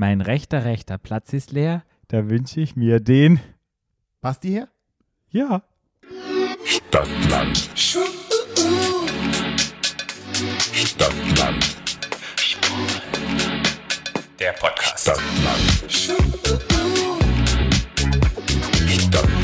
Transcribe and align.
Mein 0.00 0.22
rechter, 0.22 0.64
rechter 0.64 0.96
Platz 0.96 1.34
ist 1.34 1.52
leer. 1.52 1.84
Da 2.08 2.30
wünsche 2.30 2.62
ich 2.62 2.74
mir 2.74 3.00
den. 3.00 3.38
Basti 4.22 4.48
her? 4.48 4.68
Ja. 5.28 5.62
Stadtland. 6.64 7.68
Stadtland. 10.72 11.76
Der 14.38 14.52
Podcast. 14.52 15.02
Stadtland. 15.02 15.92
Stadtland. 18.80 19.39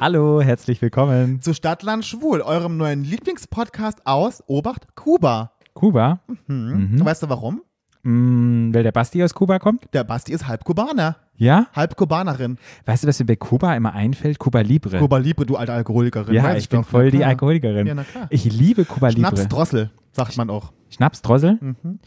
Hallo, 0.00 0.40
herzlich 0.40 0.80
willkommen. 0.80 1.40
Zu 1.40 1.54
Stadtland 1.54 2.04
Schwul, 2.04 2.40
eurem 2.40 2.76
neuen 2.76 3.02
Lieblingspodcast 3.02 4.06
aus 4.06 4.42
Obacht, 4.46 4.94
Kuba. 4.94 5.52
Kuba. 5.74 6.20
Mhm. 6.46 7.04
Weißt 7.04 7.22
du 7.24 7.28
warum? 7.28 7.62
Mm, 8.04 8.72
weil 8.72 8.84
der 8.84 8.92
Basti 8.92 9.22
aus 9.24 9.34
Kuba 9.34 9.58
kommt? 9.58 9.92
Der 9.92 10.04
Basti 10.04 10.32
ist 10.32 10.46
halb 10.46 10.64
Kubaner. 10.64 11.16
Ja. 11.34 11.66
Halb 11.74 11.96
Kubanerin. 11.96 12.58
Weißt 12.86 13.02
du, 13.02 13.08
was 13.08 13.18
mir 13.18 13.26
bei 13.26 13.36
Kuba 13.36 13.74
immer 13.74 13.92
einfällt? 13.92 14.38
Kuba 14.38 14.60
Libre. 14.60 14.98
Kuba 14.98 15.18
Libre, 15.18 15.46
du 15.46 15.56
alte 15.56 15.72
Alkoholikerin. 15.72 16.32
ja, 16.34 16.44
weiß 16.44 16.62
ich 16.62 16.68
bin 16.68 16.82
doch. 16.82 16.88
voll 16.88 17.10
die. 17.10 17.24
Alkoholikerin. 17.24 17.86
Ja, 17.86 17.94
na 17.94 18.04
klar. 18.04 18.26
Ich 18.30 18.44
liebe 18.44 18.84
Kuba 18.84 19.08
Libre. 19.08 19.32
Schnapsdrossel, 19.32 19.90
sagt 20.12 20.36
man 20.36 20.48
auch. 20.48 20.72
Schnapsdrossel? 20.90 21.58
Mhm. 21.60 21.98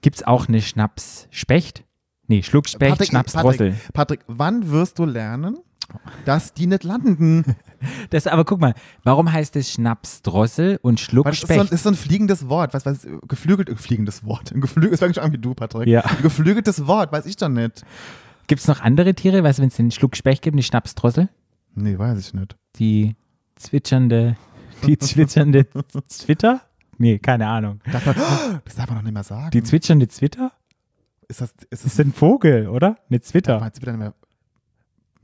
Gibt's 0.00 0.22
auch 0.22 0.48
eine 0.48 0.62
Schnapsspecht? 0.62 1.84
Nee, 2.28 2.42
Schluckspecht, 2.42 2.92
Patrick, 2.92 3.08
Schnapsdrossel. 3.08 3.70
Patrick, 3.70 3.92
Patrick, 3.92 4.20
wann 4.28 4.70
wirst 4.70 4.98
du 4.98 5.04
lernen, 5.04 5.58
dass 6.24 6.54
die 6.54 6.66
nicht 6.66 6.84
landen? 6.84 7.44
Das, 8.10 8.28
aber 8.28 8.44
guck 8.44 8.60
mal, 8.60 8.74
warum 9.02 9.32
heißt 9.32 9.56
es 9.56 9.72
Schnapsdrossel 9.72 10.78
und 10.82 11.00
Weil 11.12 11.24
das 11.24 11.42
ist 11.42 11.48
so, 11.48 11.54
ein, 11.54 11.56
Schluckspecht? 11.56 11.72
ist 11.72 11.82
so 11.82 11.88
ein 11.88 11.96
fliegendes 11.96 12.48
Wort. 12.48 12.74
Was, 12.74 12.86
was, 12.86 13.08
geflügelt, 13.26 13.68
äh, 13.68 13.74
fliegendes 13.74 14.24
Wort. 14.24 14.52
Ein 14.54 14.60
geflügel, 14.60 14.92
das 14.92 15.00
fängt 15.00 15.16
schon 15.16 15.24
an 15.24 15.32
wie 15.32 15.38
du, 15.38 15.52
Patrick. 15.52 15.88
Ja. 15.88 16.02
Ein 16.02 16.22
geflügeltes 16.22 16.86
Wort, 16.86 17.10
weiß 17.10 17.26
ich 17.26 17.36
doch 17.38 17.48
nicht. 17.48 17.84
Gibt's 18.46 18.68
noch 18.68 18.80
andere 18.82 19.14
Tiere? 19.14 19.42
Weißt 19.42 19.58
du, 19.58 19.62
wenn 19.62 19.68
es 19.68 19.74
den 19.74 19.90
Schluckspecht 19.90 20.42
gibt, 20.42 20.56
die 20.56 20.62
Schnapsdrossel? 20.62 21.28
Nee, 21.74 21.98
weiß 21.98 22.20
ich 22.20 22.34
nicht. 22.34 22.54
Die 22.76 23.16
zwitschernde, 23.56 24.36
die 24.86 24.96
zwitschernde 25.00 25.66
Zwitter? 26.06 26.60
Nee, 26.98 27.18
keine 27.18 27.48
Ahnung. 27.48 27.80
Darf 27.90 28.06
man, 28.06 28.14
das 28.64 28.76
darf 28.76 28.86
man 28.86 28.98
doch 28.98 29.02
nicht 29.02 29.14
mehr 29.14 29.24
sagen. 29.24 29.50
Die 29.50 29.64
zwitschernde 29.64 30.06
Zwitter? 30.06 30.52
ist 31.32 31.40
das, 31.40 31.50
ist 31.50 31.72
Das 31.72 31.82
das 31.82 31.92
ist 31.94 32.00
ein 32.00 32.12
Vogel, 32.12 32.68
oder? 32.68 32.96
Eine 33.08 33.20
Zwitter. 33.20 33.58
Du 33.58 33.82
wieder 33.82 33.92
nicht 33.92 33.98
mehr? 34.00 34.14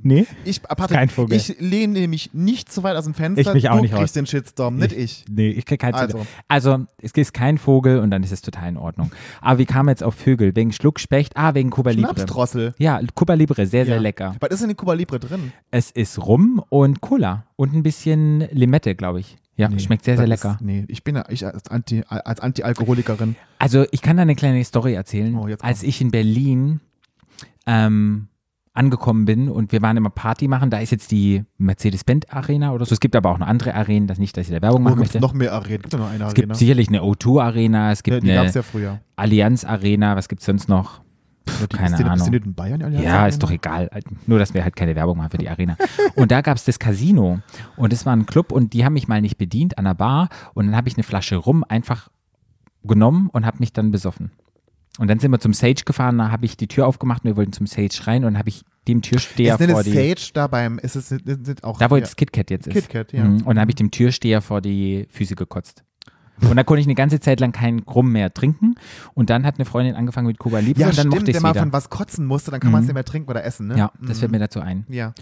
Nee? 0.01 0.27
Ich, 0.45 0.59
äh, 0.59 0.69
Patrick, 0.69 0.97
kein 0.97 1.09
Vogel. 1.09 1.37
ich 1.37 1.57
lehne 1.59 1.95
nämlich 1.95 2.31
nicht 2.33 2.71
zu 2.71 2.83
weit 2.85 2.97
aus 2.97 3.05
dem 3.05 3.15
Fenster. 3.15 3.49
Ich 3.51 3.55
mich 3.55 3.69
auch 3.69 3.77
du 3.77 3.83
nicht 3.83 3.91
kriegst 3.91 4.03
raus. 4.03 4.13
den 4.13 4.27
Shitstorm, 4.27 4.77
nicht 4.77 4.93
ich. 4.93 5.25
Nee, 5.29 5.51
ich 5.51 5.65
krieg 5.67 5.81
keinen 5.81 5.95
Also. 5.95 6.25
Also, 6.47 6.87
es 7.03 7.13
ist 7.13 7.35
kein 7.35 7.59
Vogel 7.59 7.99
und 7.99 8.11
dann 8.11 8.23
ist 8.23 8.31
es 8.31 8.41
total 8.41 8.69
in 8.69 8.77
Ordnung. 8.77 9.11
Aber 9.41 9.59
wie 9.59 9.67
kam 9.67 9.87
man 9.87 9.93
jetzt 9.95 10.05
auf 10.05 10.15
Vögel? 10.15 10.55
Wegen 10.55 10.73
Schluckspecht? 10.73 11.37
Ah, 11.37 11.55
wegen 11.55 11.71
Cuba 11.71 11.91
Libre. 11.91 12.13
Schnapsdrossel. 12.15 12.75
Ja, 12.79 13.01
Cuba 13.15 13.35
Libre, 13.35 13.67
sehr, 13.67 13.85
sehr 13.87 13.97
Ja. 13.97 14.01
lecker. 14.01 14.37
Was 14.41 14.51
ist 14.51 14.63
denn 14.63 14.71
in 14.71 14.77
Cuba 14.77 14.93
Libre 14.95 15.19
drin? 15.19 15.53
Es 15.73 15.91
ist 15.91 16.25
Rum 16.25 16.63
und 16.69 17.01
Cola 17.01 17.45
und 17.57 17.75
ein 17.75 17.83
bisschen 17.83 18.47
Limette, 18.53 18.95
glaube 18.95 19.21
ich. 19.21 19.37
Ja, 19.57 19.69
Nee, 19.69 19.81
schmeckt 19.81 20.05
sehr, 20.05 20.17
sehr 20.17 20.29
lecker. 20.29 20.53
Ist, 20.61 20.65
nee, 20.65 20.85
ich 20.87 21.03
bin 21.03 21.17
ja, 21.17 21.25
ich 21.29 21.45
als 21.45 21.69
Anti, 21.69 22.05
als 22.07 22.39
Anti-Alkoholikerin. 22.39 23.35
Also 23.59 23.85
ich 23.91 24.01
kann 24.03 24.17
da 24.17 24.23
eine 24.23 24.37
kleine 24.37 24.63
Story 24.65 24.95
erzählen. 24.95 25.35
Oh, 25.35 25.49
jetzt 25.49 25.65
Als 25.65 25.83
ich 25.83 26.01
in 26.01 26.13
Berlin 26.13 26.79
ähm, 27.67 28.29
angekommen 28.79 29.25
bin 29.25 29.49
und 29.49 29.73
wir 29.73 29.83
waren 29.83 29.97
immer 29.97 30.11
Party 30.11 30.49
machen, 30.49 30.71
da 30.71 30.79
ist 30.79 30.91
jetzt 30.93 31.11
die 31.11 31.45
Mercedes-Benz 31.59 32.27
Arena 32.31 32.73
oder 32.73 32.87
so. 32.87 32.95
Es 32.95 33.01
gibt 33.01 33.17
aber 33.17 33.31
auch 33.31 33.39
noch 33.39 33.47
andere 33.47 33.75
Arenen, 33.75 34.07
das 34.07 34.19
nicht, 34.19 34.37
dass 34.37 34.49
ich 34.49 34.55
da 34.55 34.63
Werbung 34.63 34.81
Wo 34.81 34.85
machen 34.85 34.95
es 34.95 35.01
möchte. 35.01 35.21
noch 35.21 35.35
mehr 35.35 35.53
Arenen? 35.53 35.83
Gibt 35.83 35.93
es 35.95 35.99
noch 35.99 36.07
eine 36.07 36.17
es 36.17 36.23
Arena? 36.23 36.35
gibt 36.35 36.57
sicherlich 36.57 36.89
eine 36.89 37.01
O2 37.03 37.43
Arena, 37.43 37.93
es 37.93 37.99
ja, 37.99 38.03
gibt 38.03 38.25
gab 38.25 38.39
eine 38.39 38.49
es 38.49 38.55
ja 38.55 38.63
früher. 38.63 39.01
Allianz 39.17 39.65
Arena, 39.65 40.17
was 40.17 40.29
gibt 40.29 40.41
es 40.41 40.47
sonst 40.47 40.69
noch? 40.69 41.01
Ja, 41.49 41.67
die, 41.67 41.77
keine 41.77 41.91
ist 41.91 41.99
die, 41.99 42.03
Ist 42.03 42.09
Ahnung. 42.09 42.31
die 42.31 42.37
in 42.37 42.55
Bayern? 42.55 42.93
die 42.93 43.03
Ja, 43.03 43.27
ist 43.27 43.43
doch 43.43 43.51
egal. 43.51 43.91
Nur, 44.27 44.39
dass 44.39 44.55
wir 44.55 44.63
halt 44.63 44.77
keine 44.77 44.95
Werbung 44.95 45.17
machen 45.19 45.31
für 45.31 45.39
die 45.39 45.49
Arena. 45.49 45.77
Und 46.15 46.31
da 46.31 46.41
gab 46.43 46.57
es 46.57 46.65
das 46.65 46.79
Casino. 46.79 47.41
Und 47.77 47.93
es 47.93 48.07
war 48.07 48.15
ein 48.15 48.27
Club 48.27 48.53
und 48.53 48.75
die 48.75 48.85
haben 48.85 48.93
mich 48.93 49.09
mal 49.09 49.21
nicht 49.21 49.39
bedient 49.39 49.79
an 49.79 49.85
der 49.85 49.95
Bar. 49.95 50.29
Und 50.55 50.67
dann 50.67 50.77
habe 50.77 50.89
ich 50.89 50.97
eine 50.97 51.05
Flasche 51.05 51.37
Rum 51.37 51.65
einfach 51.67 52.09
genommen 52.85 53.29
und 53.33 53.45
habe 53.47 53.59
mich 53.61 53.73
dann 53.73 53.91
besoffen. 53.91 54.31
Und 54.99 55.09
dann 55.09 55.19
sind 55.21 55.31
wir 55.31 55.39
zum 55.41 55.53
Sage 55.55 55.83
gefahren, 55.87 56.19
da 56.19 56.31
habe 56.31 56.45
ich 56.45 56.57
die 56.57 56.67
Tür 56.69 56.87
aufgemacht 56.87 57.25
und 57.25 57.31
wir 57.31 57.37
wollten 57.37 57.53
zum 57.53 57.67
Sage 57.67 57.89
rein 58.07 58.25
und 58.25 58.33
dann 58.35 58.39
habe 58.39 58.49
ich 58.51 58.65
dem 58.87 59.01
Türsteher 59.03 59.55
Ist 59.59 59.65
vor 59.71 59.83
das 59.83 59.85
die. 59.85 59.93
Sage 59.93 60.33
da 60.35 60.47
beim, 60.49 60.79
ist 60.79 60.97
es 60.97 61.11
nicht, 61.11 61.27
nicht, 61.27 61.65
auch 61.65 61.79
Da, 61.79 61.91
wo 61.91 61.97
ja, 61.97 62.03
jetzt 62.03 62.17
KitKat 62.17 62.51
jetzt 62.51 62.67
ist. 62.67 62.75
KitKat, 62.75 63.13
ja. 63.13 63.25
Mhm. 63.25 63.39
Und 63.39 63.47
dann 63.47 63.61
habe 63.61 63.71
ich 63.71 63.77
dem 63.77 63.91
Türsteher 63.91 64.41
vor 64.43 64.61
die 64.61 65.07
Füße 65.11 65.35
gekotzt. 65.37 65.85
Und 66.41 66.57
da 66.57 66.63
konnte 66.63 66.81
ich 66.81 66.87
eine 66.87 66.95
ganze 66.95 67.19
Zeit 67.19 67.41
lang 67.41 67.51
keinen 67.51 67.85
Krumm 67.85 68.13
mehr 68.13 68.33
trinken. 68.33 68.77
Und 69.15 69.29
dann 69.29 69.45
hat 69.45 69.57
eine 69.57 69.65
Freundin 69.65 69.97
angefangen 69.97 70.29
mit 70.29 70.39
Cuba 70.39 70.61
Libre 70.61 70.83
Ja, 70.83 70.87
und 70.89 70.97
dann 70.97 71.03
stimmt, 71.07 71.15
mochte 71.17 71.31
ich 71.31 71.35
wenn 71.35 71.39
es 71.39 71.43
man 71.43 71.51
wieder. 71.55 71.61
von 71.63 71.73
was 71.73 71.91
kotzen 71.91 72.27
musste, 72.27 72.53
dann 72.53 72.61
kann 72.61 72.71
man 72.71 72.83
es 72.83 72.87
nicht 72.87 72.95
mehr 72.95 73.05
trinken 73.05 73.29
oder 73.29 73.43
essen, 73.45 73.67
ne? 73.67 73.77
Ja, 73.77 73.93
das 74.01 74.17
Mhm. 74.17 74.21
fällt 74.21 74.33
mir 74.33 74.39
dazu 74.39 74.61
ein. 74.61 74.85
Ja. 74.89 75.13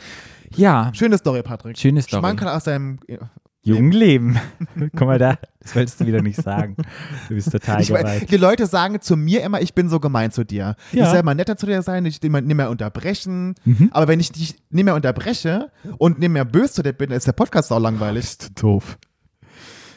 Ja, 0.55 0.91
Schöne 0.95 1.17
Story, 1.17 1.43
Patrick. 1.43 1.79
Schöne 1.79 2.03
Story. 2.03 2.21
Schmankerl 2.21 2.49
aus 2.51 2.65
deinem. 2.65 2.99
Jungleben. 3.66 4.38
Guck 4.97 5.00
mal 5.09 5.19
da, 5.19 5.38
das 5.60 5.75
wolltest 5.75 6.00
du 6.00 6.06
wieder 6.06 6.22
nicht 6.22 6.41
sagen. 6.41 6.77
Du 7.28 7.34
bist 7.34 7.50
total 7.50 7.81
Ich, 7.82 7.93
die 8.27 8.37
Leute 8.37 8.66
sagen 8.66 9.00
zu 9.00 9.16
mir 9.16 9.43
immer, 9.43 9.60
ich 9.60 9.75
bin 9.75 9.88
so 9.88 9.99
gemein 9.99 10.31
zu 10.31 10.44
dir. 10.44 10.77
Ich 10.93 10.99
Ja. 10.99 11.10
soll 11.10 11.22
mal 11.25 11.34
netter 11.34 11.56
zu 11.56 11.66
dir 11.66 11.82
sein, 11.82 12.06
ich 12.06 12.22
nicht 12.22 12.31
mehr 12.54 12.71
unterbrechen. 12.71 13.54
Mhm. 13.65 13.88
Aber 13.93 14.06
wenn 14.09 14.21
ich 14.21 14.31
dich 14.31 14.54
nicht 14.71 14.84
mehr 14.84 14.94
unterbreche 14.94 15.71
und 15.99 16.21
nicht 16.21 16.28
mehr 16.31 16.44
böse 16.44 16.75
zu 16.75 16.82
dir 16.84 16.93
bin, 16.93 17.10
ist 17.10 17.27
der 17.27 17.32
Podcast 17.32 17.72
auch 17.72 17.81
langweilig. 17.81 18.22
Bist 18.25 18.50
du 18.54 18.60
doof. 18.62 18.99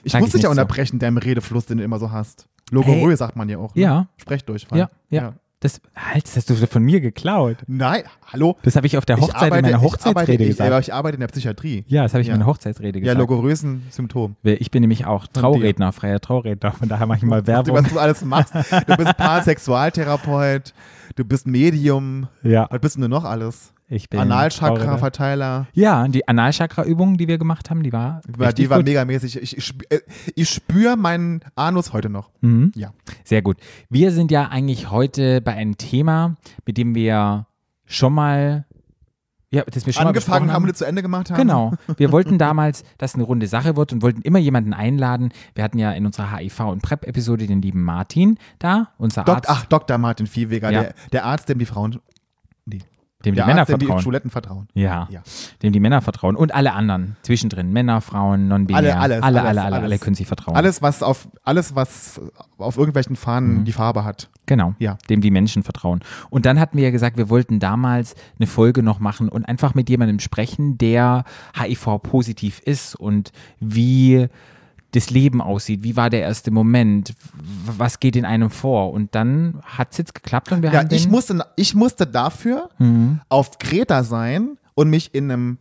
Ich 0.03 0.13
Sag 0.13 0.21
muss 0.21 0.29
ich 0.29 0.33
dich 0.35 0.43
ja 0.43 0.49
nicht 0.49 0.55
so. 0.55 0.61
unterbrechen, 0.61 0.97
deinem 0.97 1.17
Redefluss, 1.17 1.65
den 1.67 1.77
du 1.77 1.83
immer 1.83 1.99
so 1.99 2.11
hast. 2.11 2.47
Logorö 2.71 3.15
sagt 3.15 3.35
man 3.35 3.49
ja 3.49 3.57
auch. 3.59 3.75
Ne? 3.75 3.81
Ja. 3.83 4.07
Sprechdurchfall. 4.17 4.79
Ja, 4.79 4.89
ja. 5.09 5.33
Das, 5.61 5.81
halt, 5.93 6.23
das 6.23 6.37
hast 6.37 6.49
du 6.49 6.55
von 6.67 6.81
mir 6.83 7.01
geklaut. 7.01 7.57
Nein, 7.67 8.03
hallo. 8.31 8.55
Das 8.63 8.77
habe 8.77 8.87
ich 8.87 8.97
auf 8.97 9.03
der 9.05 9.17
Ich 9.17 9.23
Hochzeit 9.23 9.41
in 9.41 9.45
arbeite- 9.47 9.61
meiner 9.63 9.67
ich 9.69 9.75
arbeite, 9.75 9.93
Hochzeitsrede 9.93 10.43
ich, 10.45 10.49
gesagt. 10.51 10.71
aber 10.71 10.79
ich 10.79 10.93
arbeite 10.93 11.15
in 11.15 11.19
der 11.19 11.27
Psychiatrie. 11.27 11.83
ja, 11.89 12.03
das 12.03 12.13
habe 12.13 12.21
ich 12.21 12.27
Ja. 12.29 12.33
in 12.35 12.39
meiner 12.39 12.49
Hochzeitsrede 12.49 12.97
Ja, 12.99 13.03
gesagt. 13.13 13.19
logorösen 13.19 13.83
Symptom. 13.89 14.37
ich 14.43 14.71
bin 14.71 14.79
nämlich 14.81 15.05
auch 15.05 15.27
Trauredner, 15.27 15.91
freier 15.91 16.21
Trauredner. 16.21 16.71
Von 16.71 16.87
daher 16.87 17.07
mache 17.07 17.17
ich 17.17 17.23
mal 17.25 17.41
Du, 17.41 17.47
Werbung. 17.47 17.75
was 17.75 17.89
du 17.91 17.99
alles 17.99 18.23
machst. 18.23 18.53
Du 18.55 18.95
bist 18.95 19.17
Pansexualtherapeut, 19.17 20.73
du 21.15 21.25
bist 21.25 21.45
Medium. 21.45 22.27
Ja, 22.41 22.67
Was 22.69 22.79
bist 22.79 22.95
denn 22.95 23.01
du 23.01 23.09
noch 23.09 23.25
alles? 23.25 23.73
Ich 23.89 24.09
bin 24.09 24.19
Analchakra, 24.19 24.75
Trauredner. 24.75 24.97
Verteiler. 24.99 25.67
Ja, 25.73 26.07
die 26.07 26.27
Analchakra-Übung, 26.27 27.17
die 27.17 27.27
wir 27.27 27.37
gemacht 27.37 27.69
haben, 27.69 27.81
die 27.83 27.91
war, 27.91 28.21
richtig 28.39 28.55
die 28.65 28.69
war 28.69 28.77
gut. 28.77 28.87
megamäßig. 28.87 29.41
Ich, 29.41 29.73
äh, 29.89 29.99
ich 30.35 30.49
spüre 30.49 30.95
meinen 30.95 31.41
Anus 31.55 31.91
heute 31.91 32.09
noch. 32.09 32.29
Mhm. 32.41 32.71
Ja. 32.75 32.93
Sehr 33.23 33.41
gut. 33.41 33.57
Wir 33.89 34.11
sind 34.11 34.29
ja 34.31 34.49
eigentlich 34.49 34.91
heute 34.91 35.41
bei 35.41 35.53
einem 35.53 35.77
Thema, 35.77 36.35
mit 36.65 36.77
dem 36.77 36.93
wir 36.93 37.47
schon 37.85 38.13
mal, 38.13 38.65
ja, 39.51 39.63
das 39.63 39.87
wir 39.87 39.93
schon 39.93 40.03
mal 40.03 40.09
Angefangen 40.09 40.43
besprochen 40.45 40.53
haben 40.53 40.63
und 40.69 40.77
zu 40.77 40.85
Ende 40.85 41.01
gemacht 41.01 41.31
haben. 41.31 41.37
Genau. 41.39 41.71
Wir 41.97 42.11
wollten 42.11 42.37
damals, 42.37 42.83
dass 42.99 43.15
eine 43.15 43.23
runde 43.23 43.47
Sache 43.47 43.75
wird 43.75 43.91
und 43.91 44.03
wollten 44.03 44.21
immer 44.21 44.37
jemanden 44.37 44.73
einladen. 44.75 45.31
Wir 45.55 45.63
hatten 45.63 45.79
ja 45.79 45.91
in 45.93 46.05
unserer 46.05 46.27
HIV- 46.37 46.69
und 46.71 46.83
PrEP-Episode 46.83 47.47
den 47.47 47.63
lieben 47.63 47.83
Martin 47.83 48.37
da, 48.59 48.89
unser 48.99 49.23
Dok 49.23 49.37
Arzt, 49.37 49.49
Ach, 49.49 49.65
Dr. 49.65 49.97
Martin 49.97 50.27
Viehweger, 50.27 50.69
Ja. 50.69 50.81
der, 50.83 50.93
der 51.11 51.25
Arzt, 51.25 51.49
dem 51.49 51.57
die 51.57 51.65
Frauen, 51.65 51.97
nee, 52.65 52.77
dem 53.25 53.33
die 53.33 53.37
der 53.37 53.45
Männer 53.47 53.59
Arzt, 53.61 53.71
dem 53.71 53.79
die 53.79 53.85
vertrauen. 53.85 54.01
Schuletten 54.03 54.31
vertrauen. 54.31 54.67
Ja, 54.73 55.07
Ja. 55.11 55.21
dem 55.61 55.73
die 55.73 55.79
Männer 55.81 56.01
vertrauen 56.01 56.35
und 56.37 56.53
alle 56.55 56.73
anderen 56.73 57.17
zwischendrin, 57.23 57.71
Männer, 57.73 57.99
Frauen, 58.01 58.49
Alle, 58.51 58.67
alles, 58.77 58.95
alle, 58.95 59.21
alles, 59.23 59.23
alle, 59.23 59.41
alle, 59.49 59.61
alles. 59.63 59.83
alle 59.83 59.99
können 59.99 60.15
sich 60.15 60.25
vertrauen. 60.27 60.55
Alles, 60.55 60.81
was 60.81 61.03
auf, 61.03 61.27
alles, 61.43 61.75
was 61.75 62.21
auf 62.57 62.77
irgendwelchen 62.77 63.15
Fahnen 63.17 63.59
Mhm. 63.59 63.65
die 63.65 63.73
Farbe 63.73 64.03
hat. 64.05 64.29
Genau, 64.45 64.73
Ja. 64.79 64.97
dem 65.09 65.21
die 65.21 65.31
Menschen 65.31 65.63
vertrauen. 65.63 65.99
Und 66.29 66.45
dann 66.45 66.59
hatten 66.59 66.77
wir 66.77 66.85
ja 66.85 66.91
gesagt, 66.91 67.17
wir 67.17 67.29
wollten 67.29 67.59
damals 67.59 68.15
eine 68.39 68.47
Folge 68.47 68.81
noch 68.83 68.99
machen 68.99 69.27
und 69.29 69.45
einfach 69.45 69.75
mit 69.75 69.89
jemandem 69.89 70.19
sprechen, 70.19 70.77
der 70.77 71.23
HIV-positiv 71.59 72.59
ist 72.59 72.95
und 72.95 73.31
wie 73.59 74.27
das 74.91 75.09
Leben 75.11 75.41
aussieht. 75.41 75.83
Wie 75.83 75.95
war 75.95 76.09
der 76.09 76.21
erste 76.21 76.51
Moment? 76.51 77.13
Was 77.65 77.99
geht 77.99 78.15
in 78.15 78.25
einem 78.25 78.49
vor? 78.49 78.91
Und 78.91 79.13
dann 79.15 79.59
hat 79.63 79.91
es 79.91 79.97
jetzt 79.97 80.15
geklappt 80.15 80.51
und 80.51 80.61
wir 80.63 80.71
Ja, 80.71 80.79
haben 80.79 80.87
ich 80.91 81.07
musste, 81.07 81.45
ich 81.55 81.75
musste 81.75 82.07
dafür 82.07 82.69
Mhm. 82.79 83.19
auf 83.29 83.59
Kreta 83.59 84.03
sein 84.03 84.57
und 84.75 84.89
mich 84.89 85.13
in 85.13 85.31
einem 85.31 85.57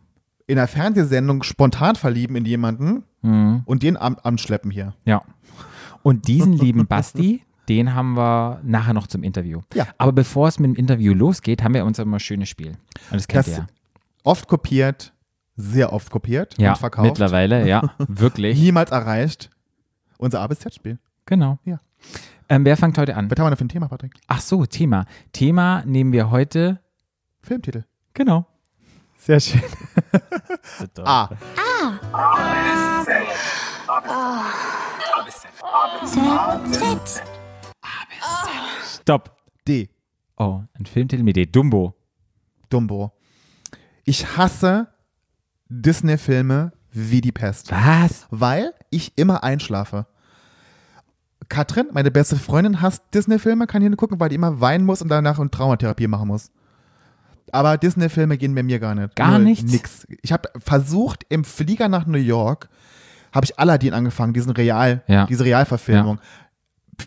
in 0.46 0.56
einer 0.56 0.66
Fernsehsendung 0.66 1.42
spontan 1.42 1.94
verlieben 1.94 2.34
in 2.34 2.46
jemanden 2.46 3.02
Mhm. 3.20 3.62
und 3.66 3.82
den 3.82 3.98
am, 3.98 4.16
anschleppen 4.22 4.70
hier. 4.70 4.94
Ja. 5.04 5.22
Und 6.02 6.26
diesen 6.26 6.54
lieben 6.54 6.86
Basti, 6.86 7.42
den 7.68 7.94
haben 7.94 8.14
wir 8.16 8.60
nachher 8.64 8.94
noch 8.94 9.08
zum 9.08 9.22
Interview. 9.22 9.60
Ja. 9.74 9.86
Aber 9.98 10.12
bevor 10.12 10.48
es 10.48 10.58
mit 10.58 10.70
dem 10.70 10.74
Interview 10.76 11.12
losgeht, 11.12 11.62
haben 11.62 11.74
wir 11.74 11.84
unser 11.84 12.04
immer 12.04 12.18
schönes 12.18 12.48
Spiel. 12.48 12.68
Und 12.70 12.78
das 13.10 13.28
kennt 13.28 13.46
Das 13.46 13.58
ihr 13.58 13.66
oft 14.24 14.48
kopiert, 14.48 15.12
sehr 15.60 15.92
oft 15.92 16.10
kopiert 16.10 16.56
Ja, 16.58 16.70
und 16.70 16.78
verkauft. 16.78 17.06
mittlerweile, 17.08 17.66
ja, 17.68 17.82
wirklich. 17.98 18.58
Niemals 18.58 18.90
erreicht. 18.92 19.50
Unser 20.16 20.40
A 20.40 20.46
bis 20.46 20.60
Z-Spiel. 20.60 20.98
Genau. 21.26 21.58
Ja. 21.64 21.80
Ähm, 22.48 22.64
wer 22.64 22.76
fängt 22.76 22.96
heute 22.96 23.16
an? 23.16 23.30
Was 23.30 23.38
haben 23.38 23.46
wir 23.46 23.50
denn 23.50 23.58
für 23.58 23.64
ein 23.64 23.68
Thema, 23.68 23.88
Patrick? 23.88 24.14
Ach 24.28 24.40
so, 24.40 24.64
Thema. 24.66 25.04
Thema 25.32 25.82
nehmen 25.84 26.12
wir 26.12 26.30
heute. 26.30 26.80
Filmtitel. 27.42 27.84
Genau. 28.14 28.46
Sehr 29.18 29.40
schön. 29.40 29.60
A. 31.04 31.28
Z. 36.72 37.22
Stopp. 39.00 39.36
D. 39.66 39.88
Oh, 40.36 40.62
ein 40.74 40.86
Filmtitel 40.86 41.22
mit 41.22 41.36
D. 41.36 41.46
Dumbo. 41.46 41.94
Dumbo. 42.70 43.12
Ich 44.04 44.36
hasse 44.36 44.88
Disney-Filme 45.68 46.72
wie 46.90 47.20
die 47.20 47.32
Pest. 47.32 47.70
Was? 47.70 48.26
Weil 48.30 48.72
ich 48.90 49.12
immer 49.16 49.42
einschlafe. 49.44 50.06
Katrin, 51.48 51.86
meine 51.92 52.10
beste 52.10 52.36
Freundin, 52.36 52.82
hasst 52.82 53.02
Disney-Filme, 53.14 53.66
kann 53.66 53.80
hier 53.82 53.94
gucken, 53.96 54.20
weil 54.20 54.28
die 54.28 54.34
immer 54.34 54.60
weinen 54.60 54.84
muss 54.84 55.00
und 55.00 55.08
danach 55.08 55.38
eine 55.38 55.50
Traumatherapie 55.50 56.06
machen 56.06 56.28
muss. 56.28 56.50
Aber 57.52 57.78
Disney-Filme 57.78 58.36
gehen 58.36 58.54
bei 58.54 58.62
mir 58.62 58.78
gar 58.78 58.94
nicht. 58.94 59.16
Gar 59.16 59.32
Null, 59.32 59.44
nichts? 59.44 59.72
Nix. 59.72 60.06
Ich 60.22 60.32
habe 60.32 60.50
versucht, 60.58 61.24
im 61.30 61.44
Flieger 61.44 61.88
nach 61.88 62.06
New 62.06 62.18
York, 62.18 62.68
habe 63.32 63.44
ich 63.46 63.58
Aladdin 63.58 63.94
angefangen, 63.94 64.34
diesen 64.34 64.52
Real, 64.52 65.02
Ja. 65.06 65.26
diese 65.26 65.44
Realverfilmung. 65.44 66.18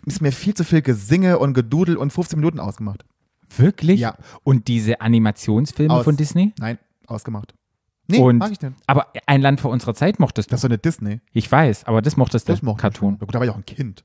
Ist 0.06 0.20
mir 0.22 0.32
viel 0.32 0.54
zu 0.54 0.64
viel 0.64 0.82
Gesinge 0.82 1.38
und 1.38 1.54
Gedudel 1.54 1.96
und 1.96 2.12
15 2.12 2.38
Minuten 2.38 2.58
ausgemacht. 2.58 3.04
Wirklich? 3.56 4.00
Ja. 4.00 4.16
Und 4.42 4.66
diese 4.68 5.00
Animationsfilme 5.00 5.92
Aus. 5.94 6.04
von 6.04 6.16
Disney? 6.16 6.54
Nein, 6.58 6.78
ausgemacht. 7.06 7.54
Nee, 8.08 8.18
Und- 8.18 8.38
mag 8.38 8.50
ich 8.52 8.60
nicht. 8.60 8.74
Aber 8.86 9.08
ein 9.26 9.40
Land 9.40 9.60
vor 9.60 9.70
unserer 9.70 9.94
Zeit 9.94 10.18
mochtest 10.18 10.50
du. 10.50 10.52
Das 10.52 10.58
ist 10.58 10.62
so 10.62 10.68
eine 10.68 10.78
Disney. 10.78 11.20
Ich 11.32 11.50
weiß, 11.50 11.84
aber 11.84 12.02
das 12.02 12.16
mochtest 12.16 12.48
du. 12.48 12.52
Das 12.52 12.62
mochte 12.62 12.78
ich 12.78 12.82
Cartoon. 12.82 13.16
schon. 13.18 13.28
Da 13.28 13.38
war 13.38 13.44
ich 13.44 13.50
auch 13.50 13.56
ein 13.56 13.64
Kind. 13.66 14.04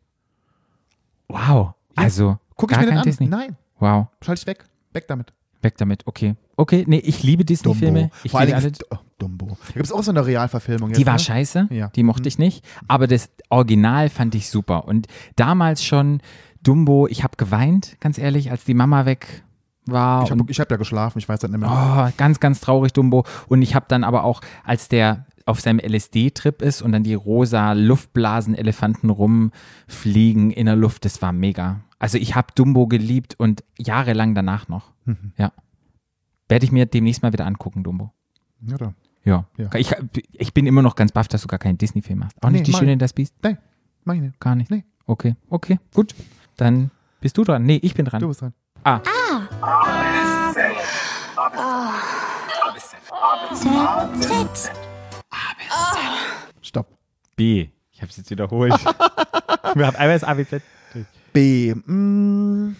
Wow. 1.27 1.73
Also, 1.95 2.37
Guck 2.55 2.71
ich 2.71 2.77
mir 2.77 2.85
den 2.85 2.97
an? 2.97 3.03
Disney. 3.03 3.27
Nein, 3.27 3.55
Wow. 3.79 4.07
schalte 4.21 4.41
ich 4.41 4.47
weg. 4.47 4.65
Weg 4.93 5.07
damit. 5.07 5.33
Weg 5.61 5.77
damit. 5.77 6.05
Okay. 6.07 6.35
Okay, 6.55 6.85
nee, 6.87 6.99
ich 6.99 7.23
liebe 7.23 7.43
Disney-Filme. 7.45 8.09
Ich 8.23 8.31
Vor 8.31 8.41
liebe 8.43 8.55
alle. 8.55 8.71
oh, 8.91 8.97
Dumbo. 9.19 9.57
Da 9.67 9.73
gibt 9.73 9.85
es 9.85 9.91
auch 9.91 10.03
so 10.03 10.11
eine 10.11 10.25
Realverfilmung. 10.25 10.91
Die 10.91 10.99
jetzt, 10.99 11.05
war 11.07 11.13
ne? 11.13 11.19
scheiße, 11.19 11.67
Ja. 11.71 11.89
die 11.89 12.03
mochte 12.03 12.27
ich 12.27 12.37
nicht, 12.39 12.63
aber 12.87 13.07
das 13.07 13.29
Original 13.49 14.09
fand 14.09 14.33
ich 14.35 14.49
super. 14.49 14.85
Und 14.85 15.07
damals 15.35 15.83
schon 15.83 16.21
Dumbo, 16.63 17.07
ich 17.07 17.23
habe 17.23 17.35
geweint, 17.37 17.97
ganz 17.99 18.17
ehrlich, 18.17 18.49
als 18.51 18.63
die 18.65 18.73
Mama 18.73 19.05
weg 19.05 19.43
war. 19.91 20.23
Ich 20.23 20.31
habe 20.31 20.43
ich 20.47 20.59
hab 20.59 20.69
ja 20.71 20.77
geschlafen, 20.77 21.19
ich 21.19 21.27
weiß 21.29 21.39
das 21.39 21.49
nicht 21.51 21.59
mehr. 21.59 21.69
Oh, 21.69 22.11
ganz, 22.17 22.39
ganz 22.39 22.59
traurig, 22.59 22.93
Dumbo. 22.93 23.25
Und 23.47 23.61
ich 23.61 23.75
habe 23.75 23.85
dann 23.87 24.03
aber 24.03 24.23
auch, 24.23 24.41
als 24.63 24.89
der 24.89 25.25
auf 25.45 25.61
seinem 25.61 25.79
LSD-Trip 25.79 26.61
ist 26.61 26.81
und 26.81 26.91
dann 26.91 27.03
die 27.03 27.13
rosa 27.13 27.71
Luftblasen-Elefanten 27.73 29.09
rumfliegen 29.09 30.51
in 30.51 30.65
der 30.65 30.75
Luft, 30.75 31.05
das 31.05 31.21
war 31.21 31.31
mega. 31.31 31.81
Also 31.99 32.17
ich 32.17 32.35
habe 32.35 32.47
Dumbo 32.53 32.87
geliebt 32.87 33.35
und 33.39 33.63
jahrelang 33.77 34.35
danach 34.35 34.67
noch. 34.67 34.91
Mhm. 35.05 35.31
Ja. 35.37 35.51
Werde 36.49 36.65
ich 36.65 36.71
mir 36.71 36.85
demnächst 36.85 37.23
mal 37.23 37.33
wieder 37.33 37.45
angucken, 37.45 37.83
Dumbo. 37.83 38.11
Ja, 38.61 38.77
da. 38.77 38.93
Ja. 39.23 39.45
Ja. 39.57 39.73
Ich, 39.75 39.93
ich 40.33 40.53
bin 40.53 40.67
immer 40.67 40.81
noch 40.81 40.95
ganz 40.95 41.11
baff, 41.11 41.27
dass 41.27 41.41
du 41.41 41.47
gar 41.47 41.59
keinen 41.59 41.77
Disney-Film 41.77 42.23
hast. 42.23 42.35
Auch 42.43 42.49
Nee, 42.49 42.59
nicht 42.59 42.67
die 42.67 42.73
Schöne 42.73 42.97
das 42.97 43.13
Biest? 43.13 43.33
Nein, 43.41 43.57
mach 44.05 44.13
ich 44.15 44.21
nicht. 44.21 44.39
Gar 44.39 44.55
nicht. 44.55 44.71
Nee. 44.71 44.85
Okay, 45.05 45.35
okay, 45.49 45.79
gut. 45.93 46.13
Dann 46.57 46.91
bist 47.21 47.37
du 47.37 47.43
dran. 47.43 47.63
Nee, 47.63 47.79
ich 47.81 47.93
bin 47.93 48.05
dran. 48.05 48.19
Du 48.19 48.27
bist 48.27 48.41
dran. 48.41 48.53
Ah, 48.83 48.99
Z. 54.21 54.71
Stopp. 56.61 56.87
B. 57.35 57.69
Ich 57.91 58.01
habe 58.01 58.09
es 58.09 58.17
jetzt 58.17 58.29
wiederholt. 58.29 58.73
Wir 59.75 59.87
haben 59.87 59.95
einmal 59.95 60.19
das 60.19 60.23
ABZ. 60.23 60.61
B. 61.33 61.73
Mm, 61.73 62.75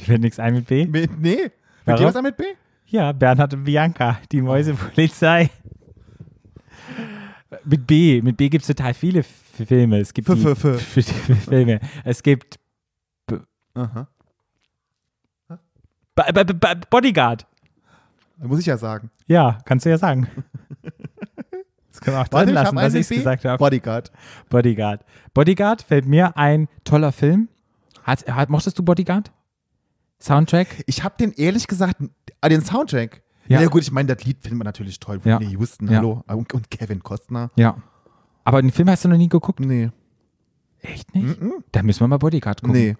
Fällt 0.00 0.20
nichts 0.20 0.38
ein 0.38 0.54
mit 0.54 0.66
B? 0.66 0.86
mit, 0.86 1.18
nee. 1.20 1.50
Warum? 1.84 2.00
dir 2.00 2.06
was 2.06 2.16
an 2.16 2.24
mit 2.24 2.36
B? 2.36 2.44
Ja, 2.86 3.12
Bernhard 3.12 3.54
und 3.54 3.64
Bianca, 3.64 4.18
die 4.32 4.42
Mäusepolizei. 4.42 5.50
Mit 7.64 7.86
B. 7.86 8.20
Mit 8.22 8.36
B 8.36 8.48
gibt 8.48 8.62
es 8.62 8.68
total 8.68 8.94
viele 8.94 9.22
Filme. 9.22 9.98
Es 10.00 10.12
gibt 10.12 10.28
Filme. 11.48 11.80
Es 12.04 12.22
gibt 12.22 12.58
Aha. 13.74 14.08
B 16.16 16.22
B 16.32 16.44
B 16.44 16.66
Bodyguard. 16.90 17.46
Muss 18.38 18.58
ich 18.60 18.66
ja 18.66 18.76
sagen. 18.76 19.10
Ja, 19.26 19.58
kannst 19.64 19.86
du 19.86 19.90
ja 19.90 19.98
sagen. 19.98 20.26
Das 21.96 22.02
können 22.02 22.16
wir 22.18 22.20
auch 22.20 22.28
drin 22.28 22.48
ich 22.48 22.54
lassen, 22.54 22.76
ich 22.76 22.92
mit 22.92 23.08
B. 23.08 23.14
gesagt 23.16 23.44
habe. 23.46 23.56
Bodyguard. 23.56 24.12
Bodyguard. 24.50 25.02
Bodyguard 25.32 25.80
fällt 25.80 26.04
mir 26.04 26.36
ein 26.36 26.68
toller 26.84 27.10
Film. 27.10 27.48
Hat, 28.02 28.26
hat, 28.28 28.50
mochtest 28.50 28.78
du 28.78 28.82
Bodyguard? 28.82 29.32
Soundtrack? 30.20 30.84
Ich 30.86 31.02
habe 31.04 31.14
den 31.18 31.32
ehrlich 31.32 31.66
gesagt, 31.66 31.96
ah, 32.42 32.48
den 32.50 32.60
Soundtrack. 32.60 33.22
Ja. 33.48 33.62
Ja, 33.62 33.68
gut, 33.68 33.80
ich 33.80 33.90
meine, 33.92 34.14
das 34.14 34.22
Lied 34.26 34.42
finden 34.42 34.58
wir 34.58 34.64
natürlich 34.64 35.00
toll. 35.00 35.22
Ja. 35.24 35.40
Whitney 35.40 35.54
Houston, 35.54 35.88
Ja. 35.88 35.96
hallo. 35.96 36.22
Und, 36.26 36.52
und 36.52 36.70
Kevin 36.70 37.02
Costner. 37.02 37.50
Ja. 37.56 37.78
Aber 38.44 38.60
den 38.60 38.72
Film 38.72 38.90
hast 38.90 39.04
du 39.06 39.08
noch 39.08 39.16
nie 39.16 39.30
geguckt? 39.30 39.60
Nee. 39.60 39.90
Echt 40.82 41.14
nicht? 41.14 41.40
Mhm. 41.40 41.64
Da 41.72 41.82
müssen 41.82 42.00
wir 42.00 42.08
mal 42.08 42.18
Bodyguard 42.18 42.60
gucken. 42.60 42.76
Nee, 42.76 42.96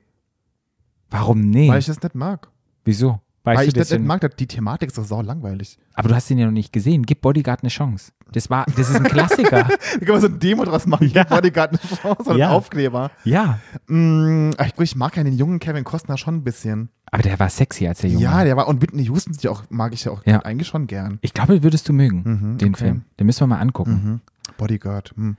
Warum 1.10 1.42
nee? 1.42 1.68
weil 1.68 1.80
ich 1.80 1.86
das 1.86 2.02
nicht 2.02 2.14
mag. 2.14 2.48
Wieso? 2.86 3.20
Weißt 3.44 3.58
weil 3.58 3.66
du 3.66 3.68
ich 3.68 3.74
das 3.74 3.88
denn- 3.90 4.00
nicht 4.00 4.08
mag, 4.08 4.20
das- 4.22 4.34
die 4.36 4.46
Thematik 4.48 4.88
ist 4.88 4.98
doch 4.98 5.04
sau 5.04 5.20
langweilig. 5.22 5.78
Aber 5.94 6.08
du 6.08 6.14
hast 6.16 6.28
ihn 6.30 6.38
ja 6.38 6.46
noch 6.46 6.52
nicht 6.52 6.72
gesehen. 6.72 7.04
Gib 7.04 7.20
Bodyguard 7.20 7.62
eine 7.62 7.68
Chance. 7.70 8.10
Das 8.32 8.50
war, 8.50 8.64
das 8.76 8.90
ist 8.90 8.96
ein 8.96 9.04
Klassiker. 9.04 9.68
Da 10.00 10.04
kann 10.04 10.08
man 10.14 10.20
so 10.20 10.26
ein 10.26 10.38
Demo 10.40 10.64
draus 10.64 10.84
machen. 10.86 11.08
Ja. 11.14 11.22
Bodyguard 11.24 11.70
eine 11.70 11.78
Chance 12.00 12.30
und 12.30 12.38
Ja. 12.38 12.50
Aufkleber. 12.50 13.10
ja. 13.22 13.60
Mm, 13.86 14.50
ich, 14.50 14.80
ich 14.80 14.96
mag 14.96 15.16
ja 15.16 15.22
den 15.22 15.34
jungen 15.38 15.60
Kevin 15.60 15.84
Costner 15.84 16.16
schon 16.18 16.36
ein 16.36 16.42
bisschen. 16.44 16.88
Aber 17.12 17.22
der 17.22 17.38
war 17.38 17.48
sexy 17.48 17.86
als 17.86 18.00
der 18.00 18.10
Junge. 18.10 18.24
Ja, 18.24 18.42
der 18.42 18.56
war, 18.56 18.66
und 18.66 18.82
Whitney 18.82 19.04
Houston 19.04 19.32
ja 19.40 19.50
auch, 19.52 19.62
mag 19.70 19.94
ich 19.94 20.04
ja 20.04 20.10
auch 20.12 20.22
Ja. 20.26 20.40
eigentlich 20.40 20.66
schon 20.66 20.88
gern. 20.88 21.18
Ich 21.20 21.32
glaube, 21.34 21.62
würdest 21.62 21.88
du 21.88 21.92
mögen, 21.92 22.22
Mhm, 22.24 22.58
den 22.58 22.74
okay. 22.74 22.84
Film. 22.84 23.04
Den 23.20 23.26
müssen 23.26 23.40
wir 23.42 23.46
mal 23.46 23.60
angucken. 23.60 23.92
Mhm. 23.92 24.20
Bodyguard. 24.58 25.12
Hm. 25.16 25.36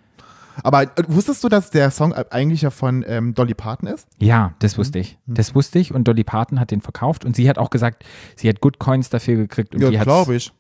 Aber 0.63 0.83
äh, 0.83 0.87
wusstest 1.07 1.43
du, 1.43 1.49
dass 1.49 1.69
der 1.69 1.91
Song 1.91 2.13
eigentlich 2.13 2.61
ja 2.63 2.69
von 2.69 3.03
ähm, 3.07 3.33
Dolly 3.33 3.53
Parton 3.53 3.87
ist? 3.87 4.07
Ja, 4.19 4.49
Mhm. 4.49 4.53
das 4.59 4.77
wusste 4.77 4.99
ich. 4.99 5.17
Das 5.27 5.53
wusste 5.55 5.79
ich 5.79 5.93
und 5.93 6.07
Dolly 6.07 6.23
Parton 6.23 6.59
hat 6.59 6.71
den 6.71 6.81
verkauft 6.81 7.25
und 7.25 7.35
sie 7.35 7.49
hat 7.49 7.57
auch 7.57 7.69
gesagt, 7.69 8.03
sie 8.35 8.49
hat 8.49 8.61
Good 8.61 8.79
Coins 8.79 9.09
dafür 9.09 9.35
gekriegt 9.37 9.73
und 9.75 9.81
die 9.81 9.87
ja, 9.93 9.99
hat 9.99 10.07
glaube 10.07 10.35
ich. 10.35 10.51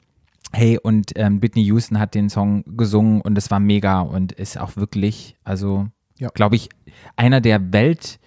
Hey, 0.53 0.77
und 0.81 1.11
ähm, 1.15 1.41
Whitney 1.41 1.63
Houston 1.63 1.99
hat 1.99 2.15
den 2.15 2.29
Song 2.29 2.63
gesungen 2.77 3.19
und 3.21 3.37
es 3.37 3.51
war 3.51 3.59
mega 3.59 3.99
und 4.01 4.31
ist 4.31 4.57
auch 4.57 4.77
wirklich, 4.77 5.35
also, 5.43 5.87
Ja. 6.19 6.29
glaube 6.29 6.55
ich, 6.55 6.69
einer 7.17 7.41
der 7.41 7.73
welt 7.73 8.17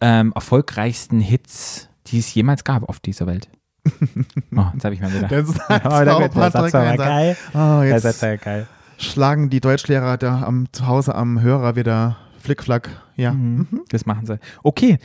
ähm, 0.00 0.32
erfolgreichsten 0.34 1.20
Hits, 1.20 1.88
die 2.08 2.18
es 2.18 2.32
jemals 2.34 2.64
gab 2.64 2.88
auf 2.88 3.00
dieser 3.00 3.26
Welt. 3.26 3.48
Oh, 4.54 4.64
jetzt 4.74 4.84
habe 4.84 4.94
ich 4.94 5.00
mal 5.00 5.12
wieder. 5.14 5.28
Das 5.28 5.48
ist 5.48 5.58
der 5.68 5.78
Patrick 5.78 6.32
Satz 6.34 6.72
war 6.74 6.96
geil. 6.96 7.36
Der 7.54 7.84
jetzt 7.84 8.02
Satz 8.02 8.22
war 8.22 8.36
geil. 8.36 8.66
Schlagen 8.98 9.48
die 9.48 9.60
Deutschlehrer 9.60 10.18
da 10.18 10.42
am, 10.42 10.66
zu 10.72 10.86
Hause 10.86 11.14
am 11.14 11.40
Hörer 11.40 11.76
wieder 11.76 12.18
Flickflack. 12.38 12.90
Ja. 13.16 13.32
Mhm. 13.32 13.82
Das 13.88 14.06
machen 14.06 14.26
sie. 14.26 14.38
Okay, 14.62 14.98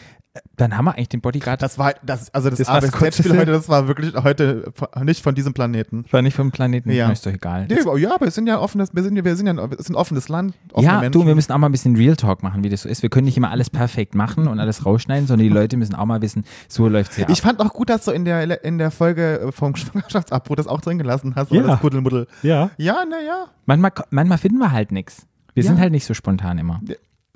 dann 0.55 0.75
haben 0.75 0.85
wir 0.85 0.95
eigentlich 0.95 1.09
den 1.09 1.21
Bodyguard. 1.21 1.61
Das 1.61 1.77
war, 1.77 1.93
das, 2.03 2.33
also 2.33 2.49
das, 2.49 2.57
Das 2.59 2.67
das 2.67 2.91
Kurzeste. 2.91 3.29
heute, 3.37 3.51
das 3.51 3.69
war 3.69 3.87
wirklich 3.87 4.13
heute 4.15 4.71
nicht 5.03 5.21
von 5.23 5.35
diesem 5.35 5.53
Planeten. 5.53 6.05
war 6.09 6.21
nicht 6.23 6.35
vom 6.35 6.51
Planeten, 6.51 6.89
Ja. 6.91 7.11
ist 7.11 7.25
doch 7.25 7.31
egal. 7.33 7.67
Nee, 7.69 7.77
ja, 7.99 8.15
aber 8.15 8.25
wir 8.25 8.31
sind 8.31 8.47
ja 8.47 8.59
offenes, 8.59 8.95
wir 8.95 9.03
sind 9.03 9.15
ja, 9.15 9.23
wir 9.23 9.35
sind 9.35 9.45
ja 9.47 9.55
wir 9.55 9.77
sind 9.77 9.91
ein 9.91 9.95
offenes 9.95 10.29
Land, 10.29 10.55
Ja, 10.75 10.99
Menschen. 11.01 11.11
du, 11.11 11.27
wir 11.27 11.35
müssen 11.35 11.51
auch 11.51 11.57
mal 11.59 11.69
ein 11.69 11.71
bisschen 11.71 11.95
Real 11.95 12.15
Talk 12.15 12.41
machen, 12.41 12.63
wie 12.63 12.69
das 12.69 12.81
so 12.81 12.89
ist. 12.89 13.03
Wir 13.03 13.09
können 13.09 13.25
nicht 13.25 13.37
immer 13.37 13.51
alles 13.51 13.69
perfekt 13.69 14.15
machen 14.15 14.47
und 14.47 14.59
alles 14.59 14.85
rausschneiden, 14.85 15.27
sondern 15.27 15.47
die 15.47 15.53
Leute 15.53 15.77
müssen 15.77 15.93
auch 15.93 16.05
mal 16.05 16.21
wissen, 16.23 16.45
so 16.67 16.87
läuft's 16.87 17.15
hier 17.15 17.29
Ich 17.29 17.39
ab. 17.43 17.49
fand 17.49 17.59
auch 17.59 17.71
gut, 17.73 17.89
dass 17.89 18.05
du 18.05 18.11
in 18.11 18.25
der, 18.25 18.63
in 18.63 18.79
der 18.79 18.89
Folge 18.89 19.49
vom 19.51 19.75
Schwangerschaftsabbruch 19.75 20.55
das 20.55 20.65
auch 20.67 20.81
drin 20.81 20.97
gelassen 20.97 21.33
hast, 21.35 21.51
Ja. 21.51 21.61
das 21.61 21.79
Kuddelmuddel. 21.79 22.27
Ja. 22.41 22.71
Ja, 22.77 23.05
naja. 23.05 23.45
Manchmal, 23.67 23.91
manchmal 24.09 24.37
finden 24.39 24.57
wir 24.57 24.71
halt 24.71 24.91
nichts. 24.91 25.27
Wir 25.53 25.63
Ja. 25.63 25.69
sind 25.69 25.79
halt 25.79 25.91
nicht 25.91 26.05
so 26.05 26.15
spontan 26.15 26.57
immer. 26.57 26.81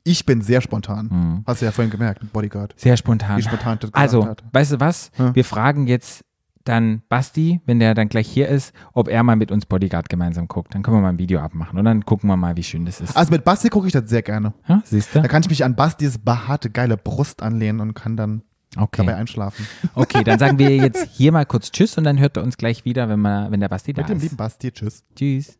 Ich 0.07 0.25
bin 0.25 0.41
sehr 0.41 0.61
spontan. 0.61 1.07
Mhm. 1.11 1.43
Hast 1.45 1.61
du 1.61 1.65
ja 1.65 1.71
vorhin 1.71 1.91
gemerkt, 1.91 2.21
Bodyguard. 2.31 2.73
Sehr 2.77 2.95
spontan. 2.97 3.37
Wie 3.37 3.43
spontan 3.43 3.77
das 3.81 3.93
Also, 3.93 4.25
hat. 4.25 4.43
weißt 4.53 4.73
du 4.73 4.79
was? 4.79 5.11
Ja. 5.17 5.35
Wir 5.35 5.43
fragen 5.45 5.87
jetzt 5.87 6.23
dann 6.63 7.01
Basti, 7.07 7.61
wenn 7.65 7.79
der 7.79 7.93
dann 7.93 8.09
gleich 8.09 8.27
hier 8.27 8.49
ist, 8.49 8.73
ob 8.93 9.07
er 9.07 9.23
mal 9.23 9.35
mit 9.37 9.51
uns 9.51 9.65
Bodyguard 9.65 10.09
gemeinsam 10.09 10.47
guckt. 10.49 10.75
Dann 10.75 10.83
können 10.83 10.97
wir 10.97 11.01
mal 11.01 11.09
ein 11.09 11.19
Video 11.19 11.39
abmachen 11.39 11.79
und 11.79 11.85
dann 11.85 12.03
gucken 12.05 12.29
wir 12.29 12.35
mal, 12.35 12.57
wie 12.57 12.63
schön 12.63 12.85
das 12.85 12.99
ist. 12.99 13.15
Also 13.15 13.31
mit 13.31 13.43
Basti 13.45 13.69
gucke 13.69 13.87
ich 13.87 13.93
das 13.93 14.09
sehr 14.09 14.21
gerne. 14.21 14.53
Ja, 14.67 14.81
siehst 14.83 15.15
du? 15.15 15.21
Da 15.21 15.27
kann 15.29 15.41
ich 15.43 15.49
mich 15.49 15.63
an 15.63 15.75
Bastis 15.75 16.17
behaarte, 16.17 16.69
geile 16.69 16.97
Brust 16.97 17.41
anlehnen 17.41 17.79
und 17.79 17.93
kann 17.93 18.17
dann 18.17 18.41
dabei 18.75 18.83
Okay. 18.83 19.09
einschlafen. 19.13 19.65
okay, 19.95 20.23
dann 20.25 20.39
sagen 20.39 20.59
wir 20.59 20.75
jetzt 20.75 21.07
hier 21.13 21.31
mal 21.31 21.45
kurz 21.45 21.71
Tschüss 21.71 21.97
und 21.97 22.03
dann 22.03 22.19
hört 22.19 22.35
er 22.37 22.43
uns 22.43 22.57
gleich 22.57 22.83
wieder, 22.85 23.07
wenn, 23.07 23.21
wir, 23.21 23.47
wenn 23.49 23.61
der 23.61 23.69
Basti 23.69 23.93
da 23.93 24.01
Mit 24.01 24.09
dem 24.09 24.17
ist. 24.17 24.23
lieben 24.23 24.35
Basti. 24.37 24.71
Tschüss. 24.71 25.03
Tschüss. 25.15 25.57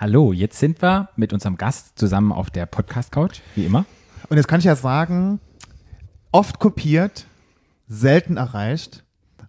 Hallo, 0.00 0.32
jetzt 0.32 0.58
sind 0.58 0.80
wir 0.80 1.10
mit 1.16 1.34
unserem 1.34 1.58
Gast 1.58 1.98
zusammen 1.98 2.32
auf 2.32 2.48
der 2.48 2.64
Podcast-Couch, 2.64 3.40
wie 3.54 3.66
immer. 3.66 3.84
Und 4.30 4.38
jetzt 4.38 4.48
kann 4.48 4.58
ich 4.58 4.64
ja 4.64 4.74
sagen, 4.74 5.40
oft 6.32 6.58
kopiert, 6.58 7.26
selten 7.86 8.38
erreicht. 8.38 9.04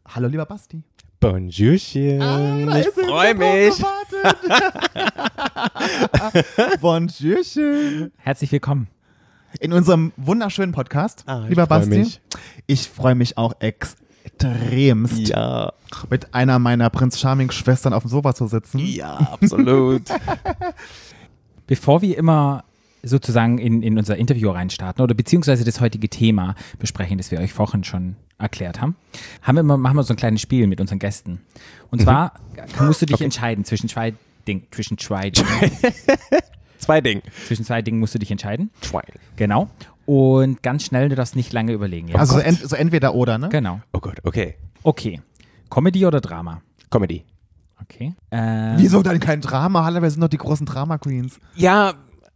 Hallo, 0.05 0.27
lieber 0.27 0.45
Basti. 0.45 0.83
Bonjourchen. 1.21 2.69
ich 2.75 2.87
freue 2.89 3.33
mich. 3.33 3.81
Bonjourchen. 6.81 8.11
Herzlich 8.17 8.51
willkommen. 8.51 8.89
In 9.61 9.71
unserem 9.71 10.11
wunderschönen 10.17 10.73
Podcast, 10.73 11.23
Ah, 11.27 11.45
lieber 11.47 11.65
Basti. 11.65 11.97
mich. 11.97 12.19
Ich 12.67 12.89
freue 12.89 13.15
mich 13.15 13.37
auch 13.37 13.53
extremst, 14.23 15.29
Ja, 15.29 15.73
mit 16.09 16.33
einer 16.33 16.59
meiner 16.59 16.89
Prinz 16.89 17.19
Charming 17.19 17.51
Schwestern 17.51 17.93
auf 17.93 18.03
dem 18.03 18.09
Sofa 18.09 18.33
zu 18.35 18.47
sitzen. 18.47 18.79
ja, 18.79 19.15
absolut. 19.17 20.03
Bevor 21.67 22.01
wir 22.01 22.17
immer 22.17 22.63
sozusagen 23.03 23.57
in, 23.57 23.81
in 23.81 23.97
unser 23.97 24.17
Interview 24.17 24.49
reinstarten 24.51 25.01
oder 25.03 25.15
beziehungsweise 25.15 25.63
das 25.63 25.79
heutige 25.81 26.09
Thema 26.09 26.55
besprechen, 26.79 27.17
das 27.17 27.31
wir 27.31 27.39
euch 27.39 27.53
vorhin 27.53 27.83
schon 27.83 28.15
erklärt 28.37 28.81
haben, 28.81 28.95
haben 29.41 29.55
wir 29.55 29.61
immer, 29.61 29.77
machen 29.77 29.95
wir 29.95 30.03
so 30.03 30.13
ein 30.13 30.17
kleines 30.17 30.41
Spiel 30.41 30.67
mit 30.67 30.79
unseren 30.81 30.99
Gästen. 30.99 31.41
Und 31.89 32.01
zwar 32.01 32.33
musst 32.79 33.01
du 33.01 33.05
dich 33.05 33.21
entscheiden 33.21 33.63
zwischen 33.65 33.89
zwei 33.89 34.13
Dingen, 34.47 34.63
zwischen 34.71 34.97
zwei 34.97 35.29
Dingen. 35.31 35.47
Zwei 36.77 36.99
Dinge. 37.01 37.21
zwischen 37.47 37.63
zwei 37.65 37.81
Dingen 37.81 37.99
musst 37.99 38.15
du 38.15 38.19
dich 38.19 38.31
entscheiden. 38.31 38.71
Zwei. 38.81 39.03
Genau. 39.35 39.69
Und 40.11 40.61
ganz 40.61 40.83
schnell, 40.83 41.07
du 41.07 41.15
darfst 41.15 41.37
nicht 41.37 41.53
lange 41.53 41.71
überlegen. 41.71 42.09
Ja? 42.09 42.15
Also 42.15 42.33
so, 42.33 42.39
ent, 42.41 42.59
so 42.59 42.75
entweder 42.75 43.15
oder, 43.15 43.37
ne? 43.37 43.47
genau. 43.47 43.79
Oh 43.93 43.99
Gott, 44.01 44.17
okay. 44.25 44.55
Okay. 44.83 45.21
Comedy 45.69 46.05
oder 46.05 46.19
Drama? 46.19 46.61
Comedy. 46.89 47.23
Okay. 47.81 48.13
Äh, 48.29 48.73
Wieso 48.75 49.03
dann 49.03 49.21
kein 49.21 49.39
Drama? 49.39 49.85
Hallo, 49.85 50.01
wir 50.01 50.11
sind 50.11 50.19
doch 50.19 50.27
die 50.27 50.37
großen 50.37 50.65
Drama-Queens. 50.65 51.39
Ja, 51.55 51.93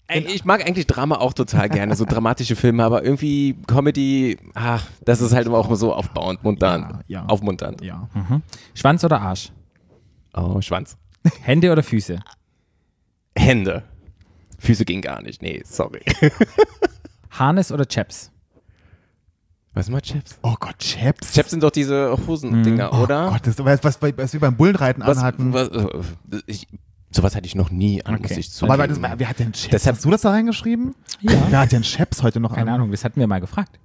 ey, 0.08 0.22
ich 0.22 0.46
mag 0.46 0.66
eigentlich 0.66 0.88
Drama 0.88 1.18
auch 1.18 1.34
total 1.34 1.68
gerne, 1.68 1.98
so 1.98 2.06
dramatische 2.06 2.56
Filme, 2.56 2.82
aber 2.82 3.04
irgendwie 3.04 3.58
Comedy, 3.68 4.38
ach, 4.54 4.88
das 5.04 5.20
ist 5.20 5.34
halt 5.34 5.46
immer 5.46 5.58
auch 5.58 5.76
so 5.76 5.94
aufbauend, 5.94 6.46
munternd. 6.46 7.04
Ja, 7.08 7.24
ja. 7.24 7.26
Aufmunternd. 7.26 7.82
Ja. 7.82 8.08
Schwanz 8.74 9.04
oder 9.04 9.20
Arsch? 9.20 9.52
Oh, 10.34 10.62
Schwanz. 10.62 10.96
Hände 11.42 11.74
oder 11.74 11.84
Füße? 11.84 12.22
Hände. 13.36 13.84
Füße 14.60 14.86
gehen 14.86 15.02
gar 15.02 15.22
nicht. 15.22 15.42
Nee, 15.42 15.62
sorry. 15.66 16.00
Harness 17.40 17.72
oder 17.72 17.86
Chaps? 17.86 18.32
Was 19.74 19.90
mal 19.90 20.00
Chaps? 20.02 20.38
Oh 20.42 20.56
Gott, 20.60 20.78
Chaps. 20.80 21.34
Chaps 21.34 21.52
sind 21.52 21.62
doch 21.62 21.72
diese 21.72 22.16
Hosendinger, 22.28 22.94
oder? 23.02 23.28
Oh 23.28 23.32
Gott, 23.32 23.42
das 23.46 23.56
ist 23.60 23.66
was, 23.66 23.84
was, 23.84 24.00
was 24.18 24.34
wir 24.34 24.40
beim 24.40 24.56
Bullenreiten 24.56 25.04
was, 25.06 25.18
anhatten. 25.18 25.52
was, 25.54 25.68
äh, 25.68 25.88
ich, 26.48 26.68
sowas 27.12 27.36
hatte 27.36 27.46
ich 27.46 27.56
noch 27.56 27.72
nie 27.72 28.04
an, 28.06 28.14
muss 28.22 28.32
Okay. 28.32 28.40
ich 28.40 28.52
zugeben. 28.52 28.72
Aber 28.74 28.88
das, 28.88 29.02
wer 29.02 29.30
hat 29.30 29.40
denn 29.40 29.52
Chaps? 29.52 29.70
Deshalb- 29.72 29.96
hast 29.98 30.06
du 30.06 30.12
das 30.12 30.22
da 30.22 30.30
reingeschrieben? 30.32 30.96
Ja. 31.20 31.32
Wer 31.50 31.60
hat 31.60 31.72
denn 31.74 31.82
Chaps 31.82 32.24
heute 32.24 32.40
noch 32.40 32.54
Keine 32.56 32.70
an? 32.72 32.76
Ahnung, 32.76 32.92
das 32.92 33.04
hatten 33.04 33.20
wir 33.20 33.28
mal 33.28 33.42
gefragt. 33.42 33.78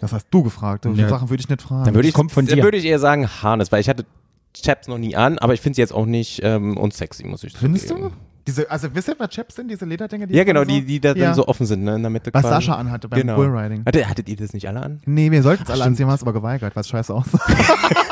Das 0.00 0.12
hast 0.14 0.28
du 0.30 0.42
gefragt. 0.42 0.86
Ja. 0.86 1.08
Sachen 1.08 1.28
würde 1.28 1.40
ich 1.42 1.48
nicht 1.48 1.60
fragen. 1.60 1.84
dann 1.84 1.94
würde 1.94 2.08
ich, 2.08 2.14
kommt 2.14 2.32
von 2.32 2.46
dann 2.46 2.56
dir. 2.56 2.62
würde 2.64 2.78
ich 2.78 2.84
eher 2.86 2.98
sagen 3.00 3.28
Harness, 3.28 3.70
weil 3.70 3.80
ich 3.82 3.88
hatte 3.90 4.06
Chaps 4.54 4.88
noch 4.88 4.96
nie 4.98 5.14
an, 5.14 5.38
aber 5.38 5.52
ich 5.52 5.60
finde 5.60 5.74
sie 5.74 5.82
jetzt 5.82 5.92
auch 5.92 6.06
nicht 6.06 6.40
ähm, 6.42 6.76
unsexy, 6.78 7.24
muss 7.24 7.44
ich 7.44 7.54
Findest 7.54 7.88
zugeben. 7.88 8.10
du? 8.10 8.14
Diese, 8.48 8.70
also 8.70 8.88
wisst 8.94 9.08
ihr, 9.08 9.14
was 9.18 9.28
Chaps 9.28 9.56
sind? 9.56 9.70
Diese 9.70 9.84
Lederdinger? 9.84 10.26
Die 10.26 10.34
Ja, 10.34 10.42
genau, 10.42 10.60
so? 10.60 10.66
die, 10.70 10.80
die 10.82 10.98
da 11.00 11.10
Ja. 11.10 11.26
dann 11.26 11.34
so 11.34 11.46
offen 11.46 11.66
sind, 11.66 11.84
ne, 11.84 11.96
in 11.96 12.00
der 12.02 12.08
Mitte. 12.08 12.32
Was 12.32 12.40
quasi. 12.40 12.54
Sascha 12.54 12.76
anhatte 12.76 13.06
beim 13.06 13.20
Genau. 13.20 13.36
Bullriding. 13.36 13.84
Hatte, 13.84 14.08
hattet 14.08 14.26
ihr 14.26 14.36
das 14.36 14.54
nicht 14.54 14.66
alle 14.66 14.80
an? 14.82 15.02
Nee, 15.04 15.30
wir 15.30 15.42
sollten 15.42 15.64
es 15.64 15.70
alle 15.70 15.84
anziehen, 15.84 16.06
haben 16.06 16.14
es 16.14 16.22
aber 16.22 16.32
geweigert, 16.32 16.74
was 16.74 16.88
scheiße 16.88 17.12
aussah. 17.12 17.38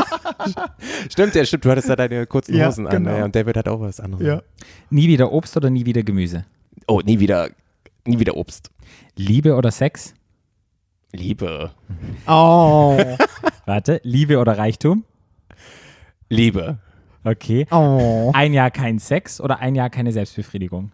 Stimmt, 1.11 1.35
ja, 1.35 1.45
stimmt. 1.45 1.65
Du 1.65 1.71
hattest 1.71 1.89
da 1.89 1.97
deine 1.97 2.27
kurzen 2.27 2.55
Ja, 2.55 2.67
Hosen 2.69 2.87
an. 2.87 2.93
genau. 3.05 3.17
Ja, 3.17 3.25
und 3.25 3.35
David 3.35 3.57
hat 3.57 3.67
auch 3.69 3.81
was 3.81 3.99
anderes. 3.99 4.27
Ja. 4.27 4.43
Nie 4.91 5.09
wieder 5.09 5.33
Obst 5.33 5.57
oder 5.57 5.71
nie 5.71 5.87
wieder 5.87 6.03
Gemüse? 6.03 6.45
Oh, 6.87 7.01
nie 7.05 7.19
wieder, 7.19 7.49
nie 8.05 8.19
wieder 8.21 8.37
Obst. 8.37 8.71
Liebe 9.17 9.55
oder 9.55 9.71
Sex? 9.71 10.15
Liebe. 11.13 11.71
Oh. 12.27 12.99
Warte, 13.67 14.01
Liebe 14.05 14.39
oder 14.39 14.59
Reichtum? 14.59 15.05
Liebe. 16.29 16.79
Okay. 17.27 17.67
Oh. 17.73 18.31
Ein 18.35 18.53
Jahr 18.53 18.71
kein 18.71 19.01
Sex 19.01 19.41
oder 19.41 19.59
ein 19.59 19.75
Jahr 19.75 19.91
keine 19.91 20.13
Selbstbefriedigung? 20.13 20.93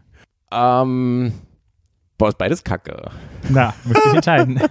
Ähm, 0.51 1.33
boah, 2.17 2.29
ist 2.31 2.39
beides 2.39 2.65
kacke. 2.65 3.11
Na, 3.51 3.75
musst 3.85 4.05
dich 4.05 4.15
entscheiden. 4.15 4.61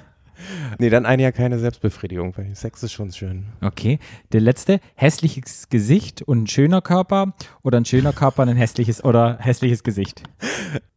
Nee, 0.79 0.89
dann 0.89 1.05
ein 1.05 1.19
Jahr 1.19 1.31
keine 1.31 1.59
Selbstbefriedigung, 1.59 2.35
weil 2.35 2.55
Sex 2.55 2.81
ist 2.81 2.93
schon 2.93 3.11
schön. 3.11 3.45
Okay. 3.61 3.99
Der 4.31 4.41
letzte, 4.41 4.79
hässliches 4.95 5.69
Gesicht 5.69 6.23
und 6.23 6.43
ein 6.43 6.47
schöner 6.47 6.81
Körper 6.81 7.33
oder 7.61 7.79
ein 7.79 7.85
schöner 7.85 8.11
Körper 8.11 8.41
und 8.41 8.49
ein 8.49 8.57
hässliches 8.57 9.03
oder 9.03 9.37
hässliches 9.39 9.83
Gesicht? 9.83 10.23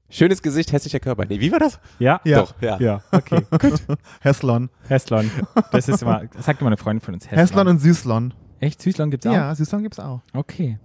Schönes 0.09 0.40
Gesicht, 0.40 0.73
hässlicher 0.73 0.99
Körper. 0.99 1.26
Nee, 1.26 1.40
wie 1.40 1.52
war 1.52 1.59
das? 1.59 1.78
Ja? 1.99 2.23
Ja. 2.25 2.38
Doch, 2.38 2.54
ja. 2.62 2.78
Ja, 2.80 3.02
okay. 3.12 3.42
Heslon. 4.21 4.71
Heslon. 4.88 5.30
Das 5.73 5.88
ist 5.90 6.00
immer, 6.00 6.23
das 6.35 6.47
sagt 6.47 6.62
immer 6.62 6.68
eine 6.68 6.78
Freundin 6.78 7.04
von 7.04 7.12
uns. 7.12 7.30
Heslon 7.30 7.68
und 7.68 7.80
Süßlon. 7.80 8.33
Echt? 8.64 8.80
Süßlon 8.83 9.11
gibt's 9.11 9.26
auch? 9.26 9.33
Ja, 9.33 9.54
Süßlon 9.54 9.83
gibt's 9.83 9.99
auch. 9.99 10.21
Okay. 10.33 10.78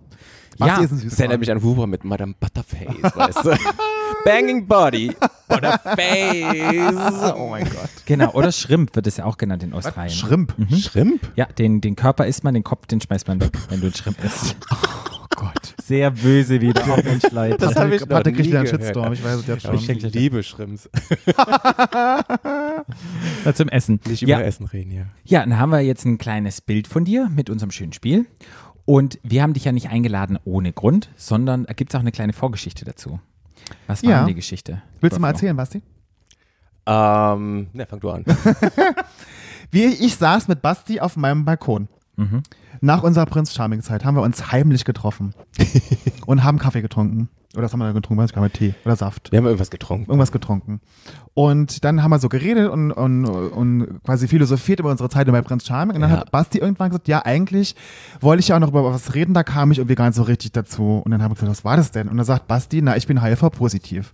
Basti 0.57 0.79
ja, 0.79 0.83
ist 0.83 0.91
ein 0.91 0.95
Das 0.97 1.01
Süßlon. 1.03 1.19
erinnert 1.19 1.39
mich 1.39 1.51
an 1.51 1.63
Huber 1.63 1.87
mit 1.87 2.03
Madame 2.03 2.35
Butterface, 2.37 3.15
weißt 3.15 3.45
du? 3.45 3.57
Banging 4.25 4.67
Body, 4.67 5.15
Butterface. 5.47 7.33
Oh 7.37 7.47
mein 7.49 7.63
Gott. 7.63 7.89
genau. 8.05 8.31
Oder 8.33 8.51
Schrimp 8.51 8.93
wird 8.95 9.07
es 9.07 9.15
ja 9.17 9.23
auch 9.25 9.37
genannt 9.37 9.63
in 9.63 9.73
Australien. 9.73 10.13
Schrimp. 10.13 10.53
Schrimp? 10.77 11.31
Ja, 11.37 11.45
den, 11.45 11.79
den 11.79 11.95
Körper 11.95 12.25
isst 12.27 12.43
man, 12.43 12.53
den 12.53 12.63
Kopf, 12.63 12.87
den 12.87 12.99
schmeißt 12.99 13.27
man 13.29 13.39
weg, 13.39 13.51
wenn 13.69 13.79
du 13.79 13.87
einen 13.87 13.95
Schrimp 13.95 14.21
isst. 14.23 14.57
Sehr 15.89 16.11
böse 16.11 16.61
wieder 16.61 16.83
auf 16.83 17.03
uns, 17.11 17.31
Leute. 17.31 17.57
Das 17.57 17.75
hab 17.75 17.91
ich 17.91 18.01
noch 18.01 18.09
Warte, 18.11 18.31
kriegt 18.31 18.45
wieder 18.47 18.59
einen 18.59 18.65
gehört. 18.67 18.83
Shitstorm. 18.83 19.11
Ich 19.11 19.23
weiß 19.23 19.39
es 19.39 19.47
jetzt 19.47 19.65
Aber 19.65 19.79
schon. 19.79 19.97
ich 19.97 20.13
liebe 20.13 20.43
Schrimps. 20.43 20.87
Zum 23.55 23.69
Essen. 23.69 23.99
Nicht 24.07 24.21
über 24.21 24.33
ja, 24.33 24.41
Essen 24.41 24.67
reden, 24.67 24.91
ja. 24.91 25.05
ja, 25.23 25.39
dann 25.39 25.57
haben 25.57 25.71
wir 25.71 25.79
jetzt 25.79 26.05
ein 26.05 26.19
kleines 26.19 26.61
Bild 26.61 26.87
von 26.87 27.05
dir 27.05 27.27
mit 27.29 27.49
unserem 27.49 27.71
schönen 27.71 27.91
Spiel. 27.91 28.27
Und 28.85 29.17
wir 29.23 29.41
haben 29.41 29.53
dich 29.53 29.65
ja 29.65 29.71
nicht 29.71 29.89
eingeladen 29.89 30.37
ohne 30.45 30.73
Grund, 30.73 31.09
sondern 31.15 31.65
da 31.65 31.73
gibt 31.73 31.91
es 31.91 31.95
auch 31.95 32.01
eine 32.01 32.11
kleine 32.11 32.33
Vorgeschichte 32.33 32.85
dazu. 32.85 33.19
Was 33.87 34.03
war 34.03 34.11
Ja. 34.11 34.17
denn 34.19 34.27
die 34.27 34.35
Geschichte? 34.35 34.83
Willst 35.01 35.17
du 35.17 35.21
mal 35.21 35.29
erzählen, 35.29 35.57
Basti? 35.57 35.81
Ähm, 36.85 37.65
ne, 37.73 37.87
fang 37.87 37.99
du 37.99 38.11
an. 38.11 38.25
Wie 39.71 39.85
ich 39.85 40.17
saß 40.17 40.49
mit 40.49 40.61
Basti 40.61 40.99
auf 40.99 41.17
meinem 41.17 41.45
Balkon. 41.45 41.87
Mhm. 42.15 42.43
Nach 42.81 43.03
unserer 43.03 43.25
Prinz 43.25 43.53
Charming 43.53 43.81
Zeit 43.81 44.05
haben 44.05 44.15
wir 44.15 44.21
uns 44.21 44.51
heimlich 44.51 44.85
getroffen 44.85 45.33
und 46.25 46.43
haben 46.43 46.59
Kaffee 46.59 46.81
getrunken. 46.81 47.29
Oder 47.55 47.63
was 47.63 47.73
haben 47.73 47.79
wir 47.79 47.87
da 47.87 47.93
getrunken? 47.93 48.21
Was 48.23 48.35
haben 48.35 48.53
Tee 48.53 48.75
oder 48.85 48.95
Saft? 48.95 49.31
Wir 49.31 49.37
haben 49.39 49.45
irgendwas 49.45 49.71
getrunken. 49.71 50.05
Irgendwas 50.05 50.31
getrunken. 50.31 50.81
Und 51.33 51.83
dann 51.83 52.03
haben 52.03 52.11
wir 52.11 52.19
so 52.19 52.29
geredet 52.29 52.69
und, 52.69 52.91
und, 52.91 53.25
und 53.25 54.03
quasi 54.03 54.27
philosophiert 54.27 54.79
über 54.79 54.91
unsere 54.91 55.09
Zeit 55.09 55.25
bei 55.25 55.41
Prinz 55.41 55.65
Charming. 55.65 55.95
Und 55.95 56.01
dann 56.01 56.11
Ja. 56.11 56.17
hat 56.17 56.31
Basti 56.31 56.59
irgendwann 56.59 56.89
gesagt, 56.89 57.07
ja, 57.07 57.25
eigentlich 57.25 57.75
wollte 58.21 58.41
ich 58.41 58.49
ja 58.49 58.55
auch 58.55 58.59
noch 58.59 58.69
über 58.69 58.83
was 58.83 59.15
reden, 59.15 59.33
da 59.33 59.41
kam 59.43 59.71
ich 59.71 59.79
irgendwie 59.79 59.95
gar 59.95 60.05
nicht 60.05 60.15
so 60.15 60.23
richtig 60.23 60.51
dazu. 60.51 61.01
Und 61.03 61.09
dann 61.11 61.23
haben 61.23 61.31
wir 61.31 61.35
gesagt, 61.35 61.49
was 61.51 61.65
war 61.65 61.75
das 61.75 61.89
denn? 61.91 62.07
Und 62.07 62.17
dann 62.17 62.25
sagt 62.25 62.47
Basti, 62.47 62.83
na, 62.83 62.95
ich 62.95 63.07
bin 63.07 63.19
HIV-positiv. 63.21 64.13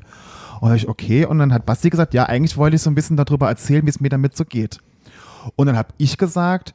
Und 0.62 0.70
dann 0.70 0.78
ich, 0.78 0.88
okay. 0.88 1.26
Und 1.26 1.38
dann 1.40 1.52
hat 1.52 1.66
Basti 1.66 1.90
gesagt, 1.90 2.14
ja, 2.14 2.24
eigentlich 2.28 2.56
wollte 2.56 2.78
ich 2.78 2.82
so 2.82 2.90
ein 2.90 2.96
bisschen 2.96 3.18
darüber 3.18 3.50
erzählen, 3.50 3.86
wie 3.86 3.90
es 3.90 4.00
mir 4.00 4.10
damit 4.10 4.38
so 4.38 4.46
geht. 4.46 4.80
Und 5.58 5.68
dann 5.68 5.76
habe 5.76 5.90
ich 5.98 6.18
gesagt, 6.18 6.74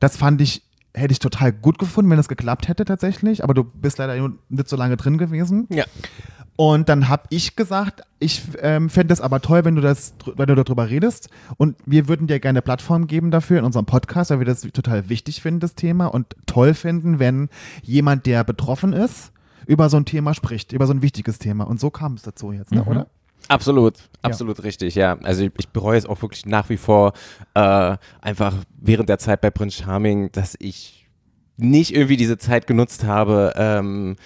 das 0.00 0.16
fand 0.16 0.40
ich, 0.40 0.62
hätte 0.98 1.12
ich 1.12 1.18
total 1.18 1.52
gut 1.52 1.78
gefunden, 1.78 2.10
wenn 2.10 2.16
das 2.16 2.28
geklappt 2.28 2.68
hätte 2.68 2.84
tatsächlich. 2.84 3.44
Aber 3.44 3.54
du 3.54 3.64
bist 3.64 3.98
leider 3.98 4.30
nicht 4.48 4.68
so 4.68 4.76
lange 4.76 4.96
drin 4.96 5.18
gewesen. 5.18 5.66
Ja. 5.70 5.84
Und 6.60 6.88
dann 6.88 7.08
habe 7.08 7.22
ich 7.30 7.54
gesagt, 7.54 8.02
ich 8.18 8.42
ähm, 8.60 8.90
fände 8.90 9.14
es 9.14 9.20
aber 9.20 9.40
toll, 9.40 9.64
wenn 9.64 9.76
du 9.76 9.80
das, 9.80 10.14
wenn 10.34 10.48
du 10.48 10.56
darüber 10.56 10.90
redest. 10.90 11.30
Und 11.56 11.76
wir 11.86 12.08
würden 12.08 12.26
dir 12.26 12.40
gerne 12.40 12.58
eine 12.58 12.62
Plattform 12.62 13.06
geben 13.06 13.30
dafür 13.30 13.60
in 13.60 13.64
unserem 13.64 13.86
Podcast, 13.86 14.30
weil 14.30 14.40
wir 14.40 14.46
das 14.46 14.62
total 14.62 15.08
wichtig 15.08 15.40
finden, 15.40 15.60
das 15.60 15.76
Thema, 15.76 16.06
und 16.06 16.34
toll 16.46 16.74
finden, 16.74 17.20
wenn 17.20 17.48
jemand, 17.82 18.26
der 18.26 18.42
betroffen 18.42 18.92
ist, 18.92 19.30
über 19.68 19.88
so 19.88 19.98
ein 19.98 20.04
Thema 20.04 20.34
spricht, 20.34 20.72
über 20.72 20.88
so 20.88 20.92
ein 20.94 21.00
wichtiges 21.00 21.38
Thema. 21.38 21.62
Und 21.62 21.78
so 21.78 21.90
kam 21.90 22.14
es 22.14 22.22
dazu 22.22 22.50
jetzt, 22.50 22.72
ne, 22.72 22.82
oder? 22.82 23.06
Absolut, 23.48 23.94
absolut 24.22 24.62
richtig, 24.62 24.94
ja. 24.94 25.18
Also 25.22 25.42
ich, 25.44 25.52
ich 25.58 25.68
bereue 25.68 25.96
es 25.98 26.06
auch 26.06 26.20
wirklich 26.22 26.46
nach 26.46 26.68
wie 26.68 26.76
vor 26.76 27.12
äh, 27.54 27.96
einfach 28.20 28.54
während 28.80 29.08
der 29.08 29.18
Zeit 29.18 29.40
bei 29.40 29.50
Prince 29.50 29.82
Charming, 29.82 30.30
dass 30.32 30.54
ich 30.58 31.06
nicht 31.56 31.94
irgendwie 31.94 32.16
diese 32.16 32.38
Zeit 32.38 32.66
genutzt 32.66 33.04
habe, 33.04 33.52
ähm, 33.56 34.16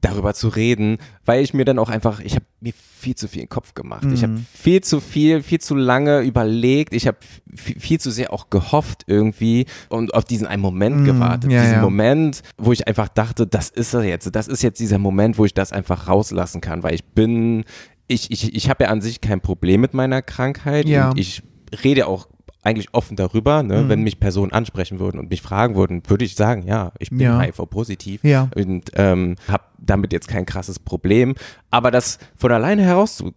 darüber 0.00 0.32
zu 0.32 0.48
reden, 0.48 0.96
weil 1.26 1.42
ich 1.44 1.52
mir 1.52 1.66
dann 1.66 1.78
auch 1.78 1.90
einfach, 1.90 2.20
ich 2.20 2.34
habe 2.34 2.46
mir 2.60 2.72
viel 2.72 3.14
zu 3.16 3.28
viel 3.28 3.42
in 3.42 3.46
den 3.46 3.50
Kopf 3.50 3.74
gemacht. 3.74 4.06
Ich 4.12 4.22
habe 4.22 4.40
viel 4.52 4.82
zu 4.82 4.98
viel, 4.98 5.42
viel 5.42 5.60
zu 5.60 5.74
lange 5.74 6.20
überlegt. 6.20 6.94
Ich 6.94 7.06
habe 7.06 7.18
viel 7.54 8.00
zu 8.00 8.10
sehr 8.10 8.32
auch 8.32 8.48
gehofft 8.48 9.04
irgendwie 9.06 9.66
und 9.90 10.14
auf 10.14 10.24
diesen 10.24 10.46
einen 10.46 10.62
Moment 10.62 11.02
Mm, 11.02 11.04
gewartet. 11.04 11.50
ja, 11.52 11.60
diesen 11.62 11.74
ja. 11.76 11.82
Moment, 11.82 12.42
wo 12.56 12.72
ich 12.72 12.88
einfach 12.88 13.08
dachte, 13.08 13.46
das 13.46 13.68
ist 13.68 13.92
er 13.92 14.02
jetzt. 14.04 14.34
Das 14.34 14.48
ist 14.48 14.62
jetzt 14.62 14.80
dieser 14.80 14.98
Moment, 14.98 15.36
wo 15.36 15.44
ich 15.44 15.52
das 15.54 15.70
einfach 15.70 16.08
rauslassen 16.08 16.60
kann, 16.62 16.82
weil 16.82 16.94
ich 16.94 17.04
bin, 17.04 17.64
ich, 18.10 18.30
ich, 18.30 18.54
ich 18.54 18.68
habe 18.70 18.84
ja 18.84 18.90
an 18.90 19.00
sich 19.00 19.20
kein 19.20 19.40
Problem 19.40 19.80
mit 19.80 19.94
meiner 19.94 20.20
Krankheit. 20.22 20.86
Ja. 20.88 21.10
Und 21.10 21.18
ich 21.18 21.42
rede 21.84 22.06
auch 22.06 22.28
eigentlich 22.62 22.88
offen 22.92 23.16
darüber, 23.16 23.62
ne? 23.62 23.82
Mhm. 23.84 23.88
wenn 23.88 24.02
mich 24.02 24.20
Personen 24.20 24.52
ansprechen 24.52 24.98
würden 24.98 25.18
und 25.18 25.30
mich 25.30 25.40
fragen 25.40 25.76
würden, 25.76 26.02
würde 26.08 26.26
ich 26.26 26.34
sagen, 26.34 26.66
ja, 26.66 26.92
ich 26.98 27.08
bin 27.08 27.20
Ja. 27.20 27.40
HIV-positiv 27.40 28.22
Ja. 28.22 28.50
und 28.54 28.90
ähm, 28.96 29.36
habe 29.48 29.64
damit 29.78 30.12
jetzt 30.12 30.28
kein 30.28 30.44
krasses 30.44 30.78
Problem. 30.78 31.34
Aber 31.70 31.90
das 31.90 32.18
von 32.36 32.52
alleine 32.52 32.82
herauszu 32.82 33.32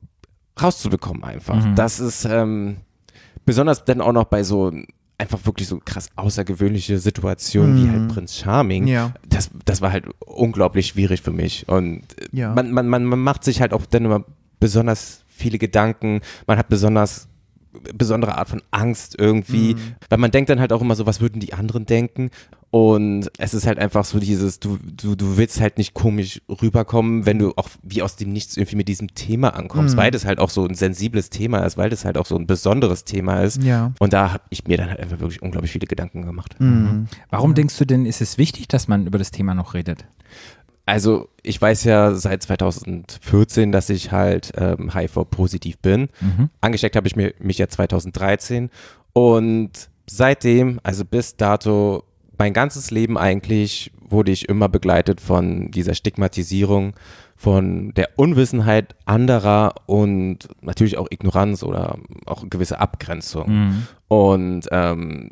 rauszubekommen 0.62 1.24
einfach, 1.24 1.64
Mhm. 1.66 1.76
das 1.76 2.00
ist 2.00 2.26
ähm, 2.26 2.78
besonders 3.46 3.86
dann 3.86 4.02
auch 4.02 4.12
noch 4.14 4.26
bei 4.26 4.44
so 4.44 4.72
einfach 5.18 5.40
wirklich 5.46 5.68
so 5.68 5.80
krass 5.84 6.10
außergewöhnliche 6.16 6.98
Situationen 6.98 7.78
wie 7.78 7.84
Mhm. 7.88 7.92
halt 7.92 8.08
Prinz 8.10 8.36
Charming. 8.36 8.88
Ja. 8.88 9.14
Das, 9.28 9.50
das 9.64 9.80
war 9.82 9.92
halt 9.94 10.06
unglaublich 10.20 10.88
schwierig 10.88 11.22
für 11.22 11.32
mich. 11.32 11.68
Und 11.70 12.02
Ja. 12.34 12.54
man, 12.54 12.72
man, 12.72 12.88
man, 12.90 13.06
man 13.06 13.20
macht 13.20 13.44
sich 13.44 13.62
halt 13.62 13.74
auch 13.74 13.86
dann 13.86 14.06
immer 14.06 14.26
besonders 14.64 15.26
viele 15.28 15.58
Gedanken. 15.58 16.22
Man 16.48 16.58
hat 16.58 16.70
besonders 16.70 17.28
besondere 17.94 18.38
Art 18.38 18.48
von 18.48 18.62
Angst 18.72 19.16
irgendwie, 19.20 19.76
weil 20.08 20.20
man 20.20 20.32
denkt 20.32 20.50
dann 20.50 20.60
halt 20.60 20.72
auch 20.72 20.80
immer 20.80 20.96
so, 20.96 21.06
was 21.06 21.20
würden 21.20 21.42
die 21.42 21.54
anderen 21.54 21.86
denken? 21.86 22.30
Und 22.70 23.30
es 23.40 23.54
ist 23.54 23.68
halt 23.68 23.78
einfach 23.78 24.06
so 24.06 24.20
dieses, 24.20 24.60
du, 24.60 24.78
du, 24.78 25.16
du 25.16 25.38
willst 25.38 25.60
halt 25.60 25.78
nicht 25.78 25.94
komisch 25.94 26.42
rüberkommen, 26.48 27.26
wenn 27.26 27.40
du 27.40 27.52
auch 27.58 27.68
wie 27.82 28.02
aus 28.02 28.16
dem 28.16 28.32
Nichts 28.32 28.56
irgendwie 28.56 28.78
mit 28.78 28.88
diesem 28.88 29.14
Thema 29.16 29.50
ankommst, 29.56 29.98
weil 29.98 30.12
das 30.12 30.24
halt 30.24 30.40
auch 30.40 30.50
so 30.50 30.66
ein 30.66 30.76
sensibles 30.76 31.30
Thema 31.30 31.66
ist, 31.66 31.78
weil 31.78 31.90
das 31.90 32.06
halt 32.06 32.18
auch 32.18 32.26
so 32.26 32.38
ein 32.38 32.48
besonderes 32.48 33.04
Thema 33.04 33.42
ist. 33.42 33.62
Ja. 33.62 33.92
Und 34.00 34.14
da 34.14 34.32
habe 34.32 34.44
ich 34.50 34.66
mir 34.66 34.78
dann 34.78 34.90
halt 34.90 35.00
einfach 35.00 35.20
wirklich 35.20 35.42
unglaublich 35.42 35.72
viele 35.72 35.88
Gedanken 35.88 36.22
gemacht. 36.26 36.56
Warum 37.32 37.54
denkst 37.54 37.78
du 37.78 37.86
denn, 37.86 38.06
ist 38.06 38.22
es 38.22 38.38
wichtig, 38.38 38.70
dass 38.70 38.88
man 38.88 39.08
über 39.08 39.18
das 39.18 39.32
Thema 39.32 39.56
noch 39.56 39.74
redet? 39.74 40.06
Also 40.86 41.30
ich 41.44 41.62
weiß 41.62 41.86
ja 41.86 42.14
seit 42.14 42.44
2014, 42.44 43.72
dass 43.72 43.90
ich 43.90 44.12
halt 44.12 44.52
ähm, 44.58 44.94
HIV-positiv 44.94 45.78
bin. 45.80 46.10
Angesteckt 46.62 46.96
habe 46.96 47.08
ich 47.08 47.16
mir, 47.16 47.34
mich 47.40 47.58
ja 47.58 47.68
2013 47.70 48.70
und 49.14 49.72
seitdem, 50.10 50.80
also 50.84 51.06
bis 51.06 51.38
dato, 51.38 52.04
mein 52.38 52.54
ganzes 52.54 52.92
Leben 52.92 53.18
eigentlich 53.18 53.92
wurde 54.02 54.32
ich 54.32 54.50
immer 54.50 54.68
begleitet 54.70 55.22
von 55.22 55.72
dieser 55.72 55.94
Stigmatisierung, 55.96 56.94
von 57.36 57.94
der 57.94 58.10
Unwissenheit 58.18 58.96
anderer 59.06 59.76
und 59.86 60.50
natürlich 60.62 60.98
auch 60.98 61.08
Ignoranz 61.10 61.64
oder 61.64 61.98
auch 62.26 62.44
gewisse 62.50 62.80
Abgrenzung. 62.80 63.46
Und 64.08 64.68
ähm, 64.72 65.32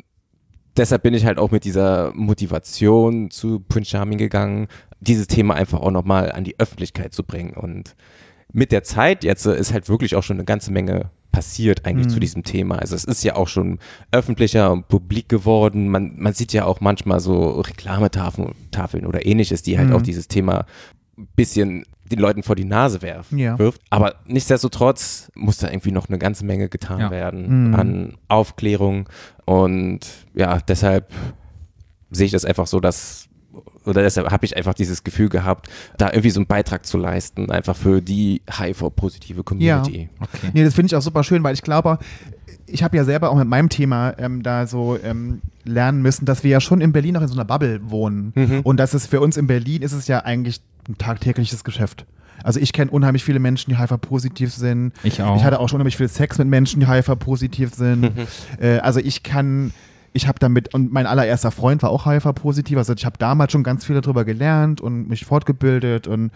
deshalb 0.76 1.02
bin 1.02 1.14
ich 1.14 1.24
halt 1.24 1.38
auch 1.38 1.50
mit 1.50 1.64
dieser 1.64 2.12
Motivation 2.14 3.30
zu 3.30 3.60
Prince 3.60 3.90
Charming 3.90 4.18
gegangen, 4.18 4.68
dieses 5.00 5.26
Thema 5.26 5.54
einfach 5.54 5.80
auch 5.80 5.90
nochmal 5.90 6.32
an 6.32 6.44
die 6.44 6.58
Öffentlichkeit 6.58 7.12
zu 7.12 7.24
bringen. 7.24 7.54
Und 7.54 7.94
mit 8.52 8.72
der 8.72 8.84
Zeit 8.84 9.24
jetzt 9.24 9.46
äh, 9.46 9.58
ist 9.58 9.72
halt 9.72 9.88
wirklich 9.88 10.14
auch 10.16 10.22
schon 10.22 10.36
eine 10.36 10.44
ganze 10.44 10.72
Menge 10.72 11.10
passiert 11.32 11.86
eigentlich 11.86 12.08
zu 12.08 12.20
diesem 12.20 12.42
Thema. 12.42 12.78
Also 12.78 12.94
es 12.94 13.04
ist 13.04 13.24
ja 13.24 13.36
auch 13.36 13.48
schon 13.48 13.78
öffentlicher 14.10 14.70
und 14.70 14.88
publik 14.88 15.30
geworden. 15.30 15.88
Man, 15.88 16.12
man 16.18 16.34
sieht 16.34 16.52
ja 16.52 16.66
auch 16.66 16.82
manchmal 16.82 17.20
so 17.20 17.60
Reklametafeln 17.60 18.52
Tafeln 18.70 19.06
oder 19.06 19.24
ähnliches, 19.24 19.62
die 19.62 19.78
halt 19.78 19.92
auch 19.92 20.02
dieses 20.02 20.28
Thema 20.28 20.66
ein 21.16 21.28
bisschen 21.34 21.84
den 22.12 22.20
Leuten 22.20 22.42
vor 22.42 22.54
die 22.56 22.64
Nase 22.64 23.02
werfen, 23.02 23.38
Ja. 23.38 23.58
wirft. 23.58 23.80
Aber 23.90 24.14
nichtsdestotrotz 24.26 25.30
muss 25.34 25.58
da 25.58 25.68
irgendwie 25.68 25.92
noch 25.92 26.08
eine 26.08 26.18
ganze 26.18 26.44
Menge 26.44 26.68
getan 26.68 27.00
Ja. 27.00 27.10
werden 27.10 27.74
an 27.74 28.14
Aufklärung. 28.28 29.08
Und 29.44 30.00
ja, 30.34 30.58
deshalb 30.60 31.10
sehe 32.10 32.26
ich 32.26 32.32
das 32.32 32.44
einfach 32.44 32.66
so, 32.66 32.80
dass 32.80 33.28
oder 33.84 34.02
deshalb 34.02 34.30
habe 34.30 34.44
ich 34.46 34.56
einfach 34.56 34.74
dieses 34.74 35.02
Gefühl 35.02 35.28
gehabt, 35.28 35.68
da 35.98 36.08
irgendwie 36.10 36.30
so 36.30 36.38
einen 36.38 36.46
Beitrag 36.46 36.86
zu 36.86 36.96
leisten, 36.98 37.50
einfach 37.50 37.76
für 37.76 38.00
die 38.00 38.40
HIV-positive 38.48 39.42
Community. 39.42 40.08
Okay. 40.20 40.50
Nee, 40.54 40.64
das 40.64 40.74
finde 40.74 40.86
ich 40.86 40.96
auch 40.96 41.02
super 41.02 41.24
schön, 41.24 41.42
weil 41.42 41.52
ich 41.54 41.62
glaube, 41.62 41.98
ich 42.66 42.82
habe 42.84 42.96
ja 42.96 43.04
selber 43.04 43.30
auch 43.30 43.36
mit 43.36 43.48
meinem 43.48 43.68
Thema 43.68 44.14
ähm, 44.18 44.42
da 44.44 44.66
so 44.68 44.96
ähm, 45.02 45.42
lernen 45.64 46.00
müssen, 46.00 46.24
dass 46.26 46.44
wir 46.44 46.50
ja 46.52 46.60
schon 46.60 46.80
in 46.80 46.92
Berlin 46.92 47.14
noch 47.14 47.22
in 47.22 47.28
so 47.28 47.34
einer 47.34 47.44
Bubble 47.44 47.80
wohnen. 47.90 48.62
Und 48.62 48.76
dass 48.78 48.94
es 48.94 49.06
für 49.06 49.20
uns 49.20 49.36
in 49.36 49.48
Berlin 49.48 49.82
ist 49.82 49.92
es 49.92 50.06
ja 50.06 50.20
eigentlich 50.20 50.60
ein 50.88 50.98
tagtägliches 50.98 51.64
Geschäft. 51.64 52.06
Also 52.44 52.60
ich 52.60 52.72
kenne 52.72 52.90
unheimlich 52.90 53.24
viele 53.24 53.38
Menschen, 53.38 53.70
die 53.70 53.78
HIV-positiv 53.78 54.52
sind. 54.52 54.92
Ich 55.02 55.22
auch. 55.22 55.36
Ich 55.36 55.44
hatte 55.44 55.60
auch 55.60 55.68
schon 55.68 55.76
unheimlich 55.76 55.96
viel 55.96 56.08
Sex 56.08 56.38
mit 56.38 56.48
Menschen, 56.48 56.80
die 56.80 56.88
HIV-positiv 56.88 57.74
sind. 57.74 58.10
äh, 58.60 58.78
also 58.78 59.00
ich 59.00 59.22
kann, 59.22 59.72
ich 60.12 60.26
habe 60.26 60.38
damit, 60.40 60.74
und 60.74 60.92
mein 60.92 61.06
allererster 61.06 61.50
Freund 61.50 61.82
war 61.82 61.90
auch 61.90 62.06
HIV-positiv, 62.06 62.78
also 62.78 62.94
ich 62.94 63.06
habe 63.06 63.16
damals 63.18 63.52
schon 63.52 63.62
ganz 63.62 63.84
viel 63.84 64.00
darüber 64.00 64.24
gelernt 64.24 64.80
und 64.80 65.08
mich 65.08 65.24
fortgebildet. 65.24 66.08
Und, 66.08 66.32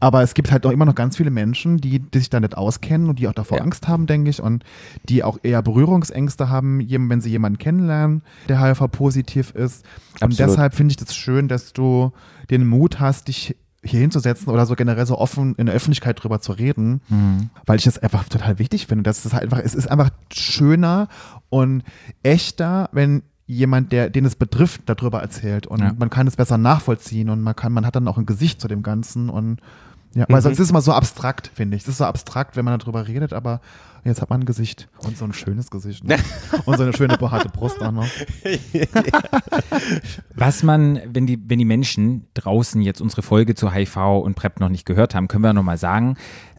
aber 0.00 0.22
es 0.22 0.34
gibt 0.34 0.50
halt 0.50 0.66
auch 0.66 0.72
immer 0.72 0.86
noch 0.86 0.96
ganz 0.96 1.16
viele 1.16 1.30
Menschen, 1.30 1.78
die, 1.78 2.00
die 2.00 2.18
sich 2.18 2.30
da 2.30 2.40
nicht 2.40 2.56
auskennen 2.56 3.08
und 3.08 3.18
die 3.20 3.28
auch 3.28 3.32
davor 3.34 3.58
Ja. 3.58 3.64
Angst 3.64 3.86
haben, 3.86 4.06
denke 4.06 4.30
ich, 4.30 4.42
und 4.42 4.64
die 5.04 5.22
auch 5.22 5.38
eher 5.42 5.62
Berührungsängste 5.62 6.48
haben, 6.48 6.80
wenn 6.80 7.20
sie 7.20 7.30
jemanden 7.30 7.58
kennenlernen, 7.58 8.22
der 8.48 8.60
HIV-positiv 8.60 9.52
ist. 9.52 9.84
Und 10.14 10.24
Absolut. 10.24 10.38
deshalb 10.50 10.74
finde 10.74 10.92
ich 10.92 10.96
das 10.96 11.14
schön, 11.14 11.46
dass 11.46 11.72
du 11.72 12.12
den 12.50 12.66
Mut 12.66 12.98
hast, 12.98 13.28
dich 13.28 13.56
hier 13.84 14.00
hinzusetzen 14.00 14.48
oder 14.52 14.66
so 14.66 14.74
generell 14.74 15.06
so 15.06 15.18
offen 15.18 15.54
in 15.56 15.66
der 15.66 15.74
Öffentlichkeit 15.74 16.22
drüber 16.22 16.40
zu 16.40 16.52
reden, 16.52 17.00
weil 17.66 17.76
ich 17.78 17.84
das 17.84 17.98
einfach 17.98 18.24
total 18.28 18.58
wichtig 18.58 18.86
finde. 18.86 19.02
Das 19.04 19.24
ist 19.26 19.32
halt 19.32 19.44
einfach, 19.44 19.58
es 19.58 19.74
ist 19.74 19.90
einfach 19.90 20.10
schöner 20.32 21.08
und 21.50 21.82
echter, 22.22 22.88
wenn 22.92 23.22
jemand, 23.46 23.92
der, 23.92 24.08
den 24.08 24.24
es 24.24 24.36
betrifft, 24.36 24.82
darüber 24.86 25.20
erzählt 25.20 25.66
und 25.66 25.80
Ja. 25.80 25.92
man 25.98 26.08
kann 26.10 26.26
es 26.26 26.36
besser 26.36 26.56
nachvollziehen 26.56 27.28
und 27.28 27.42
man 27.42 27.54
kann, 27.54 27.72
man 27.72 27.84
hat 27.84 27.94
dann 27.94 28.08
auch 28.08 28.16
ein 28.16 28.24
Gesicht 28.26 28.60
zu 28.60 28.68
dem 28.68 28.82
Ganzen 28.82 29.28
und 29.28 29.60
ja, 30.14 30.26
weil 30.28 30.42
sonst 30.42 30.58
ist 30.58 30.64
es 30.64 30.70
immer 30.70 30.80
so 30.80 30.92
abstrakt, 30.92 31.50
finde 31.54 31.76
ich. 31.76 31.82
Es 31.82 31.88
ist 31.88 31.98
so 31.98 32.04
abstrakt, 32.04 32.56
wenn 32.56 32.64
man 32.64 32.78
darüber 32.78 33.06
redet, 33.08 33.32
aber 33.32 33.60
jetzt 34.04 34.20
hat 34.20 34.30
man 34.30 34.42
ein 34.42 34.44
Gesicht 34.44 34.88
und 34.98 35.16
so 35.16 35.24
ein 35.24 35.32
schönes 35.32 35.70
Gesicht 35.70 36.04
ne? 36.04 36.16
und 36.66 36.76
so 36.76 36.82
eine 36.82 36.92
schöne 36.92 37.16
behaarte 37.18 37.48
Brust 37.48 37.82
auch 37.82 37.92
noch. 37.92 38.06
Was 40.34 40.62
man, 40.62 41.00
wenn 41.12 41.26
die, 41.26 41.38
wenn 41.48 41.58
die 41.58 41.64
Menschen 41.64 42.26
draußen 42.34 42.80
jetzt 42.82 43.00
unsere 43.00 43.22
Folge 43.22 43.54
zu 43.54 43.72
HIV 43.72 43.96
und 44.22 44.34
PrEP 44.34 44.60
noch 44.60 44.68
nicht 44.68 44.86
gehört 44.86 45.14
haben, 45.14 45.28
können 45.28 45.42
wir 45.42 45.52
nochmal 45.52 45.78
sagen, 45.78 46.16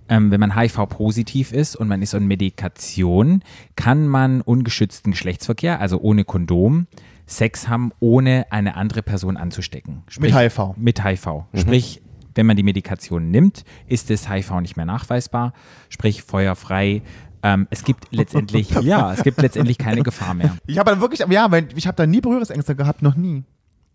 ähm, 0.10 0.32
wenn 0.32 0.39
man 0.39 0.56
HIV-positiv 0.56 1.52
ist 1.52 1.76
und 1.76 1.88
man 1.88 2.02
ist 2.02 2.13
on 2.13 2.28
Medikation, 2.28 3.41
kann 3.76 4.08
man 4.08 4.41
ungeschützten 4.41 5.12
Geschlechtsverkehr, 5.12 5.80
also 5.80 6.00
ohne 6.00 6.26
Kondom, 6.26 6.88
Sex 7.28 7.68
haben, 7.68 7.91
ohne 8.00 8.46
eine 8.52 8.76
andere 8.76 9.02
Person 9.02 9.36
anzustecken. 9.36 10.04
Mit 10.20 10.36
HIV. 10.36 10.76
Mit 10.78 11.04
HIV. 11.04 11.46
Sprich, 11.56 12.02
wenn 12.36 12.45
man 12.45 12.56
die 12.56 12.63
Medikation 12.63 13.32
nimmt, 13.32 13.63
ist 13.88 14.10
das 14.10 14.30
HIV 14.30 14.62
nicht 14.62 14.78
mehr 14.78 14.86
nachweisbar, 14.86 15.54
sprich 15.89 16.24
feuerfrei. 16.24 17.02
Ähm, 17.43 17.67
es 17.69 17.84
gibt 17.84 18.08
letztendlich, 18.12 18.69
ja, 18.82 19.13
es 19.13 19.24
gibt 19.24 19.41
letztendlich 19.41 19.78
keine 19.78 20.04
Gefahr 20.04 20.34
mehr. 20.34 20.56
Ich 20.67 20.78
habe 20.78 20.91
dann 20.91 21.02
wirklich, 21.02 21.19
ja, 21.28 21.52
weil 21.52 21.67
ich 21.76 21.88
habe 21.88 21.95
da 21.95 22.06
nie 22.06 22.21
Berührungsängste 22.21 22.76
gehabt, 22.76 23.02
noch 23.02 23.15
nie. 23.15 23.43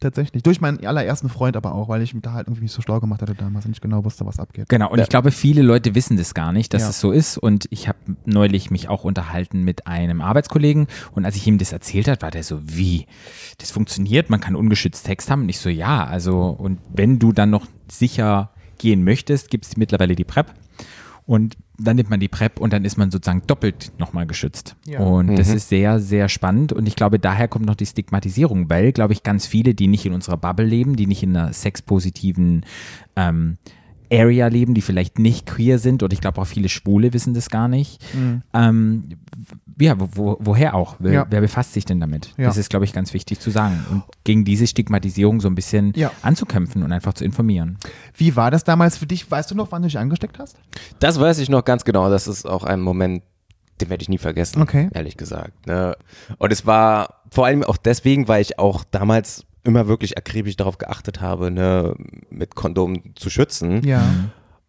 Tatsächlich. 0.01 0.43
Durch 0.43 0.63
meinen 0.63 0.85
allerersten 0.87 1.29
Freund 1.29 1.57
aber 1.57 1.75
auch, 1.75 1.89
weil 1.91 2.01
ich 2.01 2.15
mich 2.15 2.23
da 2.23 2.33
halt 2.33 2.47
irgendwie 2.47 2.63
nicht 2.63 2.73
so 2.73 2.81
schlau 2.81 3.01
gemacht 3.01 3.21
hatte 3.21 3.35
damals 3.35 3.67
und 3.67 3.73
nicht 3.73 3.83
genau 3.83 4.03
wusste, 4.03 4.25
was 4.25 4.39
abgeht. 4.41 4.69
Genau, 4.71 4.91
und 4.91 4.99
ich 4.99 5.11
glaube, 5.11 5.31
viele 5.31 5.61
Leute 5.61 5.95
wissen 5.95 6.17
das 6.17 6.33
gar 6.33 6.53
nicht, 6.53 6.73
dass 6.73 6.83
Ja. 6.83 6.89
es 6.89 7.01
so 7.01 7.13
ist. 7.13 7.37
Und 7.37 7.67
ich 7.71 7.87
habe 7.87 7.99
neulich 8.25 8.71
mich 8.71 8.89
auch 8.89 9.05
unterhalten 9.05 9.63
mit 9.63 9.87
einem 9.87 10.23
Arbeitskollegen 10.23 10.87
und 11.13 11.27
als 11.27 11.37
ich 11.37 11.47
ihm 11.47 11.59
das 11.59 11.73
erzählt 11.73 12.09
hat, 12.09 12.23
war 12.23 12.31
der 12.31 12.43
so, 12.45 12.61
wie? 12.65 13.07
Das 13.59 13.71
funktioniert, 13.71 14.31
man 14.31 14.41
kann 14.41 14.57
ungeschützt 14.57 15.05
Text 15.05 15.31
haben. 15.31 15.43
Und 15.43 15.49
ich 15.51 15.59
so, 15.61 15.69
ja, 15.69 16.05
also, 16.05 16.45
und 16.49 16.79
wenn 16.95 17.19
du 17.19 17.33
dann 17.33 17.51
noch 17.51 17.67
sicher 17.91 18.51
gehen 18.79 19.05
möchtest, 19.05 19.51
gibt 19.51 19.67
es 19.67 19.77
mittlerweile 19.77 20.15
die 20.17 20.25
PrEP. 20.25 20.47
Und 21.27 21.57
dann 21.83 21.97
nimmt 21.97 22.11
man 22.11 22.21
die 22.21 22.29
PrEP 22.29 22.61
und 22.61 22.73
dann 22.73 22.85
ist 22.85 22.97
man 22.97 23.11
sozusagen 23.11 23.43
doppelt 23.47 23.93
nochmal 23.99 24.27
geschützt. 24.27 24.77
Ja. 24.87 25.01
Und 25.01 25.37
das 25.37 25.49
ist 25.49 25.69
sehr, 25.69 25.99
sehr 26.01 26.29
spannend. 26.29 26.73
Und 26.73 26.87
ich 26.87 26.97
glaube, 26.97 27.19
daher 27.19 27.49
kommt 27.49 27.67
noch 27.67 27.75
die 27.75 27.87
Stigmatisierung, 27.87 28.69
weil, 28.69 28.93
glaube 28.93 29.13
ich, 29.13 29.23
ganz 29.23 29.47
viele, 29.47 29.75
die 29.75 29.87
nicht 29.87 30.07
in 30.07 30.13
unserer 30.13 30.37
Bubble 30.37 30.67
leben, 30.67 30.97
die 30.97 31.07
nicht 31.07 31.23
in 31.23 31.37
einer 31.37 31.53
sexpositiven 31.53 32.65
ähm, 33.17 33.59
Area 34.13 34.49
leben, 34.49 34.75
die 34.75 34.81
vielleicht 34.83 35.19
nicht 35.19 35.47
queer 35.47 35.79
sind, 35.79 36.03
oder 36.03 36.13
ich 36.13 36.21
glaube 36.21 36.41
auch 36.41 36.47
viele 36.47 36.69
Schwule 36.69 37.13
wissen 37.13 37.33
das 37.35 37.49
gar 37.51 37.69
nicht. 37.69 38.03
Ähm, 38.53 39.05
w- 39.37 39.85
ja, 39.85 39.99
wo, 39.99 40.09
wo, 40.15 40.37
woher 40.41 40.75
auch? 40.75 40.97
Wer, 40.99 41.13
Ja. 41.13 41.27
wer 41.31 41.41
befasst 41.41 41.73
sich 41.73 41.85
denn 41.85 42.01
damit? 42.01 42.35
Ja. 42.37 42.47
Das 42.47 42.57
ist, 42.57 42.71
glaube 42.71 42.85
ich, 42.85 42.93
ganz 42.93 43.15
wichtig 43.15 43.41
zu 43.41 43.51
sagen. 43.51 43.85
Und 43.91 44.03
gegen 44.25 44.45
diese 44.45 44.67
Stigmatisierung 44.67 45.41
so 45.41 45.49
ein 45.49 45.55
bisschen 45.55 45.93
Ja. 45.97 46.11
anzukämpfen 46.23 46.83
und 46.83 46.93
einfach 46.93 47.15
zu 47.15 47.25
informieren. 47.25 47.79
Wie 48.15 48.37
war 48.37 48.51
das 48.51 48.65
damals 48.65 48.99
für 48.99 49.07
dich? 49.07 49.31
Weißt 49.31 49.51
du 49.51 49.55
noch, 49.55 49.71
wann 49.73 49.83
du 49.83 49.89
dich 49.89 49.99
angesteckt 49.99 50.39
hast? 50.39 50.57
Das 50.99 51.19
weiß 51.21 51.39
ich 51.39 51.49
noch 51.49 51.65
ganz 51.65 51.85
genau. 51.85 52.11
Das 52.11 52.27
ist 52.29 52.47
auch 52.47 52.65
ein 52.65 52.81
Moment, 52.81 53.23
den 53.81 53.89
werde 53.89 54.03
ich 54.03 54.09
nie 54.11 54.19
vergessen, 54.19 54.61
Okay. 54.61 54.89
ehrlich 54.93 55.17
gesagt. 55.17 55.67
Ne? 55.67 55.97
Und 56.37 56.53
es 56.53 56.67
war 56.67 57.23
vor 57.31 57.47
allem 57.47 57.63
auch 57.63 57.77
deswegen, 57.79 58.29
weil 58.29 58.43
ich 58.43 58.59
auch 58.59 58.85
damals 58.91 59.47
immer 59.65 59.89
wirklich 59.89 60.17
akribisch 60.19 60.57
darauf 60.57 60.79
geachtet 60.79 61.21
habe, 61.21 61.51
ne, 61.51 61.95
mit 62.31 62.55
Kondom 62.55 63.15
zu 63.15 63.31
schützen. 63.31 63.83
Ja. 63.87 64.03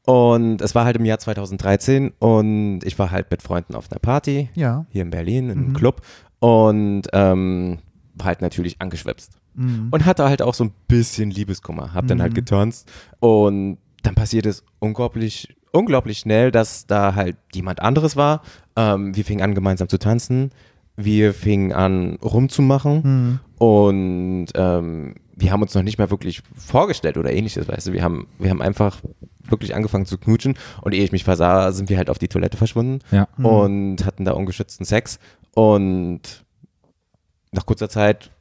Und 0.05 0.61
es 0.61 0.73
war 0.73 0.85
halt 0.85 0.97
im 0.97 1.05
Jahr 1.05 1.19
2013 1.19 2.11
und 2.19 2.79
ich 2.83 2.97
war 2.97 3.11
halt 3.11 3.29
mit 3.29 3.41
Freunden 3.41 3.75
auf 3.75 3.91
einer 3.91 3.99
Party 3.99 4.49
Ja. 4.55 4.85
hier 4.89 5.03
in 5.03 5.11
Berlin, 5.11 5.49
in 5.49 5.59
einem 5.59 5.73
Club 5.73 6.01
und 6.39 7.03
ähm, 7.13 7.77
war 8.15 8.25
halt 8.25 8.41
natürlich 8.41 8.81
angeschwipst. 8.81 9.33
Mhm. 9.53 9.89
Und 9.91 10.05
hatte 10.05 10.23
halt 10.27 10.41
auch 10.41 10.53
so 10.55 10.63
ein 10.63 10.71
bisschen 10.87 11.29
Liebeskummer. 11.29 11.93
Hab 11.93 12.07
dann 12.07 12.21
halt 12.21 12.33
getanzt 12.33 12.89
und 13.19 13.77
dann 14.03 14.15
passiert 14.15 14.45
es 14.47 14.63
unglaublich, 14.79 15.55
unglaublich 15.71 16.17
schnell, 16.19 16.51
dass 16.51 16.87
da 16.87 17.13
halt 17.15 17.37
jemand 17.53 17.81
anderes 17.81 18.15
war. 18.15 18.41
Ähm, 18.75 19.15
wir 19.15 19.23
fingen 19.23 19.41
an, 19.41 19.53
gemeinsam 19.53 19.87
zu 19.87 19.99
tanzen. 19.99 20.49
Wir 20.95 21.33
fingen 21.33 21.71
an, 21.71 22.15
rumzumachen. 22.21 23.39
Und 23.57 24.47
ähm, 24.55 25.15
wir 25.35 25.51
haben 25.51 25.61
uns 25.61 25.73
noch 25.73 25.83
nicht 25.83 25.97
mal 25.97 26.11
wirklich 26.11 26.41
vorgestellt 26.55 27.17
oder 27.17 27.31
ähnliches, 27.33 27.67
weißt 27.67 27.87
du. 27.87 27.93
Wir 27.93 28.03
haben, 28.03 28.27
wir 28.37 28.49
haben 28.49 28.61
einfach 28.61 29.01
wirklich 29.43 29.75
angefangen 29.75 30.05
zu 30.05 30.17
knutschen. 30.17 30.55
Und 30.81 30.93
ehe 30.93 31.03
ich 31.03 31.11
mich 31.11 31.23
versah, 31.23 31.71
sind 31.71 31.89
wir 31.89 31.97
halt 31.97 32.09
auf 32.09 32.19
die 32.19 32.27
Toilette 32.27 32.57
verschwunden 32.57 32.99
Ja. 33.11 33.27
und 33.41 34.05
hatten 34.05 34.25
da 34.25 34.33
ungeschützten 34.33 34.85
Sex. 34.85 35.19
Und 35.55 36.43
nach 37.51 37.65
kurzer 37.65 37.89
Zeit, 37.89 38.31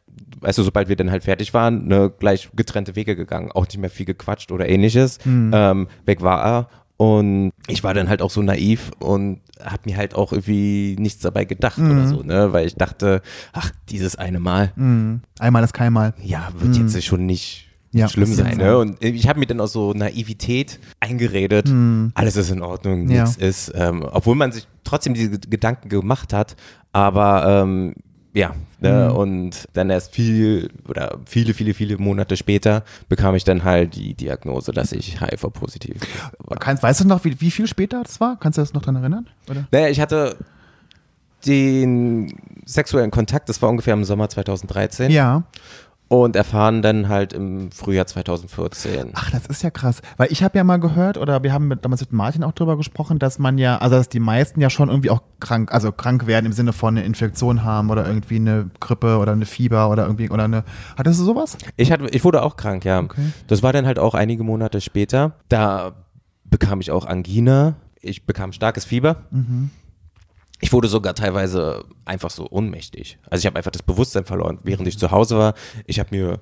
weißt 0.40 0.58
du, 0.58 0.62
sobald 0.62 0.88
wir 0.88 0.96
dann 0.96 1.10
halt 1.10 1.24
fertig 1.24 1.54
waren, 1.54 1.86
ne, 1.88 2.12
gleich 2.18 2.50
getrennte 2.54 2.94
Wege 2.96 3.16
gegangen, 3.16 3.50
auch 3.52 3.66
nicht 3.66 3.78
mehr 3.78 3.90
viel 3.90 4.06
gequatscht 4.06 4.52
oder 4.52 4.68
ähnliches. 4.68 5.18
Ähm, 5.26 5.88
weg 6.04 6.22
war 6.22 6.42
er 6.44 6.68
Und 7.00 7.52
ich 7.66 7.82
war 7.82 7.94
dann 7.94 8.10
halt 8.10 8.20
auch 8.20 8.28
so 8.30 8.42
naiv 8.42 8.90
und 8.98 9.40
habe 9.64 9.80
mir 9.86 9.96
halt 9.96 10.14
auch 10.14 10.32
irgendwie 10.34 10.96
nichts 10.98 11.22
dabei 11.22 11.46
gedacht 11.46 11.78
oder 11.78 12.06
so, 12.06 12.22
ne? 12.22 12.52
Weil 12.52 12.66
ich 12.66 12.74
dachte, 12.74 13.22
ach, 13.54 13.70
dieses 13.88 14.16
eine 14.16 14.38
Mal, 14.38 14.72
Mhm. 14.76 15.22
Einmal 15.38 15.64
ist 15.64 15.72
keinmal. 15.72 16.12
ja, 16.22 16.50
wird 16.58 16.76
jetzt 16.76 17.02
schon 17.06 17.24
nicht 17.24 17.68
Ja, 17.92 18.06
schlimm 18.06 18.34
sein, 18.34 18.58
ne? 18.58 18.76
Und 18.76 19.02
ich 19.02 19.26
habe 19.28 19.38
mir 19.40 19.46
dann 19.46 19.60
aus 19.62 19.72
so 19.72 19.94
Naivität 19.94 20.78
eingeredet, 21.00 21.72
alles 22.14 22.36
ist 22.36 22.50
in 22.50 22.60
Ordnung, 22.60 23.04
Mhm. 23.04 23.10
Ja. 23.12 23.22
nichts 23.22 23.38
ist, 23.38 23.72
ähm, 23.74 24.04
obwohl 24.12 24.34
man 24.34 24.52
sich 24.52 24.68
trotzdem 24.84 25.14
diese 25.14 25.38
Gedanken 25.38 25.88
gemacht 25.88 26.34
hat, 26.34 26.54
aber 26.92 27.62
ähm, 27.62 27.94
ja, 28.32 28.54
ne? 28.80 29.08
Mhm. 29.10 29.16
und 29.16 29.68
dann 29.72 29.90
erst 29.90 30.14
viel 30.14 30.70
oder 30.88 31.18
viele, 31.26 31.54
viele, 31.54 31.74
viele 31.74 31.98
Monate 31.98 32.36
später 32.36 32.84
bekam 33.08 33.34
ich 33.34 33.44
dann 33.44 33.64
halt 33.64 33.96
die 33.96 34.14
Diagnose, 34.14 34.72
dass 34.72 34.92
ich 34.92 35.20
HIV-positiv 35.20 35.96
war. 36.38 36.58
Kannst, 36.58 36.82
weißt 36.82 37.00
du 37.00 37.08
noch, 37.08 37.24
wie, 37.24 37.40
wie 37.40 37.50
viel 37.50 37.66
später 37.66 38.02
das 38.02 38.20
war? 38.20 38.38
Kannst 38.38 38.58
du 38.58 38.62
das 38.62 38.72
noch 38.72 38.82
daran 38.82 38.96
erinnern? 38.96 39.26
Oder? 39.48 39.66
Naja, 39.72 39.88
ich 39.88 40.00
hatte 40.00 40.36
den 41.46 42.34
sexuellen 42.66 43.10
Kontakt, 43.10 43.48
das 43.48 43.60
war 43.62 43.68
ungefähr 43.68 43.94
im 43.94 44.04
Sommer 44.04 44.28
2013 44.28 45.10
Ja. 45.10 45.42
Und 46.10 46.34
erfahren 46.34 46.82
dann 46.82 47.08
halt 47.08 47.32
im 47.32 47.70
Frühjahr 47.70 48.04
2014. 48.04 49.12
Ach, 49.14 49.30
das 49.30 49.46
ist 49.46 49.62
ja 49.62 49.70
krass. 49.70 50.02
Weil 50.16 50.32
ich 50.32 50.42
habe 50.42 50.58
ja 50.58 50.64
mal 50.64 50.78
gehört, 50.78 51.16
oder 51.16 51.44
wir 51.44 51.52
haben 51.52 51.68
mit, 51.68 51.84
damals 51.84 52.00
mit 52.00 52.12
Martin 52.12 52.42
auch 52.42 52.50
drüber 52.50 52.76
gesprochen, 52.76 53.20
dass 53.20 53.38
man 53.38 53.58
ja, 53.58 53.78
also 53.78 53.94
dass 53.94 54.08
die 54.08 54.18
meisten 54.18 54.60
ja 54.60 54.70
schon 54.70 54.88
irgendwie 54.88 55.10
auch 55.10 55.22
krank, 55.38 55.72
also 55.72 55.92
krank 55.92 56.26
werden 56.26 56.46
im 56.46 56.52
Sinne 56.52 56.72
von 56.72 56.96
eine 56.96 57.06
Infektion 57.06 57.62
haben 57.62 57.90
oder 57.90 58.08
irgendwie 58.08 58.36
eine 58.36 58.70
Grippe 58.80 59.18
oder 59.18 59.30
eine 59.30 59.46
Fieber 59.46 59.88
oder 59.88 60.02
irgendwie, 60.02 60.30
oder 60.30 60.42
eine, 60.42 60.64
hattest 60.98 61.20
du 61.20 61.24
sowas? 61.24 61.56
Ich, 61.76 61.92
hatte, 61.92 62.08
ich 62.08 62.24
wurde 62.24 62.42
auch 62.42 62.56
krank, 62.56 62.84
ja. 62.84 62.98
Okay. 62.98 63.30
Das 63.46 63.62
war 63.62 63.72
dann 63.72 63.86
halt 63.86 64.00
auch 64.00 64.14
einige 64.14 64.42
Monate 64.42 64.80
später. 64.80 65.34
Da 65.48 65.92
bekam 66.42 66.80
ich 66.80 66.90
auch 66.90 67.06
Angina. 67.06 67.76
Ich 68.00 68.26
bekam 68.26 68.50
starkes 68.50 68.84
Fieber. 68.84 69.18
Ich 70.60 70.72
wurde 70.72 70.88
sogar 70.88 71.14
teilweise 71.14 71.84
einfach 72.04 72.30
so 72.30 72.48
ohnmächtig. 72.50 73.18
Also 73.28 73.40
ich 73.40 73.46
habe 73.46 73.56
einfach 73.56 73.70
das 73.70 73.82
Bewusstsein 73.82 74.24
verloren, 74.24 74.58
während 74.62 74.86
ich 74.86 74.98
zu 74.98 75.10
Hause 75.10 75.38
war. 75.38 75.54
Ich 75.86 75.98
habe 75.98 76.14
mir 76.14 76.40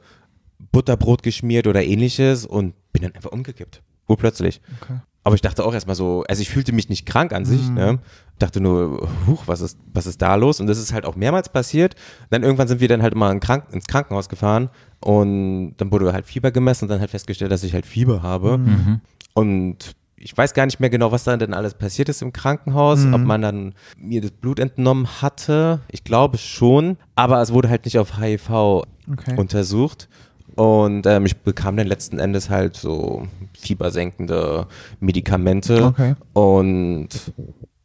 Butterbrot 0.73 1.23
geschmiert 1.23 1.67
oder 1.67 1.85
ähnliches 1.85 2.45
und 2.45 2.75
bin 2.93 3.03
dann 3.03 3.15
einfach 3.15 3.31
umgekippt. 3.31 3.83
Urplötzlich. 4.09 4.61
Okay. 4.83 4.99
Aber 5.25 5.35
ich 5.35 5.43
dachte 5.43 5.65
auch 5.65 5.75
erstmal 5.75 5.97
so, 5.97 6.25
also 6.27 6.41
ich 6.41 6.49
fühlte 6.49 6.73
mich 6.73 6.89
nicht 6.89 7.05
krank 7.05 7.35
an 7.35 7.45
sich, 7.45 7.69
ne? 7.69 7.99
Dachte 8.39 8.61
nur, 8.61 9.07
huch, 9.27 9.43
was 9.47 9.61
ist, 9.61 9.79
was 9.93 10.07
ist 10.07 10.23
da 10.23 10.37
los? 10.37 10.59
Und 10.59 10.69
das 10.69 10.79
ist 10.79 10.93
halt 10.93 11.05
auch 11.05 11.17
mehrmals 11.17 11.51
passiert. 11.51 11.97
Dann 12.31 12.43
irgendwann 12.45 12.67
sind 12.67 12.81
wir 12.81 12.89
dann 12.89 13.03
halt 13.03 13.15
mal 13.15 13.31
in 13.31 13.41
Krank 13.41 13.65
ins 13.73 13.87
Krankenhaus 13.87 14.31
gefahren 14.31 14.71
und 15.01 15.75
dann 15.77 15.93
wurde 15.93 16.13
halt 16.15 16.25
Fieber 16.25 16.51
gemessen 16.51 16.85
und 16.85 16.91
dann 16.91 17.01
halt 17.01 17.11
festgestellt, 17.11 17.53
dass 17.53 17.63
ich 17.63 17.75
halt 17.75 17.85
Fieber 17.85 18.23
habe. 18.23 18.59
Und 19.35 19.97
ich 20.21 20.37
weiß 20.37 20.55
gar 20.55 20.67
nicht 20.67 20.81
mehr 20.81 20.91
genau, 20.91 21.13
was 21.13 21.25
da 21.25 21.37
denn 21.37 21.55
alles 21.55 21.75
passiert 21.75 22.09
ist 22.09 22.23
im 22.23 22.33
Krankenhaus, 22.33 23.05
ob 23.13 23.21
man 23.23 23.43
dann 23.43 23.75
mir 23.97 24.21
das 24.21 24.31
Blut 24.33 24.59
entnommen 24.59 25.07
hatte. 25.23 25.81
Ich 25.91 26.05
glaube 26.05 26.39
schon, 26.39 26.97
aber 27.15 27.41
es 27.41 27.53
wurde 27.53 27.69
halt 27.69 27.85
nicht 27.85 27.99
auf 27.99 28.19
HIV 28.19 28.85
Okay. 29.11 29.37
untersucht. 29.37 30.09
Und 30.55 31.07
ähm, 31.07 31.25
ich 31.25 31.37
bekam 31.39 31.77
dann 31.77 31.87
letzten 31.87 32.19
Endes 32.19 32.51
halt 32.51 32.77
so 32.77 33.27
fiebersenkende 33.59 34.67
Medikamente. 35.01 35.85
Okay. 35.85 36.15
Und 36.33 37.09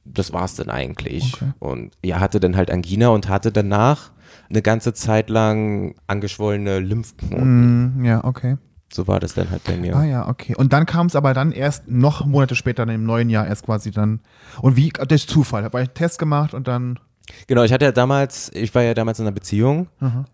das 0.06 0.34
war's 0.34 0.56
dann 0.56 0.70
eigentlich. 0.70 1.34
Okay. 1.36 1.52
Und 1.60 1.94
ja, 2.04 2.20
hatte 2.20 2.40
dann 2.40 2.56
halt 2.58 2.72
Angina 2.72 3.10
und 3.10 3.30
hatte 3.30 3.52
danach 3.52 4.12
eine 4.50 4.62
ganze 4.62 4.94
Zeit 4.94 5.30
lang 5.30 5.96
angeschwollene 6.08 6.80
Lymphknoten. 6.80 8.02
Mm, 8.02 8.06
ja, 8.06 8.24
okay. 8.24 8.58
So 8.94 9.08
war 9.08 9.20
das 9.20 9.34
dann 9.34 9.50
halt 9.50 9.64
bei 9.64 9.76
mir. 9.76 9.96
Ah 9.96 10.04
ja, 10.06 10.28
okay. 10.28 10.56
Und 10.56 10.72
dann 10.74 10.86
kam 10.86 11.08
es 11.08 11.16
aber 11.16 11.34
dann 11.34 11.52
erst 11.52 11.88
noch 11.90 12.26
Monate 12.26 12.56
später, 12.56 12.86
dann 12.86 12.94
im 12.96 13.06
neuen 13.06 13.30
Jahr 13.30 13.48
erst 13.48 13.66
quasi 13.66 13.92
dann. 13.92 14.20
Und 14.62 14.76
wie, 14.78 14.90
durch 14.90 15.28
Zufall, 15.28 15.64
habe 15.64 15.82
ich 15.82 15.88
einen 15.90 15.94
Test 15.96 16.20
gemacht 16.20 16.54
und 16.54 16.68
dann. 16.68 17.00
Genau, 17.48 17.64
ich 17.64 17.72
hatte 17.72 17.86
ja 17.86 17.94
damals, 17.94 18.52
ich 18.54 18.76
war 18.76 18.84
ja 18.84 18.94
damals 18.94 19.18
in 19.18 19.26
einer 19.26 19.32
Beziehung 19.34 19.88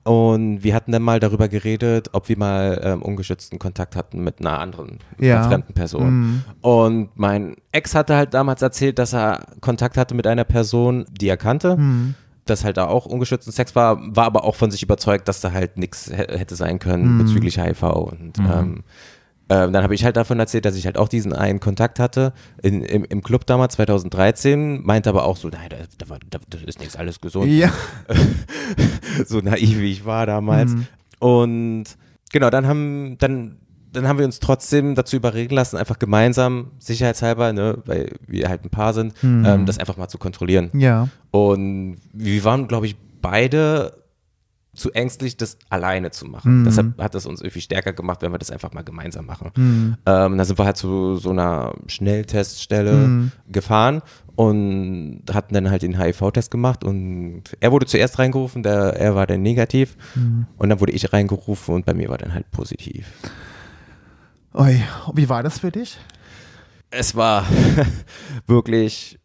und 0.04 0.64
wir 0.64 0.74
hatten 0.74 0.92
dann 0.92 1.04
mal 1.04 1.20
darüber 1.20 1.48
geredet, 1.48 2.10
ob 2.14 2.30
wir 2.30 2.38
mal 2.38 2.82
ähm, 2.84 3.04
ungeschützten 3.04 3.60
Kontakt 3.60 3.96
hatten 3.96 4.24
mit 4.24 4.40
einer 4.40 4.60
anderen, 4.60 4.98
Ja. 5.20 5.38
einer 5.42 5.50
fremden 5.50 5.74
Person. 5.74 6.44
Und 6.62 7.10
mein 7.14 7.58
Ex 7.72 7.94
hatte 7.94 8.16
halt 8.16 8.34
damals 8.34 8.64
erzählt, 8.64 8.98
dass 8.98 9.14
er 9.14 9.46
Kontakt 9.62 9.98
hatte 9.98 10.16
mit 10.16 10.26
einer 10.26 10.46
Person, 10.46 11.06
die 11.12 11.28
er 11.30 11.38
kannte. 11.38 11.78
Dass 12.50 12.64
halt 12.64 12.78
da 12.78 12.88
auch 12.88 13.06
ungeschützten 13.06 13.54
Sex 13.54 13.76
war, 13.76 14.00
war 14.16 14.26
aber 14.26 14.44
auch 14.44 14.56
von 14.56 14.72
sich 14.72 14.84
überzeugt, 14.84 15.28
dass 15.28 15.42
da 15.42 15.52
halt 15.52 15.78
nichts 15.78 16.12
hätte 16.12 16.56
sein 16.56 16.80
können 16.80 17.18
bezüglich 17.18 17.60
HIV. 17.60 17.84
Und 17.84 18.40
ähm, 18.40 18.84
ähm, 19.52 19.74
dann 19.74 19.84
habe 19.84 19.96
ich 19.96 20.06
halt 20.06 20.16
davon 20.16 20.40
erzählt, 20.40 20.66
dass 20.66 20.76
ich 20.76 20.86
halt 20.86 20.98
auch 20.98 21.08
diesen 21.08 21.34
einen 21.34 21.60
Kontakt 21.60 22.00
hatte 22.00 22.34
in, 22.62 22.84
im, 22.84 23.04
im 23.04 23.24
Club 23.24 23.48
damals 23.48 23.74
2013, 23.76 24.84
meinte 24.84 25.10
aber 25.10 25.26
auch 25.26 25.38
so, 25.38 25.50
nein, 25.50 25.70
da, 25.70 25.78
da, 25.98 26.10
war, 26.10 26.20
da, 26.30 26.38
das 26.50 26.62
ist 26.62 26.80
nichts, 26.80 26.96
alles 26.96 27.20
gesund 27.20 27.48
Ja. 27.48 27.74
so 29.26 29.40
naiv 29.40 29.80
wie 29.80 29.92
ich 29.92 30.06
war 30.06 30.28
damals. 30.28 30.74
Und 31.18 31.86
genau, 32.32 32.52
dann 32.52 32.68
haben, 32.68 33.18
dann, 33.18 33.58
dann 33.92 34.08
haben 34.08 34.20
wir 34.20 34.26
uns 34.26 34.40
trotzdem 34.40 34.96
dazu 34.96 35.16
überreden 35.16 35.56
lassen, 35.56 35.78
einfach 35.78 36.00
gemeinsam, 36.00 36.72
sicherheitshalber, 36.80 37.54
ne, 37.54 37.80
weil 37.86 38.14
wir 38.28 38.50
halt 38.50 38.64
ein 38.64 38.70
Paar 38.70 38.94
sind, 38.94 39.14
ähm, 39.24 39.66
das 39.66 39.78
einfach 39.78 39.98
mal 39.98 40.08
zu 40.08 40.18
kontrollieren. 40.18 40.70
Ja. 40.74 41.10
Und 41.32 41.98
wir 42.14 42.44
waren, 42.44 42.68
glaube 42.68 42.86
ich, 42.86 42.96
beide 43.22 43.94
zu 44.76 44.92
ängstlich, 44.94 45.36
das 45.36 45.58
alleine 45.70 46.12
zu 46.12 46.26
machen. 46.26 46.64
Deshalb 46.64 47.02
hat 47.02 47.14
es 47.16 47.26
uns 47.26 47.42
irgendwie 47.42 47.60
stärker 47.60 47.92
gemacht, 47.92 48.22
wenn 48.22 48.32
wir 48.32 48.38
das 48.38 48.52
einfach 48.52 48.72
mal 48.72 48.84
gemeinsam 48.84 49.26
machen. 49.26 49.52
Ähm, 50.06 50.38
da 50.38 50.46
sind 50.46 50.58
wir 50.58 50.66
halt 50.66 50.78
zu 50.78 51.16
so 51.16 51.32
einer 51.32 51.74
Schnellteststelle 51.88 53.32
gefahren 53.52 54.02
und 54.36 55.24
hatten 55.34 55.54
dann 55.54 55.70
halt 55.70 55.82
den 55.82 56.00
HIV-Test 56.00 56.50
gemacht 56.50 56.86
und 56.86 57.44
er 57.60 57.72
wurde 57.74 57.88
zuerst 57.88 58.20
reingerufen, 58.20 58.64
der, 58.64 58.96
er 58.96 59.16
war 59.16 59.28
dann 59.28 59.42
negativ 59.42 59.98
und 60.58 60.70
dann 60.70 60.80
wurde 60.80 60.94
ich 60.94 61.12
reingerufen 61.12 61.76
und 61.76 61.86
bei 61.86 61.94
mir 61.94 62.08
war 62.08 62.18
dann 62.18 62.34
halt 62.34 62.50
positiv. 62.52 63.08
Ui, 64.54 64.82
wie 65.14 65.30
war 65.30 65.44
das 65.44 65.60
für 65.60 65.72
dich? 65.72 65.98
es 66.92 67.16
war 67.16 67.46
wirklich 68.48 69.20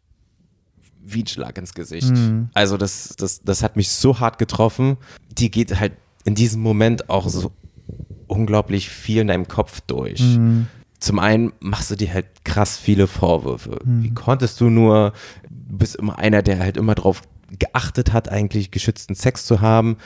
wie 1.03 1.23
ein 1.23 1.27
Schlag 1.27 1.57
ins 1.57 1.73
Gesicht. 1.73 2.11
Also 2.53 2.77
das, 2.77 3.15
das, 3.17 3.41
das 3.43 3.61
hat 3.63 3.75
mich 3.75 3.89
so 3.89 4.19
hart 4.19 4.39
getroffen. 4.39 4.97
Die 5.37 5.51
geht 5.51 5.79
halt 5.79 5.93
in 6.23 6.35
diesem 6.35 6.61
Moment 6.61 7.09
auch 7.09 7.29
so 7.29 7.51
unglaublich 8.27 8.89
viel 8.89 9.21
in 9.21 9.27
deinem 9.27 9.47
Kopf 9.47 9.81
durch. 9.81 10.23
Zum 10.99 11.19
einen 11.19 11.53
machst 11.59 11.91
du 11.91 11.95
dir 11.95 12.11
halt 12.11 12.43
krass 12.43 12.77
viele 12.77 13.05
Vorwürfe. 13.05 13.79
Wie 13.83 14.13
konntest 14.13 14.59
du 14.61 14.69
nur, 14.71 15.13
du 15.43 15.77
bist 15.77 15.95
immer 15.95 16.17
einer, 16.17 16.41
der 16.41 16.57
halt 16.57 16.77
immer 16.77 16.95
drauf 16.95 17.21
geachtet 17.59 18.11
hat, 18.11 18.29
eigentlich 18.29 18.71
geschützten 18.71 19.13
Sex 19.13 19.45
zu 19.45 19.61
haben. 19.61 19.97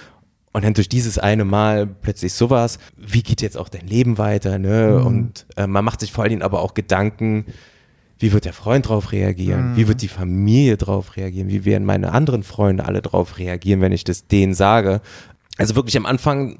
Und 0.52 0.64
dann 0.64 0.74
durch 0.74 0.90
dieses 0.90 1.20
eine 1.20 1.46
Mal 1.46 1.86
plötzlich 1.86 2.34
sowas, 2.34 2.80
wie 2.98 3.22
geht 3.22 3.42
jetzt 3.42 3.58
auch 3.58 3.70
dein 3.70 3.86
Leben 3.86 4.18
weiter, 4.18 4.58
ne? 4.58 5.00
Und 5.04 5.46
äh, 5.56 5.68
man 5.68 5.86
macht 5.86 6.00
sich 6.00 6.12
vor 6.12 6.24
allen 6.24 6.32
Dingen 6.32 6.42
aber 6.42 6.62
auch 6.62 6.74
Gedanken, 6.74 7.46
wie 8.18 8.34
wird 8.34 8.46
der 8.46 8.54
Freund 8.54 8.90
drauf 8.90 9.12
reagieren? 9.14 9.78
Wie 9.78 9.88
wird 9.88 10.02
die 10.02 10.10
Familie 10.10 10.76
drauf 10.76 11.16
reagieren? 11.16 11.48
Wie 11.48 11.64
werden 11.64 11.86
meine 11.86 12.12
anderen 12.12 12.44
Freunde 12.44 12.86
alle 12.86 13.02
drauf 13.02 13.38
reagieren, 13.38 13.80
wenn 13.80 13.94
ich 13.94 14.04
das 14.04 14.28
denen 14.28 14.54
sage? 14.54 15.02
Also 15.58 15.76
wirklich 15.76 15.96
am 15.96 16.06
Anfang 16.06 16.60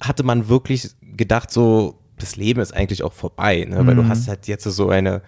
hatte 0.00 0.22
man 0.22 0.48
wirklich 0.48 0.90
gedacht, 1.02 1.50
so, 1.50 1.98
das 2.18 2.36
Leben 2.36 2.60
ist 2.60 2.72
eigentlich 2.72 3.02
auch 3.02 3.12
vorbei, 3.12 3.66
ne? 3.68 3.86
weil 3.86 3.96
du 3.96 4.08
hast 4.08 4.28
halt 4.28 4.46
jetzt 4.46 4.64
so 4.64 4.88
eine 4.88 5.22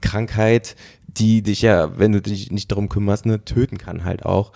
Krankheit, 0.00 0.74
die 1.06 1.42
dich 1.42 1.62
ja, 1.62 1.98
wenn 1.98 2.12
du 2.12 2.20
dich 2.20 2.50
nicht 2.50 2.70
darum 2.70 2.88
kümmerst, 2.88 3.26
ne, 3.26 3.44
töten 3.44 3.78
kann 3.78 4.04
halt 4.04 4.24
auch. 4.24 4.52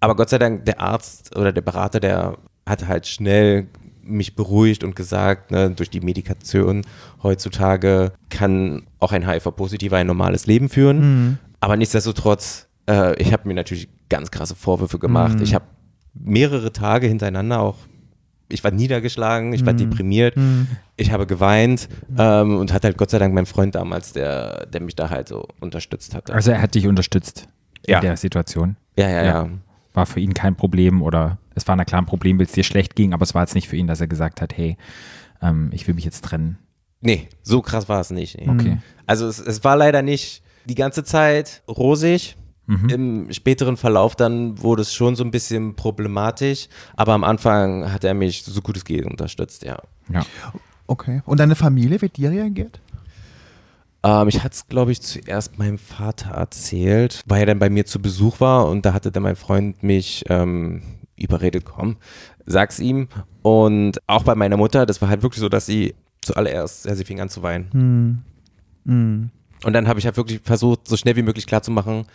Aber 0.00 0.14
Gott 0.16 0.28
sei 0.30 0.38
Dank, 0.38 0.64
der 0.64 0.80
Arzt 0.80 1.36
oder 1.36 1.52
der 1.52 1.62
Berater, 1.62 2.00
der 2.00 2.36
hat 2.66 2.86
halt 2.86 3.06
schnell 3.06 3.66
mich 4.02 4.34
beruhigt 4.36 4.84
und 4.84 4.96
gesagt, 4.96 5.50
ne, 5.50 5.70
durch 5.70 5.90
die 5.90 6.00
Medikation 6.00 6.82
heutzutage 7.22 8.12
kann 8.30 8.86
auch 9.00 9.12
ein 9.12 9.28
HIV-Positiver 9.28 9.96
ein 9.98 10.06
normales 10.06 10.46
Leben 10.46 10.68
führen. 10.68 11.38
Aber 11.60 11.76
nichtsdestotrotz, 11.76 12.68
äh, 12.88 13.20
ich 13.20 13.32
habe 13.32 13.46
mir 13.48 13.54
natürlich 13.54 13.88
ganz 14.08 14.30
krasse 14.30 14.54
Vorwürfe 14.54 14.98
gemacht. 14.98 15.40
Ich 15.42 15.54
habe 15.54 15.66
mehrere 16.14 16.72
Tage 16.72 17.06
hintereinander 17.06 17.60
auch, 17.60 17.76
ich 18.48 18.64
war 18.64 18.70
niedergeschlagen, 18.70 19.52
ich 19.52 19.66
war 19.66 19.74
deprimiert, 19.74 20.34
ich 20.96 21.12
habe 21.12 21.26
geweint 21.26 21.86
ähm, 22.16 22.56
und 22.56 22.72
hatte 22.72 22.86
halt 22.86 22.96
Gott 22.96 23.10
sei 23.10 23.18
Dank 23.18 23.34
meinen 23.34 23.44
Freund 23.46 23.74
damals, 23.74 24.14
der, 24.14 24.64
der 24.66 24.80
mich 24.80 24.96
da 24.96 25.10
halt 25.10 25.28
so 25.28 25.46
unterstützt 25.60 26.14
hatte. 26.14 26.32
Also 26.32 26.52
er 26.52 26.62
hat 26.62 26.74
dich 26.74 26.86
unterstützt 26.86 27.46
Ja. 27.86 27.98
in 27.98 28.06
der 28.06 28.16
Situation. 28.16 28.76
ja, 28.96 29.08
ja, 29.10 29.24
ja. 29.24 29.48
War 29.98 30.06
für 30.06 30.20
ihn 30.20 30.32
kein 30.32 30.54
Problem 30.54 31.02
oder 31.02 31.38
es 31.56 31.66
war 31.66 31.74
na 31.74 31.84
klar 31.84 32.00
ein 32.00 32.06
Problem, 32.06 32.38
weil 32.38 32.46
es 32.46 32.52
dir 32.52 32.62
schlecht 32.62 32.94
ging, 32.94 33.12
aber 33.12 33.24
es 33.24 33.34
war 33.34 33.42
jetzt 33.42 33.56
nicht 33.56 33.66
für 33.66 33.74
ihn, 33.74 33.88
dass 33.88 34.00
er 34.00 34.06
gesagt 34.06 34.40
hat, 34.40 34.56
hey, 34.56 34.76
ähm, 35.42 35.70
ich 35.72 35.88
will 35.88 35.94
mich 35.96 36.04
jetzt 36.04 36.24
trennen. 36.24 36.56
Nee, 37.00 37.28
so 37.42 37.62
krass 37.62 37.88
war 37.88 38.00
es 38.00 38.10
nicht. 38.10 38.38
Nee. 38.38 38.48
Okay. 38.48 38.78
Also 39.06 39.26
es, 39.26 39.40
es 39.40 39.64
war 39.64 39.76
leider 39.76 40.02
nicht 40.02 40.44
die 40.66 40.76
ganze 40.76 41.02
Zeit 41.02 41.64
rosig. 41.66 42.36
Im 42.68 43.32
späteren 43.32 43.76
Verlauf 43.76 44.14
dann 44.14 44.62
wurde 44.62 44.82
es 44.82 44.94
schon 44.94 45.16
so 45.16 45.24
ein 45.24 45.32
bisschen 45.32 45.74
problematisch, 45.74 46.68
aber 46.96 47.14
am 47.14 47.24
Anfang 47.24 47.90
hat 47.90 48.04
er 48.04 48.14
mich 48.14 48.44
so 48.44 48.60
gut 48.60 48.76
es 48.76 48.84
geht 48.84 49.04
unterstützt, 49.04 49.64
ja. 49.64 49.78
Ja. 50.12 50.24
Okay. 50.86 51.22
Und 51.24 51.40
deine 51.40 51.56
Familie, 51.56 52.00
wie 52.00 52.06
hat 52.06 52.16
die 52.16 52.26
reagiert? 52.26 52.80
Ähm, 54.02 54.28
ich 54.28 54.42
hatte 54.42 54.54
es, 54.54 54.68
glaube 54.68 54.92
ich, 54.92 55.00
zuerst 55.00 55.58
meinem 55.58 55.78
Vater 55.78 56.30
erzählt, 56.30 57.22
weil 57.26 57.40
er 57.40 57.46
dann 57.46 57.58
bei 57.58 57.70
mir 57.70 57.86
zu 57.86 58.00
Besuch 58.00 58.40
war 58.40 58.68
und 58.68 58.84
da 58.84 58.92
hatte 58.92 59.10
dann 59.10 59.22
mein 59.22 59.36
Freund 59.36 59.82
mich 59.82 60.24
ähm, 60.28 60.82
überredet, 61.16 61.64
komm, 61.64 61.96
sag's 62.46 62.78
ihm. 62.78 63.08
Und 63.42 63.98
auch 64.06 64.22
bei 64.22 64.34
meiner 64.34 64.56
Mutter, 64.56 64.86
das 64.86 65.02
war 65.02 65.08
halt 65.08 65.22
wirklich 65.22 65.40
so, 65.40 65.48
dass 65.48 65.66
sie 65.66 65.94
zuallererst, 66.22 66.86
ja, 66.86 66.94
sie 66.94 67.04
fing 67.04 67.20
an 67.20 67.28
zu 67.28 67.42
weinen. 67.42 67.70
Hm. 67.72 68.18
Hm. 68.86 69.30
Und 69.64 69.72
dann 69.72 69.88
habe 69.88 69.98
ich 69.98 70.06
halt 70.06 70.16
wirklich 70.16 70.40
versucht, 70.42 70.86
so 70.86 70.96
schnell 70.96 71.16
wie 71.16 71.22
möglich 71.22 71.46
klarzumachen, 71.46 72.06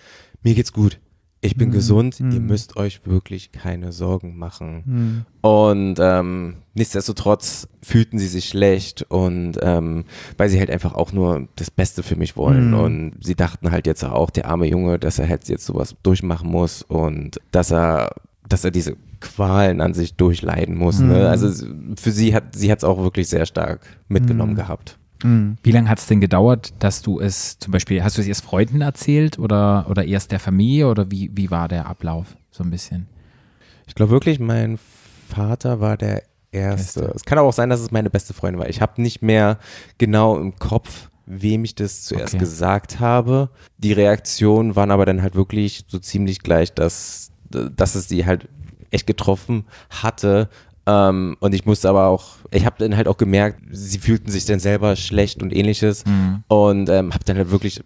mir 0.44 0.56
geht's 0.56 0.72
gut. 0.72 1.00
Ich 1.46 1.58
bin 1.58 1.72
gesund, 1.72 2.20
ihr 2.20 2.40
müsst 2.40 2.78
euch 2.78 3.02
wirklich 3.06 3.52
keine 3.52 3.92
Sorgen 3.92 4.38
machen. 4.38 4.84
Hm. 4.86 5.26
Und 5.42 5.96
ähm, 6.00 6.56
nichtsdestotrotz 6.74 7.68
fühlten 7.82 8.18
sie 8.18 8.28
sich 8.28 8.46
schlecht 8.48 9.04
und 9.10 9.58
ähm, 9.62 10.06
weil 10.38 10.48
sie 10.50 10.58
halt 10.60 10.72
einfach 10.72 10.94
auch 10.94 11.12
nur 11.12 11.48
das 11.58 11.70
Beste 11.70 12.02
für 12.02 12.16
mich 12.16 12.38
wollen. 12.38 12.70
Mhm. 12.70 12.80
Und 12.80 13.14
sie 13.22 13.36
dachten 13.36 13.72
halt 13.72 13.88
jetzt 13.88 14.06
auch, 14.06 14.30
der 14.30 14.48
arme 14.48 14.68
Junge, 14.68 15.00
dass 15.00 15.20
er 15.20 15.28
halt 15.28 15.50
jetzt 15.50 15.66
sowas 15.66 15.96
durchmachen 16.02 16.50
muss 16.50 16.82
und 16.82 17.40
dass 17.52 17.72
er, 17.72 18.12
dass 18.48 18.64
er 18.64 18.72
diese 18.72 18.96
Qualen 19.20 19.82
an 19.82 19.94
sich 19.94 20.16
durchleiden 20.16 20.78
muss. 20.78 21.00
Mhm. 21.00 21.10
Ne? 21.10 21.30
Also 21.30 21.48
es- 21.48 21.66
für 22.00 22.12
sie 22.12 22.34
hat 22.34 22.56
sie 22.56 22.72
hat 22.72 22.78
es 22.80 22.84
auch 22.86 23.00
wirklich 23.00 23.28
sehr 23.28 23.46
stark 23.46 23.82
mitgenommen 24.08 24.54
Mhm. 24.54 24.58
gehabt. 24.58 24.98
Hm. 25.24 25.58
Wie 25.64 25.72
lange 25.72 25.90
hat 25.90 26.00
es 26.00 26.08
denn 26.08 26.22
gedauert, 26.22 26.74
dass 26.80 27.02
du 27.02 27.20
es 27.20 27.58
zum 27.60 27.72
Beispiel, 27.72 28.04
hast 28.04 28.18
du 28.18 28.22
es 28.22 28.28
erst 28.28 28.44
Freunden 28.44 28.82
erzählt 28.82 29.40
oder, 29.40 29.88
oder 29.90 30.06
erst 30.06 30.32
der 30.32 30.40
Familie 30.40 30.88
oder 30.90 31.10
wie, 31.12 31.32
wie 31.34 31.50
war 31.50 31.68
der 31.68 31.88
Ablauf 31.88 32.36
so 32.52 32.64
ein 32.64 32.70
bisschen? 32.70 33.08
Ich 33.88 33.96
glaube 33.96 34.12
wirklich, 34.12 34.40
mein 34.40 34.78
Vater 35.30 35.80
war 35.80 35.98
der 35.98 36.24
Erste. 36.52 37.00
Erste. 37.02 37.14
Es 37.16 37.24
kann 37.24 37.40
aber 37.40 37.48
auch 37.48 37.54
sein, 37.54 37.70
dass 37.72 37.80
es 37.80 37.90
meine 37.90 38.12
beste 38.12 38.34
Freundin 38.36 38.60
war. 38.62 38.70
Ich 38.70 38.80
habe 38.80 39.02
nicht 39.02 39.24
mehr 39.24 39.58
genau 39.98 40.38
im 40.38 40.56
Kopf, 40.60 41.10
wem 41.26 41.64
ich 41.64 41.74
das 41.74 42.04
zuerst 42.04 42.36
Okay. 42.36 42.44
gesagt 42.44 43.00
habe. 43.00 43.50
Die 43.80 43.92
Reaktionen 43.94 44.76
waren 44.76 44.92
aber 44.92 45.06
dann 45.08 45.24
halt 45.24 45.34
wirklich 45.34 45.86
so 45.88 45.98
ziemlich 45.98 46.42
gleich, 46.44 46.72
dass, 46.74 47.32
dass 47.50 47.96
es 47.96 48.08
die 48.08 48.26
halt 48.28 48.48
echt 48.92 49.08
getroffen 49.08 49.66
hatte. 49.90 50.48
Ähm, 50.86 51.38
und 51.40 51.54
ich 51.56 51.66
musste 51.66 51.90
aber 51.90 52.08
auch, 52.08 52.36
ich 52.52 52.66
habe 52.66 52.76
dann 52.80 52.96
halt 52.98 53.08
auch 53.08 53.18
gemerkt, 53.18 53.62
sie 53.72 54.00
fühlten 54.00 54.30
sich 54.30 54.46
dann 54.46 54.60
selber 54.60 54.96
schlecht 54.96 55.42
und 55.42 55.56
ähnliches. 55.56 56.06
Mhm. 56.06 56.44
Und 56.48 56.90
ähm, 56.90 57.14
habe 57.14 57.24
dann 57.24 57.38
halt 57.38 57.52
wirklich 57.52 57.82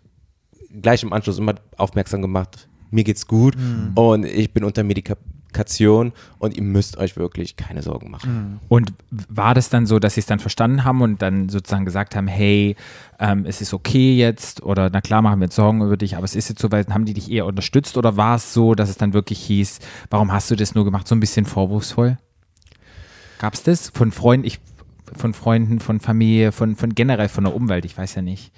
gleich 0.81 1.03
im 1.03 1.13
Anschluss 1.13 1.37
immer 1.37 1.55
aufmerksam 1.77 2.21
gemacht, 2.21 2.67
mir 2.89 3.03
geht's 3.03 3.27
gut 3.27 3.55
und 3.95 4.25
ich 4.25 4.53
bin 4.53 4.63
unter 4.63 4.83
Medikation 4.83 6.13
und 6.39 6.55
ihr 6.55 6.63
müsst 6.63 6.97
euch 6.97 7.17
wirklich 7.17 7.57
keine 7.57 7.81
Sorgen 7.81 8.09
machen. 8.09 8.59
Und 8.69 8.93
war 9.29 9.53
das 9.53 9.69
dann 9.69 9.85
so, 9.85 9.99
dass 9.99 10.13
sie 10.13 10.21
es 10.21 10.25
dann 10.25 10.39
verstanden 10.39 10.83
haben 10.85 11.01
und 11.01 11.21
dann 11.21 11.49
sozusagen 11.49 11.83
gesagt 11.83 12.15
haben, 12.15 12.27
hey, 12.27 12.75
ähm, 13.19 13.45
es 13.45 13.59
ist 13.59 13.73
okay 13.73 14.15
jetzt 14.15 14.63
oder 14.63 14.89
na 14.91 15.01
klar 15.01 15.21
machen 15.21 15.39
wir 15.39 15.45
uns 15.45 15.55
Sorgen 15.55 15.81
über 15.81 15.97
dich, 15.97 16.15
aber 16.15 16.25
es 16.25 16.35
ist 16.35 16.49
jetzt 16.49 16.61
so 16.61 16.71
weit, 16.71 16.89
haben 16.89 17.05
die 17.05 17.13
dich 17.13 17.29
eher 17.29 17.45
unterstützt 17.45 17.97
oder 17.97 18.15
war 18.15 18.35
es 18.35 18.53
so, 18.53 18.73
dass 18.73 18.89
es 18.89 18.97
dann 18.97 19.13
wirklich 19.13 19.39
hieß, 19.39 19.79
warum 20.09 20.31
hast 20.31 20.49
du 20.49 20.55
das 20.55 20.75
nur 20.75 20.85
gemacht, 20.85 21.07
so 21.07 21.15
ein 21.15 21.19
bisschen 21.19 21.45
vorwurfsvoll? 21.45 22.17
Gab 23.39 23.53
es 23.53 23.63
das 23.63 23.89
von 23.89 24.11
Freunden, 24.11 24.45
ich, 24.47 24.59
von 25.15 25.33
Freunden, 25.33 25.79
von 25.79 25.99
Familie, 25.99 26.51
von, 26.51 26.75
von 26.75 26.93
generell 26.95 27.29
von 27.29 27.43
der 27.43 27.55
Umwelt, 27.55 27.85
ich 27.85 27.97
weiß 27.97 28.15
ja 28.15 28.21
nicht. 28.21 28.51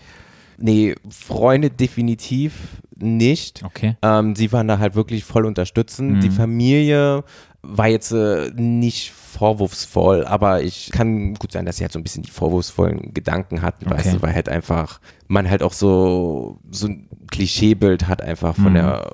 Nee, 0.57 0.95
Freunde 1.09 1.69
definitiv 1.69 2.81
nicht. 2.97 3.63
Okay. 3.63 3.95
Ähm, 4.01 4.35
sie 4.35 4.51
waren 4.51 4.67
da 4.67 4.77
halt 4.77 4.93
wirklich 4.95 5.23
voll 5.23 5.45
unterstützend. 5.45 6.21
Die 6.21 6.29
Familie 6.29 7.23
war 7.61 7.87
jetzt 7.87 8.11
äh, 8.11 8.51
nicht 8.55 9.11
vorwurfsvoll, 9.11 10.25
aber 10.25 10.61
ich 10.63 10.91
kann 10.91 11.33
gut 11.35 11.53
sein, 11.53 11.65
dass 11.65 11.77
sie 11.77 11.83
halt 11.85 11.93
so 11.93 11.99
ein 11.99 12.03
bisschen 12.03 12.23
die 12.23 12.31
vorwurfsvollen 12.31 13.13
Gedanken 13.13 13.61
hatten, 13.61 13.89
weißt 13.89 14.07
Okay. 14.07 14.15
du, 14.17 14.21
weil 14.21 14.33
halt 14.33 14.49
einfach 14.49 14.99
man 15.29 15.49
halt 15.49 15.63
auch 15.63 15.71
so 15.73 16.59
so 16.71 16.87
ein 16.87 17.07
Klischeebild 17.31 18.07
hat 18.09 18.21
einfach 18.21 18.55
von 18.55 18.73
der 18.73 19.11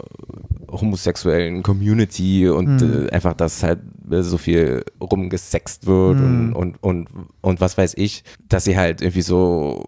homosexuellen 0.70 1.64
Community 1.64 2.48
und 2.50 2.82
äh, 2.82 3.10
einfach, 3.12 3.34
dass 3.34 3.64
halt 3.64 3.80
äh, 4.10 4.22
so 4.22 4.38
viel 4.38 4.84
rumgesext 5.02 5.86
wird 5.86 6.20
und, 6.20 6.54
und, 6.54 6.84
und, 6.84 7.08
und 7.42 7.62
was 7.62 7.78
weiß 7.78 7.94
ich, 7.98 8.24
dass 8.50 8.66
sie 8.66 8.78
halt 8.78 9.02
irgendwie 9.02 9.22
so 9.22 9.86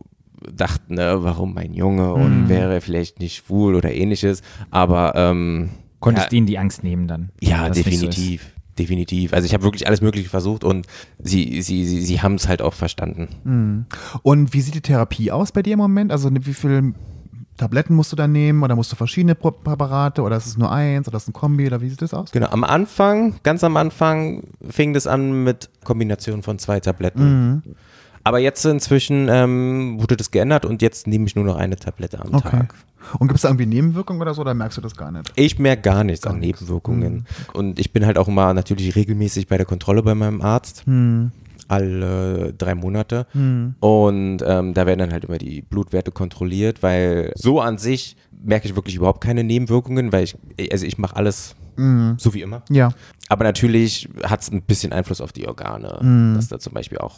dachten, 0.54 0.96
ne, 0.96 1.18
warum 1.20 1.54
mein 1.54 1.74
Junge 1.74 2.14
und 2.14 2.48
wäre 2.50 2.82
vielleicht 2.82 3.20
nicht 3.20 3.38
schwul 3.38 3.76
oder 3.76 3.92
ähnliches, 3.92 4.42
aber 4.72 5.14
ähm, 5.16 5.70
Konntest 6.00 6.32
ja, 6.32 6.38
ihnen 6.38 6.48
die 6.48 6.58
Angst 6.58 6.84
nehmen 6.84 7.08
dann? 7.08 7.30
ja, 7.42 7.68
nicht 7.70 7.78
so 7.78 7.84
definitiv. 7.84 8.52
Definitiv. 8.78 9.34
Also 9.34 9.48
ich 9.48 9.56
habe 9.56 9.64
wirklich 9.64 9.88
alles 9.88 10.02
Mögliche 10.02 10.30
versucht 10.30 10.64
und 10.64 10.86
sie, 11.18 11.64
sie, 11.64 11.84
sie, 11.84 12.02
sie 12.02 12.22
haben 12.22 12.36
es 12.36 12.48
halt 12.48 12.62
auch 12.62 12.76
verstanden. 12.76 13.88
Und 14.22 14.54
wie 14.54 14.62
sieht 14.62 14.76
die 14.76 14.82
Therapie 14.82 15.32
aus 15.32 15.52
bei 15.52 15.64
dir 15.64 15.74
im 15.74 15.80
Moment? 15.80 16.12
Also 16.12 16.30
wie 16.32 16.54
viele 16.54 16.94
Tabletten 17.58 17.96
musst 17.96 18.12
du 18.12 18.16
da 18.16 18.28
nehmen 18.28 18.64
oder 18.64 18.76
musst 18.76 18.92
du 18.92 18.96
verschiedene 18.96 19.36
Präparate 19.36 20.22
oder 20.22 20.38
ist 20.38 20.46
es 20.46 20.58
nur 20.58 20.72
eins 20.72 21.08
oder 21.08 21.18
ist 21.18 21.24
es 21.24 21.30
ein 21.30 21.34
Kombi 21.34 21.68
oder 21.68 21.82
wie 21.82 21.90
sieht 21.90 22.02
das 22.02 22.14
aus? 22.14 22.32
Genau, 22.32 22.48
am 22.50 22.64
Anfang, 22.64 23.36
ganz 23.44 23.64
am 23.64 23.76
Anfang 23.78 24.44
fing 24.70 24.94
das 24.94 25.08
an 25.08 25.44
mit 25.44 25.70
Kombination 25.84 26.44
von 26.44 26.60
zwei 26.60 26.80
Tabletten. 26.80 27.64
Aber 28.24 28.40
jetzt 28.40 28.66
inzwischen 28.66 29.28
ähm, 29.30 29.98
wurde 30.00 30.18
das 30.18 30.32
geändert 30.32 30.66
und 30.66 30.82
jetzt 30.82 31.08
nehme 31.08 31.26
ich 31.26 31.36
nur 31.36 31.46
noch 31.46 31.56
eine 31.56 31.78
Tablette 31.78 32.20
am 32.20 32.34
Okay. 32.36 32.50
Tag. 32.50 32.74
Und 33.20 33.30
gibt 33.30 33.38
es 33.38 33.44
da 33.44 33.48
irgendwie 33.48 33.68
Nebenwirkungen 33.68 34.22
oder 34.22 34.34
so, 34.34 34.42
oder 34.42 34.54
merkst 34.54 34.78
du 34.78 34.82
das 34.82 34.96
gar 34.98 35.12
nicht? 35.12 35.32
Ich 35.36 35.58
merke 35.60 35.82
gar 35.82 36.04
nichts 36.04 36.24
Gar 36.24 36.34
an 36.34 36.40
nichts. 36.40 36.60
Nebenwirkungen. 36.62 37.26
Und 37.54 37.80
ich 37.80 37.94
bin 37.94 38.06
halt 38.06 38.18
auch 38.18 38.28
immer 38.28 38.54
natürlich 38.54 38.96
regelmäßig 38.96 39.48
bei 39.48 39.56
der 39.56 39.66
Kontrolle 39.66 40.04
bei 40.04 40.14
meinem 40.14 40.42
Arzt. 40.42 40.86
Hm. 40.86 41.32
Alle 41.68 42.54
drei 42.58 42.76
Monate. 42.76 43.28
Hm. 43.32 43.76
Und 43.80 44.40
ähm, 44.46 44.74
da 44.74 44.86
werden 44.86 45.00
dann 45.00 45.12
halt 45.14 45.26
immer 45.26 45.38
die 45.38 45.62
Blutwerte 45.62 46.12
kontrolliert, 46.12 46.82
weil 46.84 47.32
so 47.36 47.60
an 47.62 47.78
sich 47.78 48.16
merke 48.44 48.68
ich 48.68 48.76
wirklich 48.76 48.96
überhaupt 48.96 49.22
keine 49.22 49.44
Nebenwirkungen, 49.44 50.12
weil 50.12 50.24
ich, 50.24 50.36
also 50.72 50.86
ich 50.86 50.98
mache 50.98 51.16
alles 51.16 51.56
Mhm. 51.80 52.16
so 52.18 52.34
wie 52.34 52.42
immer. 52.42 52.64
Ja. 52.72 52.90
Aber 53.30 53.44
natürlich 53.44 54.10
hat 54.24 54.42
es 54.42 54.52
ein 54.52 54.64
bisschen 54.64 54.92
Einfluss 54.94 55.22
auf 55.22 55.32
die 55.32 55.48
Organe, 55.48 56.00
Mhm. 56.02 56.34
dass 56.36 56.48
da 56.48 56.58
zum 56.58 56.74
Beispiel 56.74 56.98
auch, 56.98 57.18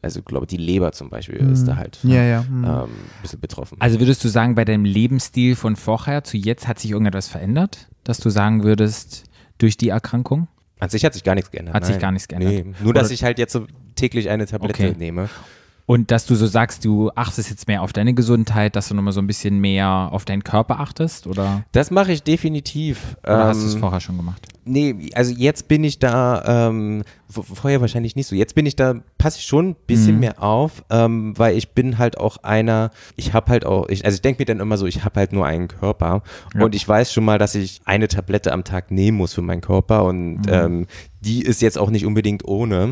also 0.00 0.20
ich 0.20 0.24
glaube 0.24 0.46
die 0.46 0.56
Leber 0.56 0.92
zum 0.92 1.10
Beispiel 1.10 1.36
ist 1.50 1.66
da 1.68 1.76
halt 1.76 1.98
Ja, 2.04 2.22
ja. 2.22 2.42
Hm. 2.42 2.64
ähm, 2.64 2.70
ein 2.84 2.88
bisschen 3.20 3.40
betroffen. 3.40 3.76
Also 3.80 4.00
würdest 4.00 4.24
du 4.24 4.28
sagen, 4.28 4.54
bei 4.54 4.64
deinem 4.64 4.86
Lebensstil 4.86 5.56
von 5.56 5.76
vorher 5.76 6.24
zu 6.24 6.38
jetzt 6.38 6.66
hat 6.68 6.78
sich 6.78 6.90
irgendetwas 6.92 7.28
verändert, 7.28 7.88
dass 8.04 8.18
du 8.18 8.30
sagen 8.30 8.62
würdest, 8.64 9.24
durch 9.58 9.76
die 9.76 9.90
Erkrankung? 9.90 10.48
An 10.80 10.88
sich 10.88 11.04
hat 11.04 11.12
sich 11.12 11.24
gar 11.24 11.34
nichts 11.34 11.50
geändert. 11.50 11.74
Hat 11.74 11.84
sich 11.84 11.96
nein. 11.96 12.00
gar 12.00 12.12
nichts 12.12 12.28
geändert. 12.28 12.50
Nee, 12.52 12.74
nur 12.82 12.94
dass 12.94 13.08
Oder- 13.08 13.14
ich 13.14 13.24
halt 13.24 13.38
jetzt 13.38 13.52
so 13.52 13.66
täglich 13.98 14.28
eine 14.30 14.46
Tablette 14.46 14.88
Okay. 14.88 14.94
nehme. 14.98 15.28
Und 15.86 16.10
dass 16.10 16.26
du 16.26 16.34
so 16.34 16.46
sagst, 16.46 16.84
du 16.84 17.10
achtest 17.14 17.48
jetzt 17.48 17.66
mehr 17.66 17.80
auf 17.80 17.94
deine 17.94 18.12
Gesundheit, 18.12 18.76
dass 18.76 18.88
du 18.88 18.94
nochmal 18.94 19.14
so 19.14 19.22
ein 19.22 19.26
bisschen 19.26 19.58
mehr 19.58 20.10
auf 20.12 20.26
deinen 20.26 20.44
Körper 20.44 20.80
achtest? 20.80 21.26
Oder, 21.26 21.64
Das 21.72 21.90
mache 21.90 22.12
ich 22.12 22.22
definitiv. 22.22 23.16
oder 23.22 23.46
hast 23.46 23.62
du 23.62 23.66
es 23.68 23.74
Ähm, 23.74 23.80
vorher 23.80 24.00
schon 24.00 24.18
gemacht? 24.18 24.46
Nee, 24.68 25.10
also 25.14 25.32
jetzt 25.32 25.66
bin 25.68 25.82
ich 25.84 25.98
da, 25.98 26.68
ähm, 26.68 27.02
vorher 27.30 27.80
wahrscheinlich 27.80 28.16
nicht 28.16 28.26
so. 28.26 28.34
Jetzt 28.36 28.54
bin 28.54 28.64
ich 28.66 28.76
da, 28.76 28.94
passe 29.18 29.38
ich 29.38 29.46
schon 29.46 29.70
ein 29.70 29.76
bisschen 29.86 30.14
Mhm. 30.14 30.20
mehr 30.20 30.42
auf, 30.42 30.84
ähm, 30.90 31.32
weil 31.36 31.56
ich 31.56 31.70
bin 31.70 31.98
halt 31.98 32.18
auch 32.18 32.38
einer, 32.38 32.90
ich 33.16 33.32
habe 33.34 33.50
halt 33.50 33.66
auch, 33.66 33.88
ich, 33.88 34.04
also 34.04 34.14
ich 34.16 34.22
denke 34.22 34.40
mir 34.42 34.46
dann 34.46 34.60
immer 34.60 34.76
so, 34.78 34.86
ich 34.86 35.04
habe 35.04 35.20
halt 35.20 35.32
nur 35.32 35.44
einen 35.46 35.68
Körper 35.68 36.22
Ja. 36.54 36.64
und 36.64 36.74
ich 36.74 36.86
weiß 36.88 37.12
schon 37.12 37.24
mal, 37.24 37.38
dass 37.38 37.54
ich 37.54 37.80
eine 37.84 38.08
Tablette 38.08 38.52
am 38.52 38.64
Tag 38.64 38.90
nehmen 38.90 39.16
muss 39.18 39.34
für 39.34 39.42
meinen 39.42 39.60
Körper 39.60 40.04
und 40.04 40.36
Mhm. 40.46 40.48
ähm, 40.48 40.86
die 41.20 41.42
ist 41.42 41.60
jetzt 41.62 41.78
auch 41.78 41.90
nicht 41.90 42.06
unbedingt 42.06 42.46
ohne. 42.46 42.84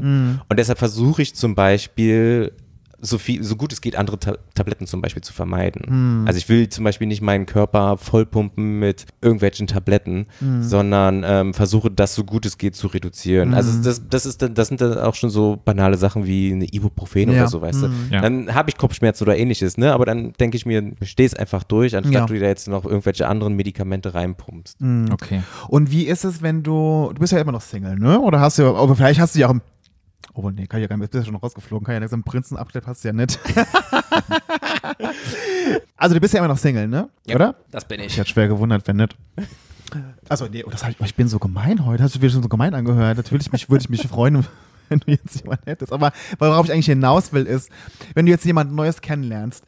Und 0.49 0.59
deshalb 0.59 0.79
versuche 0.79 1.23
ich 1.23 1.35
zum 1.37 1.55
Beispiel 1.55 2.53
so 3.01 3.19
viel, 3.19 3.43
so 3.43 3.57
gut 3.57 3.73
es 3.73 3.81
geht, 3.81 3.97
andere 3.97 4.19
Ta 4.19 4.37
Tabletten 4.55 4.87
zum 4.87 5.03
Beispiel 5.03 5.23
zu 5.23 5.33
vermeiden. 5.33 6.25
Also 6.27 6.39
ich 6.39 6.49
will 6.49 6.69
zum 6.69 6.85
Beispiel 6.85 7.07
nicht 7.07 7.21
meinen 7.21 7.45
Körper 7.47 7.97
vollpumpen 7.99 8.79
mit 8.79 9.05
irgendwelchen 9.21 9.67
Tabletten, 9.67 10.27
sondern 10.61 11.23
ähm, 11.27 11.55
versuche 11.55 11.91
das 11.91 12.15
so 12.15 12.25
gut 12.25 12.47
es 12.47 12.59
geht 12.59 12.75
zu 12.75 12.87
reduzieren. 12.87 13.55
Also 13.55 13.83
das, 13.83 14.09
das 14.09 14.27
ist 14.27 14.43
dann, 14.43 14.55
das 14.55 14.69
sind 14.69 14.81
dann 14.81 14.99
auch 14.99 15.15
schon 15.15 15.31
so 15.31 15.61
banale 15.65 15.97
Sachen 15.97 16.27
wie 16.27 16.53
eine 16.53 16.65
Ibuprofen 16.65 17.31
Ja. 17.33 17.43
oder 17.43 17.49
so, 17.49 17.61
weißt 17.61 17.83
du. 17.83 17.91
Ja. 18.11 18.21
Dann 18.23 18.55
habe 18.55 18.71
ich 18.71 18.77
Kopfschmerzen 18.79 19.25
oder 19.25 19.37
ähnliches, 19.37 19.77
ne? 19.79 19.93
Aber 19.93 20.05
dann 20.07 20.33
denke 20.35 20.57
ich 20.57 20.65
mir, 20.67 20.93
steh 21.03 21.25
es 21.25 21.35
einfach 21.35 21.63
durch, 21.65 21.95
anstatt 21.97 22.15
Ja. 22.15 22.27
du 22.27 22.35
dir 22.35 22.41
da 22.41 22.47
jetzt 22.47 22.67
noch 22.69 22.85
irgendwelche 22.85 23.29
anderen 23.29 23.55
Medikamente 23.55 24.15
reinpumpst. 24.15 24.79
Okay. 25.13 25.43
Und 25.69 25.91
wie 25.91 26.05
ist 26.05 26.25
es, 26.25 26.43
wenn 26.43 26.63
du, 26.63 27.11
du 27.15 27.21
bist 27.21 27.33
ja 27.33 27.39
immer 27.41 27.53
noch 27.53 27.61
Single, 27.61 27.97
ne? 27.99 28.19
Oder 28.21 28.41
hast 28.41 28.59
du, 28.59 28.75
aber 28.75 28.97
vielleicht 28.97 29.21
hast 29.21 29.35
du 29.35 29.41
ja 29.41 29.47
auch, 29.49 29.53
im- 29.53 29.61
oh 30.35 30.51
nee, 30.51 30.67
kann 30.67 30.81
ich 30.81 30.85
ja 30.85 30.89
gar 30.89 30.97
nicht, 30.97 31.11
bist 31.11 31.15
ja 31.15 31.25
schon 31.25 31.37
rausgeflogen, 31.37 31.87
kann 31.87 32.01
ja 32.01 32.09
so 32.09 32.15
einen 32.15 32.25
Prinzenabschnitt 32.25 32.87
hast 32.87 33.05
du 33.05 33.09
ja 33.09 33.13
nicht. 33.13 33.39
also 35.97 36.15
du 36.15 36.21
bist 36.21 36.35
ja 36.35 36.39
immer 36.39 36.49
noch 36.49 36.59
Single, 36.59 36.89
ne? 36.89 37.09
Oder? 37.33 37.55
Das 37.71 37.87
bin 37.87 38.01
Ich 38.01 38.17
hätte 38.17 38.31
schwer 38.31 38.49
gewundert, 38.49 38.87
wenn 38.87 38.97
nicht. 38.97 39.17
Also, 40.29 40.47
nee, 40.47 40.65
oh, 40.65 40.71
das 40.71 40.83
ich, 40.83 40.97
oh, 41.01 41.05
ich 41.05 41.15
bin 41.15 41.29
so 41.29 41.39
gemein 41.39 41.87
heute. 41.87 42.03
Hast 42.03 42.17
du 42.17 42.21
wieder 42.21 42.33
schon 42.33 42.43
so 42.43 42.49
gemein 42.49 42.75
angehört? 42.75 43.17
Natürlich 43.17 43.53
mich, 43.53 43.71
würde 43.71 43.83
ich 43.83 43.89
mich 43.89 44.07
freuen, 44.09 44.45
wenn 44.89 44.99
du 44.99 45.13
jetzt 45.13 45.41
jemanden 45.41 45.63
hättest. 45.65 45.93
Aber 45.93 46.13
worauf 46.41 46.67
ich 46.67 46.73
eigentlich 46.73 46.87
hinaus 46.87 47.33
will, 47.33 47.47
ist, 47.47 47.71
wenn 48.15 48.27
du 48.27 48.33
jetzt 48.33 48.45
jemand 48.45 48.73
Neues 48.73 49.01
kennenlernst, 49.01 49.65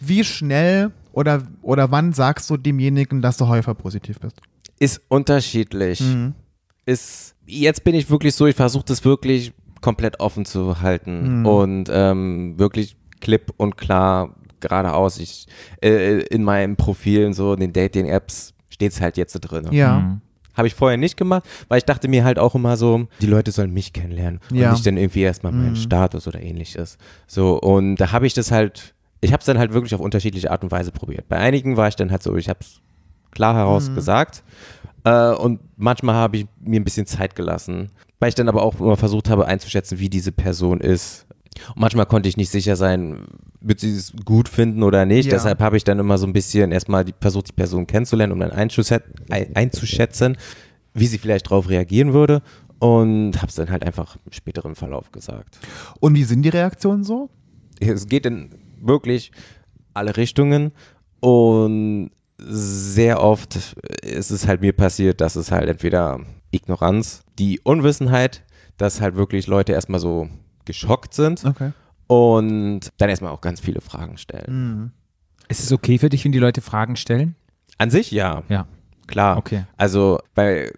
wie 0.00 0.24
schnell 0.24 0.90
oder, 1.12 1.42
oder 1.60 1.90
wann 1.90 2.12
sagst 2.12 2.48
du 2.48 2.56
demjenigen, 2.56 3.20
dass 3.20 3.36
du 3.36 3.46
häufer 3.46 3.74
positiv 3.74 4.20
bist? 4.20 4.40
Ist 4.78 5.02
unterschiedlich. 5.08 6.00
Mhm. 6.00 6.34
Ist, 6.86 7.34
jetzt 7.46 7.84
bin 7.84 7.94
ich 7.94 8.08
wirklich 8.08 8.34
so, 8.34 8.46
ich 8.46 8.56
versuche 8.56 8.86
das 8.86 9.04
wirklich 9.04 9.52
komplett 9.80 10.20
offen 10.20 10.44
zu 10.44 10.80
halten 10.80 11.40
Mhm. 11.40 11.46
und 11.46 11.90
ähm, 11.92 12.58
wirklich 12.58 12.96
klipp 13.20 13.52
und 13.56 13.76
klar 13.76 14.34
geradeaus. 14.60 15.18
Ich, 15.18 15.46
äh, 15.82 16.18
in 16.26 16.42
meinen 16.44 16.76
Profilen, 16.76 17.32
so 17.32 17.52
in 17.54 17.60
den 17.60 17.72
Dating-Apps, 17.72 18.54
steht 18.70 18.92
es 18.92 19.00
halt 19.00 19.16
jetzt 19.16 19.32
so 19.32 19.38
drin. 19.40 19.68
Ja. 19.72 20.00
Mhm. 20.00 20.20
Habe 20.54 20.66
ich 20.66 20.74
vorher 20.74 20.96
nicht 20.98 21.16
gemacht, 21.16 21.44
weil 21.68 21.78
ich 21.78 21.84
dachte 21.84 22.08
mir 22.08 22.24
halt 22.24 22.40
auch 22.40 22.56
immer 22.56 22.76
so, 22.76 23.06
die 23.20 23.26
Leute 23.26 23.52
sollen 23.52 23.72
mich 23.72 23.92
kennenlernen 23.92 24.40
Ja. 24.52 24.66
und 24.66 24.72
nicht 24.72 24.86
dann 24.86 24.96
irgendwie 24.96 25.20
erstmal 25.20 25.52
meinen 25.52 25.70
Mhm. 25.70 25.76
Status 25.76 26.26
oder 26.26 26.40
ähnliches. 26.42 26.98
So, 27.28 27.60
und 27.60 27.96
da 27.96 28.10
habe 28.10 28.26
ich 28.26 28.34
das 28.34 28.50
halt, 28.50 28.94
ich 29.20 29.32
habe 29.32 29.38
es 29.40 29.46
dann 29.46 29.58
halt 29.58 29.72
wirklich 29.72 29.94
auf 29.94 30.00
unterschiedliche 30.00 30.50
Art 30.50 30.64
und 30.64 30.72
Weise 30.72 30.90
probiert. 30.90 31.28
Bei 31.28 31.36
einigen 31.36 31.76
war 31.76 31.86
ich 31.86 31.94
dann 31.94 32.10
halt 32.10 32.24
so, 32.24 32.34
ich 32.36 32.48
habe 32.48 32.58
es 32.60 32.80
klar 33.30 33.54
heraus 33.54 33.90
Mhm. 33.90 33.94
gesagt 33.94 34.42
äh, 35.04 35.30
und 35.30 35.60
manchmal 35.76 36.16
habe 36.16 36.38
ich 36.38 36.46
mir 36.60 36.80
ein 36.80 36.84
bisschen 36.84 37.06
Zeit 37.06 37.36
gelassen, 37.36 37.92
weil 38.20 38.28
ich 38.28 38.34
dann 38.34 38.48
aber 38.48 38.62
auch 38.62 38.80
immer 38.80 38.96
versucht 38.96 39.28
habe 39.28 39.46
einzuschätzen, 39.46 39.98
wie 39.98 40.08
diese 40.08 40.32
Person 40.32 40.80
ist. 40.80 41.26
Und 41.68 41.80
manchmal 41.80 42.06
konnte 42.06 42.28
ich 42.28 42.36
nicht 42.36 42.50
sicher 42.50 42.76
sein, 42.76 43.26
wird 43.60 43.80
sie 43.80 43.92
es 43.92 44.12
gut 44.24 44.48
finden 44.48 44.82
oder 44.82 45.06
nicht. 45.06 45.26
Ja. 45.26 45.32
Deshalb 45.32 45.60
habe 45.60 45.76
ich 45.76 45.84
dann 45.84 45.98
immer 45.98 46.18
so 46.18 46.26
ein 46.26 46.32
bisschen 46.32 46.72
erstmal 46.72 47.04
die, 47.04 47.14
versucht, 47.20 47.48
die 47.48 47.52
Person 47.52 47.86
kennenzulernen, 47.86 48.32
um 48.32 48.40
dann 48.40 48.52
einzuschät- 48.52 49.02
ein, 49.30 49.54
einzuschätzen, 49.56 50.36
wie 50.94 51.06
sie 51.06 51.18
vielleicht 51.18 51.46
darauf 51.46 51.68
reagieren 51.68 52.12
würde. 52.12 52.42
Und 52.78 53.36
habe 53.38 53.48
es 53.48 53.56
dann 53.56 53.70
halt 53.70 53.84
einfach 53.84 54.16
im 54.24 54.32
späteren 54.32 54.76
Verlauf 54.76 55.10
gesagt. 55.10 55.58
Und 55.98 56.14
wie 56.14 56.22
sind 56.22 56.42
die 56.42 56.48
Reaktionen 56.48 57.02
so? 57.02 57.28
Es 57.80 58.06
geht 58.06 58.24
in 58.24 58.50
wirklich 58.80 59.32
alle 59.94 60.16
Richtungen 60.16 60.70
und 61.18 62.10
sehr 62.38 63.20
oft 63.20 63.74
ist 64.02 64.30
es 64.30 64.46
halt 64.46 64.60
mir 64.60 64.72
passiert, 64.72 65.20
dass 65.20 65.34
es 65.34 65.50
halt 65.50 65.68
entweder 65.68 66.20
Ignoranz, 66.50 67.22
die 67.38 67.60
Unwissenheit, 67.60 68.42
dass 68.76 69.00
halt 69.00 69.16
wirklich 69.16 69.46
Leute 69.46 69.72
erstmal 69.72 70.00
so 70.00 70.28
geschockt 70.64 71.14
sind 71.14 71.44
Okay. 71.44 71.72
und 72.06 72.80
dann 72.98 73.08
erstmal 73.10 73.32
auch 73.32 73.40
ganz 73.40 73.60
viele 73.60 73.80
Fragen 73.80 74.18
stellen. 74.18 74.46
Mhm. 74.80 74.90
Ist 75.48 75.62
es 75.64 75.72
okay 75.72 75.98
für 75.98 76.08
dich, 76.10 76.24
wenn 76.24 76.32
die 76.32 76.38
Leute 76.38 76.60
Fragen 76.60 76.96
stellen? 76.96 77.34
An 77.78 77.90
sich 77.90 78.10
ja, 78.10 78.42
Ja. 78.48 78.66
klar. 79.06 79.36
Okay. 79.38 79.64
Also, 79.76 80.18
weil, 80.34 80.72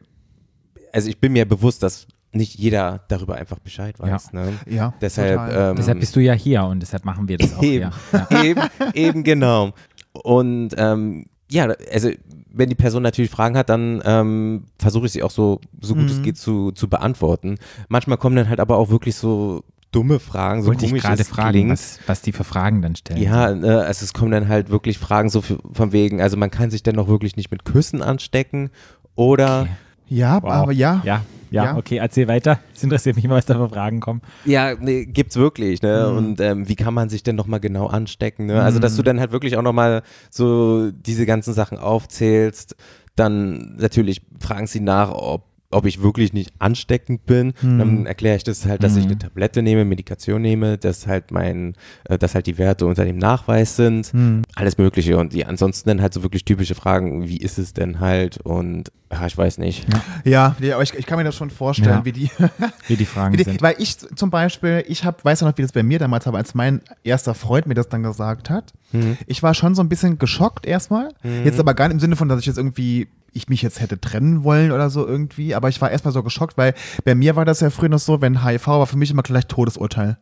also 0.92 1.09
ich 1.09 1.18
bin 1.18 1.33
mir 1.33 1.46
bewusst, 1.46 1.83
dass 1.83 2.06
nicht 2.33 2.54
jeder 2.56 3.00
darüber 3.09 3.35
einfach 3.35 3.59
Bescheid 3.59 3.98
weiß. 3.98 4.33
Ne? 4.33 4.52
Ja. 4.66 4.94
Deshalb, 5.00 5.52
ähm, 5.52 5.74
Deshalb 5.76 5.98
bist 5.98 6.14
du 6.14 6.20
ja 6.20 6.33
hier 6.33 6.62
und 6.64 6.80
deshalb 6.80 7.04
machen 7.04 7.26
wir 7.26 7.37
das 7.38 7.54
auch 7.56 7.62
Eben. 7.62 7.90
Ja. 8.12 8.42
eben, 8.44 8.62
eben 8.94 9.24
genau. 9.24 9.72
Und 10.12 10.70
ähm, 10.76 11.26
ja, 11.50 11.68
also 11.92 12.10
wenn 12.52 12.68
die 12.68 12.74
Person 12.74 13.02
natürlich 13.02 13.30
Fragen 13.30 13.56
hat, 13.56 13.68
dann 13.68 14.02
ähm, 14.04 14.64
versuche 14.78 15.06
ich 15.06 15.12
sie 15.12 15.22
auch 15.22 15.30
so, 15.30 15.60
so 15.80 15.94
gut 15.94 16.10
es 16.10 16.18
Mhm. 16.18 16.22
geht 16.22 16.36
zu, 16.38 16.72
zu 16.72 16.88
beantworten. 16.88 17.58
Manchmal 17.88 18.18
kommen 18.18 18.36
dann 18.36 18.48
halt 18.48 18.60
aber 18.60 18.76
auch 18.76 18.90
wirklich 18.90 19.14
so 19.16 19.62
dumme 19.92 20.18
Fragen, 20.20 20.62
so 20.62 20.68
Wollte 20.68 20.84
ich 20.84 20.90
komisch 20.90 21.02
gerade 21.02 21.22
es 21.22 21.28
fragen, 21.28 21.68
was, 21.70 21.98
was 22.06 22.22
die 22.22 22.32
für 22.32 22.44
Fragen 22.44 22.80
dann 22.82 22.94
stellen. 22.96 23.20
Ja, 23.20 23.52
ne, 23.54 23.80
also 23.84 24.04
es 24.04 24.12
kommen 24.12 24.30
dann 24.30 24.48
halt 24.48 24.70
wirklich 24.70 24.98
Fragen 24.98 25.28
so 25.30 25.40
für, 25.42 25.58
von 25.72 25.92
wegen, 25.92 26.20
also 26.20 26.36
man 26.36 26.50
kann 26.50 26.70
sich 26.70 26.82
dann 26.84 26.94
noch 26.94 27.08
wirklich 27.08 27.36
nicht 27.36 27.50
mit 27.50 27.64
Küssen 27.64 28.00
anstecken 28.02 28.70
oder 29.16 29.62
Okay. 29.62 29.70
Ja, 30.08 30.42
Wow. 30.42 30.50
aber 30.50 30.72
ja. 30.72 31.02
Ja, 31.04 31.22
ja, 31.50 31.64
Ja. 31.64 31.76
okay, 31.76 31.96
erzähl 31.96 32.28
weiter. 32.28 32.60
Es 32.74 32.82
interessiert 32.82 33.16
mich 33.16 33.24
immer, 33.24 33.34
was 33.36 33.46
da 33.46 33.54
für 33.54 33.68
Fragen 33.68 34.00
kommen. 34.00 34.22
Ja, 34.44 34.74
nee, 34.78 35.04
gibt's 35.06 35.36
wirklich, 35.36 35.82
ne? 35.82 36.08
Mhm. 36.10 36.16
Und 36.16 36.40
ähm, 36.40 36.68
wie 36.68 36.76
kann 36.76 36.94
man 36.94 37.08
sich 37.08 37.22
denn 37.22 37.36
nochmal 37.36 37.60
genau 37.60 37.86
anstecken, 37.86 38.46
ne? 38.46 38.62
Also, 38.62 38.78
dass 38.78 38.96
du 38.96 39.02
dann 39.02 39.20
halt 39.20 39.32
wirklich 39.32 39.56
auch 39.56 39.62
nochmal 39.62 40.02
so 40.30 40.90
diese 40.90 41.26
ganzen 41.26 41.52
Sachen 41.54 41.78
aufzählst, 41.78 42.76
dann 43.16 43.76
natürlich 43.76 44.22
fragen 44.40 44.66
sie 44.66 44.80
nach, 44.80 45.10
ob 45.10 45.44
ob 45.72 45.87
ich 45.87 46.02
wirklich 46.02 46.33
nicht 46.33 46.52
ansteckend 46.59 47.26
bin, 47.26 47.52
Mhm. 47.62 47.78
dann 47.78 48.06
erkläre 48.06 48.37
ich 48.37 48.44
das 48.44 48.66
halt, 48.66 48.83
dass 48.83 48.96
ich 48.96 49.04
Mhm. 49.04 49.11
eine 49.12 49.18
Tablette 49.18 49.62
nehme, 49.62 49.85
Medikation 49.85 50.42
nehme, 50.42 50.78
dass 50.78 51.06
halt 51.06 51.30
mein, 51.30 51.74
äh, 52.09 52.18
dass 52.18 52.35
halt 52.35 52.46
die 52.46 52.59
Werte 52.59 52.87
unter 52.87 53.04
dem 53.04 53.18
Nachweis 53.18 53.76
sind, 53.76 54.12
Hm. 54.12 54.42
alles 54.56 54.78
Mögliche 54.78 55.16
und 55.16 55.33
die 55.33 55.44
ansonsten 55.46 55.88
dann 55.88 56.02
halt 56.02 56.12
so 56.12 56.22
wirklich 56.22 56.44
typische 56.44 56.74
Fragen, 56.74 57.28
wie 57.28 57.37
ist 57.38 57.59
es 57.59 57.72
denn 57.72 58.00
halt 58.00 58.38
und 58.38 58.90
ja, 59.12 59.26
ich 59.26 59.37
weiß 59.37 59.59
nicht. 59.59 59.87
Ja, 60.24 60.54
ja, 60.61 60.74
aber 60.74 60.85
ich, 60.85 60.94
ich 60.94 61.04
kann 61.04 61.18
mir 61.18 61.24
das 61.24 61.35
schon 61.35 61.50
vorstellen, 61.50 61.98
Ja. 61.98 62.04
wie 62.04 62.12
die, 62.12 62.30
Wie 62.88 62.96
die 62.96 63.04
Fragen 63.06 63.33
wie 63.33 63.38
die 63.38 63.42
sind. 63.44 63.61
weil 63.62 63.74
ich 63.78 63.98
zum 63.98 64.30
Beispiel, 64.30 64.85
ich 64.87 65.04
hab, 65.04 65.24
weiß 65.24 65.40
ja 65.40 65.48
noch, 65.48 65.59
wie 65.59 65.62
das 65.62 65.72
bei 65.72 65.83
mir 65.83 65.98
damals 65.98 66.26
war, 66.26 66.35
als 66.35 66.54
mein 66.54 66.80
erster 67.02 67.35
Freund 67.35 67.66
mir 67.66 67.74
das 67.74 67.88
dann 67.88 68.02
gesagt 68.04 68.50
hat. 68.50 68.72
Mhm. 68.92 69.16
Ich 69.26 69.42
war 69.42 69.54
schon 69.54 69.74
so 69.74 69.83
ein 69.83 69.88
bisschen 69.88 70.18
geschockt 70.18 70.64
erstmal. 70.66 71.09
Jetzt 71.44 71.59
aber 71.59 71.74
gar 71.74 71.88
nicht 71.88 71.94
im 71.94 72.00
Sinne 72.00 72.14
von, 72.16 72.28
dass 72.28 72.38
ich 72.40 72.46
jetzt 72.46 72.56
irgendwie, 72.56 73.09
ich 73.32 73.48
mich 73.48 73.62
jetzt 73.62 73.80
hätte 73.80 74.00
trennen 74.00 74.44
wollen 74.44 74.72
oder 74.72 74.90
so 74.90 75.06
irgendwie, 75.06 75.54
aber 75.54 75.68
ich 75.68 75.80
war 75.80 75.90
erstmal 75.90 76.12
so 76.12 76.22
geschockt, 76.22 76.56
weil 76.58 76.74
bei 77.04 77.14
mir 77.14 77.36
war 77.36 77.44
das 77.44 77.60
ja 77.60 77.70
früher 77.70 77.88
noch 77.88 77.98
so, 77.98 78.20
wenn 78.20 78.44
HIV 78.44 78.66
war 78.66 78.86
für 78.86 78.96
mich 78.96 79.10
immer 79.10 79.22
gleich 79.22 79.46
Todesurteil. 79.46 80.18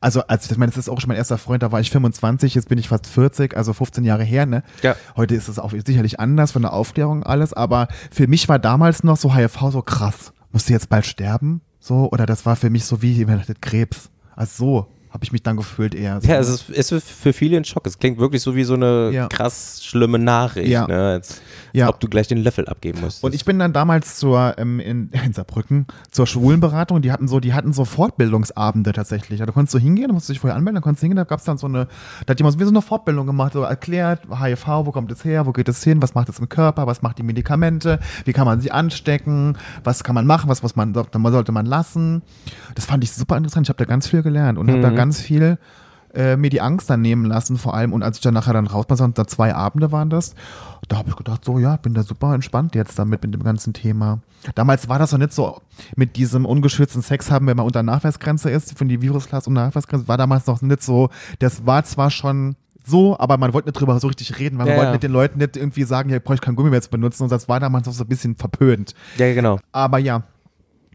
Also, 0.00 0.22
als 0.28 0.48
ich 0.48 0.56
meine, 0.56 0.70
das 0.70 0.78
ist 0.78 0.88
auch 0.88 1.00
schon 1.00 1.08
mein 1.08 1.16
erster 1.16 1.38
Freund, 1.38 1.62
da 1.62 1.72
war 1.72 1.80
ich 1.80 1.90
25, 1.90 2.54
jetzt 2.54 2.68
bin 2.68 2.78
ich 2.78 2.88
fast 2.88 3.08
40, 3.08 3.56
also 3.56 3.72
15 3.72 4.04
Jahre 4.04 4.22
her, 4.22 4.46
ne? 4.46 4.62
Ja. 4.82 4.94
Heute 5.16 5.34
ist 5.34 5.48
es 5.48 5.58
auch 5.58 5.72
sicherlich 5.84 6.20
anders 6.20 6.52
von 6.52 6.62
der 6.62 6.72
Aufklärung 6.72 7.24
alles, 7.24 7.52
aber 7.52 7.88
für 8.12 8.28
mich 8.28 8.48
war 8.48 8.60
damals 8.60 9.02
noch 9.02 9.16
so 9.16 9.34
HIV 9.34 9.72
so 9.72 9.82
krass. 9.82 10.32
Musst 10.52 10.68
du 10.68 10.72
jetzt 10.72 10.88
bald 10.88 11.06
sterben? 11.06 11.60
So, 11.80 12.08
oder 12.12 12.26
das 12.26 12.46
war 12.46 12.56
für 12.56 12.70
mich 12.70 12.84
so 12.84 13.02
wie, 13.02 13.26
wenn 13.26 13.38
das 13.38 13.48
Krebs. 13.60 14.10
Also 14.36 14.64
so 14.64 14.86
habe 15.12 15.24
ich 15.24 15.32
mich 15.32 15.42
dann 15.42 15.56
gefühlt 15.56 15.94
eher. 15.94 16.20
So. 16.20 16.28
Ja, 16.28 16.38
es 16.38 16.48
ist, 16.48 16.70
es 16.70 16.92
ist 16.92 17.10
für 17.10 17.32
viele 17.32 17.56
ein 17.56 17.64
Schock. 17.64 17.86
Es 17.86 17.98
klingt 17.98 18.18
wirklich 18.18 18.42
so 18.42 18.54
wie 18.54 18.64
so 18.64 18.74
eine 18.74 19.10
Ja. 19.12 19.26
krass 19.28 19.80
schlimme 19.84 20.18
Nachricht, 20.18 20.68
Ja. 20.68 20.86
ne? 20.86 20.94
Als 21.14 21.40
Ja. 21.72 21.88
ob 21.88 21.98
du 22.00 22.08
gleich 22.08 22.28
den 22.28 22.38
Löffel 22.38 22.68
abgeben 22.68 23.00
musst. 23.00 23.22
Und 23.24 23.34
ich 23.34 23.44
bin 23.44 23.58
dann 23.58 23.72
damals 23.72 24.16
zur, 24.18 24.54
ähm, 24.58 24.78
in, 24.80 25.10
in 25.24 25.32
Saarbrücken, 25.32 25.86
zur 26.12 26.26
Schwulenberatung, 26.26 27.02
die 27.02 27.10
hatten 27.12 27.26
so, 27.28 27.40
die 27.40 27.54
hatten 27.54 27.72
so 27.72 27.84
Fortbildungsabende 27.84 28.92
tatsächlich. 28.92 29.40
Da 29.40 29.46
konntest 29.46 29.74
du 29.74 29.78
hingehen, 29.78 30.08
da 30.08 30.14
musst 30.14 30.28
du 30.28 30.32
dich 30.32 30.40
vorher 30.40 30.56
anmelden, 30.56 30.76
da 30.76 30.80
konntest 30.80 31.02
du 31.02 31.06
hingehen, 31.06 31.16
da 31.16 31.24
gab 31.24 31.38
es 31.40 31.44
dann 31.44 31.58
so 31.58 31.66
eine, 31.66 31.88
da 32.26 32.30
hat 32.32 32.38
jemand 32.38 32.58
so 32.60 32.66
eine 32.68 32.82
Fortbildung 32.82 33.26
gemacht, 33.26 33.52
so 33.54 33.62
erklärt, 33.62 34.20
HIV, 34.30 34.66
wo 34.86 34.92
kommt 34.92 35.10
es 35.10 35.24
her, 35.24 35.46
wo 35.46 35.52
geht 35.52 35.68
es 35.68 35.82
hin, 35.82 36.00
was 36.02 36.14
macht 36.14 36.28
es 36.28 36.38
im 36.38 36.48
Körper, 36.48 36.86
was 36.86 37.02
macht 37.02 37.18
die 37.18 37.22
Medikamente, 37.22 37.98
wie 38.24 38.32
kann 38.32 38.44
man 38.46 38.60
sich 38.60 38.72
anstecken, 38.72 39.56
was 39.84 40.04
kann 40.04 40.14
man 40.14 40.26
machen, 40.26 40.48
was 40.48 40.62
muss 40.62 40.76
man, 40.76 40.94
sollte 40.94 41.18
man- 41.52 41.66
lassen. 41.66 42.22
Das 42.74 42.86
fand 42.86 43.04
ich 43.04 43.12
super 43.12 43.36
interessant, 43.36 43.66
ich 43.66 43.68
habe 43.68 43.76
da 43.78 43.84
ganz 43.84 44.06
viel 44.06 44.22
gelernt 44.22 44.58
und 44.58 44.68
habe 44.70 44.80
da 44.80 44.90
ganz 45.00 45.20
viel 45.20 45.58
äh, 46.14 46.36
mir 46.36 46.50
die 46.50 46.60
Angst 46.60 46.90
dann 46.90 47.00
nehmen 47.02 47.24
lassen, 47.24 47.56
vor 47.56 47.74
allem. 47.74 47.92
Und 47.92 48.02
als 48.02 48.16
ich 48.18 48.22
dann 48.22 48.34
nachher 48.34 48.52
dann 48.52 48.66
raus 48.66 48.86
war, 48.88 49.08
da 49.08 49.26
zwei 49.26 49.54
Abende 49.54 49.92
waren 49.92 50.10
das, 50.10 50.34
da 50.88 50.96
habe 50.98 51.10
ich 51.10 51.16
gedacht, 51.16 51.44
so 51.44 51.58
ja, 51.58 51.76
bin 51.76 51.94
da 51.94 52.02
super 52.02 52.34
entspannt 52.34 52.74
jetzt 52.74 52.98
damit 52.98 53.22
mit 53.22 53.32
dem 53.32 53.44
ganzen 53.44 53.72
Thema. 53.72 54.20
Damals 54.54 54.88
war 54.88 54.98
das 54.98 55.12
noch 55.12 55.18
nicht 55.20 55.32
so 55.32 55.60
mit 55.96 56.16
diesem 56.16 56.46
ungeschützten 56.46 57.02
Sex 57.02 57.30
haben, 57.30 57.46
wenn 57.46 57.56
man 57.56 57.66
unter 57.66 57.82
Nachweisgrenze 57.82 58.50
ist, 58.50 58.76
von 58.76 58.88
die 58.88 59.00
Viruslast 59.02 59.46
und 59.46 59.54
Nachweisgrenze, 59.54 60.08
war 60.08 60.16
damals 60.18 60.46
noch 60.46 60.60
nicht 60.62 60.82
so, 60.82 61.10
das 61.38 61.64
war 61.66 61.84
zwar 61.84 62.10
schon 62.10 62.56
so, 62.84 63.16
aber 63.18 63.36
man 63.36 63.52
wollte 63.52 63.68
nicht 63.68 63.78
drüber 63.78 64.00
so 64.00 64.08
richtig 64.08 64.38
reden, 64.38 64.58
weil 64.58 64.64
man 64.66 64.72
Ja, 64.72 64.76
wollte 64.78 64.88
ja. 64.88 64.92
mit 64.94 65.02
den 65.04 65.12
Leuten 65.12 65.38
nicht 65.38 65.56
irgendwie 65.56 65.84
sagen, 65.84 66.10
ja, 66.10 66.16
ich 66.16 66.24
brauche 66.24 66.38
kein 66.38 66.56
Gummi 66.56 66.70
mehr 66.70 66.82
zu 66.82 66.90
benutzen 66.90 67.22
und 67.24 67.30
das 67.30 67.48
war 67.48 67.60
damals 67.60 67.86
noch 67.86 67.92
so 67.92 68.02
ein 68.04 68.08
bisschen 68.08 68.34
verpönt. 68.36 68.94
ja, 69.18 69.32
genau. 69.32 69.60
Aber 69.70 69.98
ja. 69.98 70.22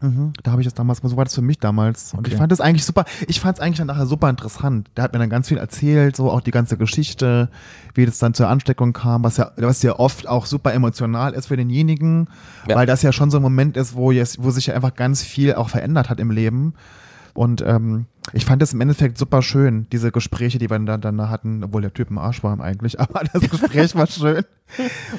Mhm, 0.02 0.34
da 0.42 0.50
habe 0.50 0.60
ich 0.60 0.66
das 0.66 0.74
damals, 0.74 0.98
so 1.02 1.16
war 1.16 1.24
das 1.24 1.34
für 1.34 1.40
mich 1.40 1.58
damals. 1.58 2.12
Und 2.12 2.28
ich 2.28 2.34
fand 2.36 2.52
das 2.52 2.60
eigentlich 2.60 2.84
super, 2.84 3.06
ich 3.28 3.40
fand 3.40 3.56
es 3.56 3.62
eigentlich 3.62 3.78
dann 3.78 3.86
nachher 3.86 4.04
super 4.06 4.28
interessant. 4.28 4.90
Der 4.96 5.04
hat 5.04 5.14
mir 5.14 5.18
dann 5.18 5.30
ganz 5.30 5.48
viel 5.48 5.56
erzählt, 5.56 6.16
so 6.16 6.30
auch 6.30 6.42
die 6.42 6.50
ganze 6.50 6.76
Geschichte, 6.76 7.48
wie 7.94 8.04
das 8.04 8.18
dann 8.18 8.34
zur 8.34 8.48
Ansteckung 8.48 8.92
kam, 8.92 9.24
was 9.24 9.38
ja, 9.38 9.52
was 9.56 9.82
ja 9.82 9.98
oft 9.98 10.28
auch 10.28 10.44
super 10.44 10.74
emotional 10.74 11.32
ist 11.32 11.46
für 11.46 11.56
denjenigen, 11.56 12.28
Ja. 12.68 12.76
weil 12.76 12.86
das 12.86 13.00
ja 13.00 13.10
schon 13.12 13.30
so 13.30 13.38
ein 13.38 13.42
Moment 13.42 13.78
ist, 13.78 13.94
wo, 13.94 14.10
jetzt, 14.10 14.42
wo 14.42 14.50
sich 14.50 14.66
ja 14.66 14.74
einfach 14.74 14.94
ganz 14.94 15.22
viel 15.22 15.54
auch 15.54 15.70
verändert 15.70 16.10
hat 16.10 16.20
im 16.20 16.30
Leben. 16.30 16.74
Und 17.32 17.62
ähm, 17.66 18.06
ich 18.32 18.44
fand 18.44 18.60
das 18.62 18.72
im 18.72 18.80
Endeffekt 18.80 19.18
super 19.18 19.42
schön, 19.42 19.86
diese 19.92 20.10
Gespräche, 20.10 20.58
die 20.58 20.70
wir 20.70 20.78
dann, 20.78 21.00
dann 21.00 21.30
hatten, 21.30 21.62
obwohl 21.64 21.82
der 21.82 21.92
Typ 21.92 22.10
ein 22.10 22.18
Arsch 22.18 22.42
war 22.42 22.58
eigentlich, 22.60 22.98
aber 23.00 23.22
das 23.32 23.48
Gespräch 23.48 23.94
war 23.94 24.06
schön. 24.06 24.44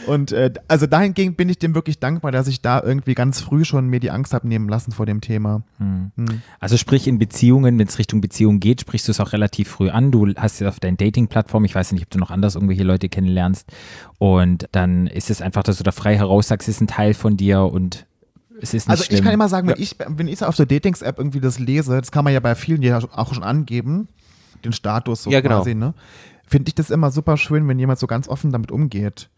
Und 0.08 0.34
äh, 0.34 0.52
also 0.68 0.88
dahingehend 0.88 1.38
bin 1.38 1.48
ich 1.48 1.58
dem 1.58 1.74
wirklich 1.74 2.00
dankbar, 2.00 2.32
dass 2.32 2.48
ich 2.48 2.62
da 2.62 2.82
irgendwie 2.84 3.14
ganz 3.14 3.40
früh 3.40 3.64
schon 3.64 3.88
mir 3.88 4.02
die 4.02 4.12
Angst 4.12 4.34
habe 4.34 4.48
nehmen 4.48 4.68
lassen 4.68 4.92
vor 4.92 5.06
dem 5.06 5.22
Thema. 5.22 5.64
Hm. 5.78 6.12
Hm. 6.18 6.42
Also 6.60 6.76
sprich 6.76 7.08
in 7.08 7.18
Beziehungen, 7.18 7.80
wenn 7.80 7.88
es 7.88 7.98
Richtung 7.98 8.20
Beziehung 8.20 8.60
geht, 8.60 8.82
sprichst 8.82 9.08
du 9.08 9.12
es 9.12 9.20
auch 9.22 9.32
relativ 9.32 9.70
früh 9.70 9.90
an. 9.90 10.12
Du 10.12 10.28
hast 10.36 10.60
ja 10.60 10.68
auf 10.68 10.80
deinen 10.80 10.98
Dating-Plattform, 10.98 11.64
ich 11.64 11.76
weiß 11.76 11.94
nicht, 11.94 12.04
ob 12.04 12.10
du 12.10 12.20
noch 12.20 12.32
anders 12.32 12.56
irgendwelche 12.56 12.84
Leute 12.84 13.08
kennenlernst. 13.08 13.72
Und 14.18 14.68
dann 14.72 15.08
ist 15.08 15.30
es 15.30 15.42
einfach, 15.42 15.64
dass 15.64 15.78
du 15.78 15.84
da 15.84 15.92
frei 15.92 16.18
heraus 16.18 16.50
sagst, 16.50 16.68
es 16.68 16.76
ist 16.76 16.82
ein 16.82 16.88
Teil 16.88 17.14
von 17.14 17.38
dir 17.38 17.62
und 17.62 18.07
es 18.62 18.74
ist 18.74 18.88
nicht 18.88 18.90
Also 18.90 19.04
schlimm. 19.04 19.18
ich 19.20 19.24
kann 19.24 19.34
immer 19.34 19.50
sagen, 19.50 19.68
wenn 19.68 19.76
ich, 19.82 19.96
wenn 20.08 20.28
ich 20.28 20.44
auf 20.44 20.56
der 20.56 20.66
Datings-App 20.66 21.18
irgendwie 21.18 21.40
das 21.40 21.60
lese, 21.60 22.00
das 22.00 22.12
kann 22.12 22.24
man 22.24 22.34
ja 22.34 22.40
bei 22.40 22.56
vielen 22.56 22.82
ja 22.82 23.00
auch 23.14 23.34
schon 23.34 23.44
angeben, 23.44 24.08
den 24.66 24.74
Status 24.74 25.24
so 25.24 25.30
Ja, 25.30 25.42
genau. 25.42 25.58
quasi, 25.60 25.76
ne? 25.76 25.94
Finde 26.46 26.70
ich 26.70 26.76
das 26.76 26.90
immer 26.90 27.12
super 27.12 27.38
schön, 27.38 27.68
wenn 27.68 27.78
jemand 27.78 28.00
so 28.00 28.08
ganz 28.08 28.28
offen 28.28 28.52
damit 28.52 28.72
umgeht. 28.72 29.30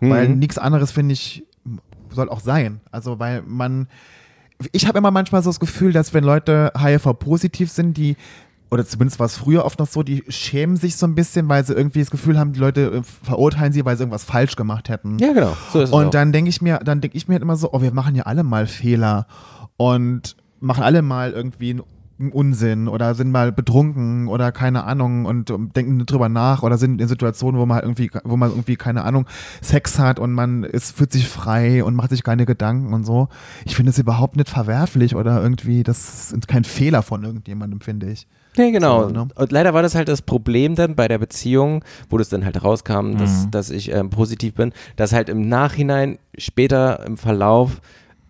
Mhm. 0.00 0.10
Weil 0.10 0.28
nichts 0.28 0.58
anderes, 0.58 0.90
finde 0.92 1.14
ich, 1.14 1.44
soll 2.10 2.28
auch 2.28 2.40
sein. 2.40 2.80
Also, 2.90 3.18
weil 3.18 3.42
man, 3.42 3.88
ich 4.72 4.86
habe 4.86 4.98
immer 4.98 5.10
manchmal 5.10 5.42
so 5.42 5.50
das 5.50 5.60
Gefühl, 5.60 5.92
dass 5.92 6.14
wenn 6.14 6.24
Leute 6.24 6.72
HIV-positiv 6.78 7.70
sind, 7.70 7.96
die, 7.96 8.16
oder 8.70 8.86
zumindest 8.86 9.18
war 9.18 9.26
es 9.26 9.36
früher 9.36 9.64
oft 9.64 9.78
noch 9.78 9.86
so, 9.86 10.02
die 10.02 10.24
schämen 10.28 10.76
sich 10.76 10.96
so 10.96 11.06
ein 11.06 11.14
bisschen, 11.14 11.48
weil 11.48 11.64
sie 11.64 11.74
irgendwie 11.74 12.00
das 12.00 12.10
Gefühl 12.10 12.38
haben, 12.38 12.52
die 12.52 12.60
Leute 12.60 12.80
äh, 12.98 13.02
verurteilen 13.02 13.72
sie, 13.72 13.84
weil 13.84 13.96
sie 13.96 14.02
irgendwas 14.02 14.24
falsch 14.24 14.56
gemacht 14.56 14.88
hätten. 14.88 15.18
Ja, 15.18 15.32
genau. 15.32 15.56
So 15.72 15.80
ist 15.80 15.92
Und 15.92 16.14
dann 16.14 16.32
denke 16.32 16.50
ich 16.50 16.60
mir, 16.60 16.78
dann 16.84 17.00
denke 17.00 17.16
ich 17.16 17.28
mir 17.28 17.34
halt 17.34 17.42
immer 17.42 17.56
so, 17.56 17.72
oh, 17.72 17.80
wir 17.80 17.92
machen 17.92 18.14
ja 18.14 18.24
alle 18.24 18.42
mal 18.42 18.66
Fehler 18.66 19.26
und 19.76 20.36
machen 20.60 20.82
alle 20.82 21.02
mal 21.02 21.32
irgendwie 21.32 21.80
einen 22.18 22.32
Unsinn 22.32 22.88
oder 22.88 23.14
sind 23.14 23.30
mal 23.30 23.52
betrunken 23.52 24.26
oder 24.28 24.50
keine 24.50 24.84
Ahnung 24.84 25.24
und 25.24 25.50
ähm, 25.50 25.72
denken 25.72 26.04
drüber 26.04 26.28
nach 26.28 26.62
oder 26.62 26.76
sind 26.76 27.00
in 27.00 27.08
Situationen, 27.08 27.60
wo 27.60 27.66
man 27.66 27.76
halt 27.76 27.84
irgendwie, 27.84 28.10
wo 28.24 28.36
man 28.36 28.50
irgendwie, 28.50 28.76
keine 28.76 29.04
Ahnung, 29.04 29.26
Sex 29.62 29.98
hat 29.98 30.18
und 30.18 30.32
man 30.32 30.64
ist, 30.64 30.96
fühlt 30.96 31.12
sich 31.12 31.28
frei 31.28 31.84
und 31.84 31.94
macht 31.94 32.10
sich 32.10 32.24
keine 32.24 32.44
Gedanken 32.44 32.92
und 32.92 33.04
so. 33.04 33.28
Ich 33.64 33.76
finde 33.76 33.90
es 33.90 33.98
überhaupt 33.98 34.36
nicht 34.36 34.50
verwerflich 34.50 35.14
oder 35.14 35.40
irgendwie, 35.40 35.84
das 35.84 36.32
ist 36.32 36.48
kein 36.48 36.64
Fehler 36.64 37.02
von 37.02 37.22
irgendjemandem, 37.22 37.80
finde 37.80 38.10
ich. 38.10 38.26
Nee, 38.58 38.70
genau. 38.72 39.04
So, 39.08 39.14
ne? 39.14 39.28
Und 39.34 39.52
leider 39.52 39.72
war 39.72 39.82
das 39.82 39.94
halt 39.94 40.08
das 40.08 40.20
Problem 40.22 40.74
dann 40.74 40.94
bei 40.96 41.08
der 41.08 41.18
Beziehung, 41.18 41.84
wo 42.10 42.18
das 42.18 42.28
dann 42.28 42.44
halt 42.44 42.62
rauskam, 42.62 43.16
dass, 43.16 43.46
Mhm. 43.46 43.50
dass 43.52 43.70
ich 43.70 43.92
ähm, 43.92 44.10
positiv 44.10 44.54
bin, 44.54 44.72
dass 44.96 45.12
halt 45.12 45.28
im 45.28 45.48
Nachhinein, 45.48 46.18
später 46.36 47.04
im 47.06 47.16
Verlauf, 47.16 47.80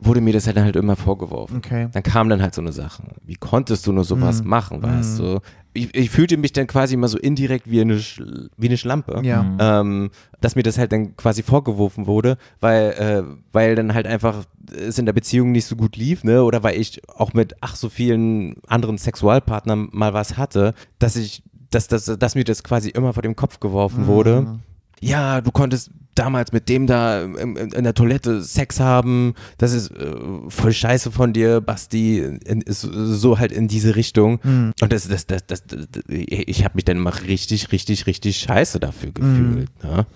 wurde 0.01 0.21
mir 0.21 0.33
das 0.33 0.47
halt 0.47 0.57
dann 0.57 0.63
halt 0.65 0.77
immer 0.77 0.95
vorgeworfen. 0.95 1.57
Okay. 1.57 1.89
Dann 1.93 2.03
kamen 2.05 2.31
dann 2.31 2.41
halt 2.41 2.55
so 2.55 2.61
eine 2.61 2.71
Sachen. 2.71 3.09
Wie 3.25 3.35
konntest 3.35 3.85
du 3.87 3.93
nur 3.93 4.05
sowas 4.05 4.43
Mhm. 4.45 4.49
machen, 4.49 4.81
weißt 4.83 5.19
du? 5.19 5.41
Ich, 5.75 5.95
ich 5.95 6.11
fühlte 6.11 6.37
mich 6.37 6.53
dann 6.53 6.67
quasi 6.67 6.95
immer 6.95 7.09
so 7.09 7.19
indirekt 7.19 7.71
wie 7.71 7.81
eine, 7.81 7.99
Sch 7.99 8.23
wie 8.57 8.67
eine 8.67 8.77
Schlampe. 8.77 9.21
Ja. 9.23 9.45
Ähm, 9.59 10.11
dass 10.41 10.57
mir 10.57 10.63
das 10.63 10.79
halt 10.79 10.93
dann 10.93 11.17
quasi 11.17 11.43
vorgeworfen 11.43 12.07
wurde, 12.07 12.39
weil, 12.61 12.91
äh, 12.93 13.23
weil 13.53 13.75
dann 13.75 13.95
halt 13.95 14.07
einfach 14.07 14.45
es 14.73 14.99
in 14.99 15.07
der 15.07 15.13
Beziehung 15.13 15.53
nicht 15.53 15.67
so 15.67 15.77
gut 15.77 15.97
lief, 15.97 16.25
ne? 16.25 16.43
Oder 16.43 16.63
weil 16.63 16.81
ich 16.81 17.03
auch 17.09 17.33
mit 17.33 17.55
ach 17.61 17.77
so 17.77 17.89
vielen 17.89 18.57
anderen 18.67 18.99
Sexualpartnern 18.99 19.89
mal 19.93 20.15
was 20.15 20.37
hatte, 20.37 20.75
dass 20.99 21.17
ich, 21.17 21.43
dass, 21.71 21.89
dass, 21.89 22.05
dass 22.07 22.35
mir 22.35 22.45
das 22.45 22.63
quasi 22.65 22.89
immer 22.91 23.13
vor 23.13 23.23
dem 23.23 23.37
Kopf 23.37 23.61
geworfen 23.61 24.07
wurde. 24.07 24.59
Ja, 25.01 25.41
du 25.41 25.51
konntest 25.51 25.91
damals 26.19 26.53
mit 26.53 26.69
dem 26.69 26.87
da 26.87 27.23
in, 27.23 27.57
in, 27.57 27.85
der 27.85 27.95
Toilette 27.95 28.43
Sex 28.43 28.81
haben, 28.81 29.35
das 29.59 29.73
ist 29.73 29.91
äh, 29.91 30.15
voll 30.49 30.73
scheiße 30.73 31.11
von 31.11 31.33
dir, 31.33 31.61
Basti, 31.61 32.19
in, 32.19 32.61
ist 32.63 32.81
so 32.81 33.39
halt 33.39 33.53
in 33.53 33.69
diese 33.69 33.97
Richtung. 33.97 34.41
Und 34.81 34.93
das, 34.93 35.09
das, 35.09 35.27
das, 35.27 35.47
das, 35.47 35.65
das 35.67 35.79
ich 36.09 36.65
habe 36.65 36.75
mich 36.75 36.85
dann 36.85 36.97
immer 36.97 37.15
richtig, 37.23 37.73
richtig, 37.73 38.07
richtig 38.07 38.39
scheiße 38.39 38.81
dafür 38.81 39.13
gefühlt. 39.13 39.69
Ne? 39.83 40.07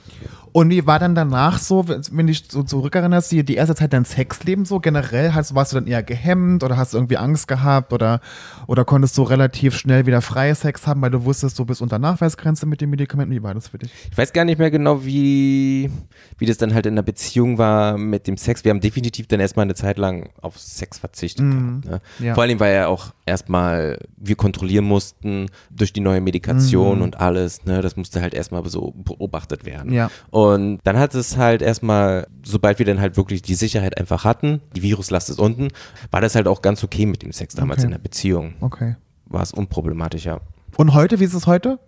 Und 0.52 0.68
wie 0.68 0.86
war 0.86 0.98
dann 0.98 1.14
danach 1.14 1.58
so, 1.58 1.88
wenn 1.88 2.26
du 2.26 2.32
dich 2.32 2.44
so 2.50 2.62
zurückerinnerst, 2.62 3.32
die, 3.32 3.42
die 3.42 3.54
erste 3.54 3.74
Zeit 3.74 3.94
dein 3.94 4.04
Sexleben 4.04 4.66
so 4.66 4.80
generell? 4.80 5.32
Hast, 5.32 5.54
warst 5.54 5.72
du 5.72 5.76
dann 5.76 5.86
eher 5.86 6.02
gehemmt 6.02 6.62
oder 6.62 6.76
hast 6.76 6.92
du 6.92 6.98
irgendwie 6.98 7.16
Angst 7.16 7.48
gehabt 7.48 7.92
oder, 7.94 8.20
oder 8.66 8.84
konntest 8.84 9.16
du 9.16 9.22
relativ 9.22 9.76
schnell 9.76 10.04
wieder 10.04 10.20
freie 10.20 10.54
Sex 10.54 10.86
haben, 10.86 11.00
weil 11.00 11.10
du 11.10 11.24
wusstest, 11.24 11.58
du 11.58 11.64
bist 11.64 11.80
unter 11.80 11.98
Nachweisgrenze 11.98 12.66
mit 12.66 12.82
den 12.82 12.90
Medikamenten? 12.90 13.32
Wie 13.32 13.42
war 13.42 13.54
das 13.54 13.68
für 13.68 13.78
dich? 13.78 13.90
Ich 14.10 14.18
weiß 14.18 14.34
gar 14.34 14.44
nicht 14.44 14.58
mehr 14.58 14.70
genau, 14.70 15.06
wie, 15.06 15.90
wie 16.38 16.46
das 16.46 16.56
dann 16.58 16.74
halt 16.74 16.86
in 16.86 16.94
der 16.96 17.02
Beziehung 17.02 17.58
war 17.58 17.96
mit 17.98 18.26
dem 18.26 18.36
Sex. 18.36 18.64
Wir 18.64 18.70
haben 18.70 18.80
definitiv 18.80 19.26
dann 19.26 19.40
erstmal 19.40 19.64
eine 19.64 19.74
Zeit 19.74 19.98
lang 19.98 20.30
auf 20.40 20.58
Sex 20.58 20.98
verzichtet. 20.98 21.44
gehabt, 21.50 21.84
ne? 21.84 22.00
ja. 22.18 22.34
Vor 22.34 22.42
allem, 22.42 22.58
weil 22.60 22.74
ja 22.74 22.86
auch 22.88 23.12
erstmal 23.26 23.98
wir 24.16 24.36
kontrollieren 24.36 24.84
mussten 24.84 25.46
durch 25.70 25.92
die 25.92 26.00
neue 26.00 26.20
Medikation 26.20 27.02
und 27.02 27.20
alles. 27.20 27.64
Ne? 27.64 27.82
Das 27.82 27.96
musste 27.96 28.20
halt 28.20 28.34
erstmal 28.34 28.68
so 28.68 28.92
beobachtet 28.96 29.64
werden. 29.64 29.92
Ja. 29.92 30.10
Und 30.30 30.80
dann 30.84 30.98
hat 30.98 31.14
es 31.14 31.36
halt 31.36 31.62
erstmal, 31.62 32.26
sobald 32.44 32.78
wir 32.78 32.86
dann 32.86 33.00
halt 33.00 33.16
wirklich 33.16 33.42
die 33.42 33.54
Sicherheit 33.54 33.98
einfach 33.98 34.24
hatten, 34.24 34.60
die 34.74 34.82
Viruslast 34.82 35.30
ist 35.30 35.38
unten, 35.38 35.68
war 36.10 36.20
das 36.20 36.34
halt 36.34 36.46
auch 36.48 36.62
ganz 36.62 36.82
okay 36.82 37.06
mit 37.06 37.22
dem 37.22 37.32
Sex 37.32 37.54
damals 37.54 37.78
Okay. 37.80 37.86
in 37.86 37.90
der 37.92 37.98
Beziehung. 37.98 38.54
Okay. 38.60 38.96
War 39.26 39.42
es 39.42 39.52
unproblematischer. 39.52 40.40
Und 40.76 40.94
heute, 40.94 41.20
wie 41.20 41.24
ist 41.24 41.34
es 41.34 41.46
heute? 41.46 41.78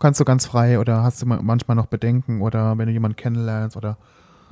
Kannst 0.00 0.20
du 0.20 0.24
ganz 0.24 0.46
frei 0.46 0.78
oder 0.78 1.02
hast 1.02 1.22
du 1.22 1.26
ma- 1.26 1.40
manchmal 1.42 1.76
noch 1.76 1.86
Bedenken 1.86 2.42
oder 2.42 2.76
wenn 2.78 2.86
du 2.86 2.92
jemanden 2.92 3.16
kennenlernst 3.16 3.76
oder? 3.76 3.96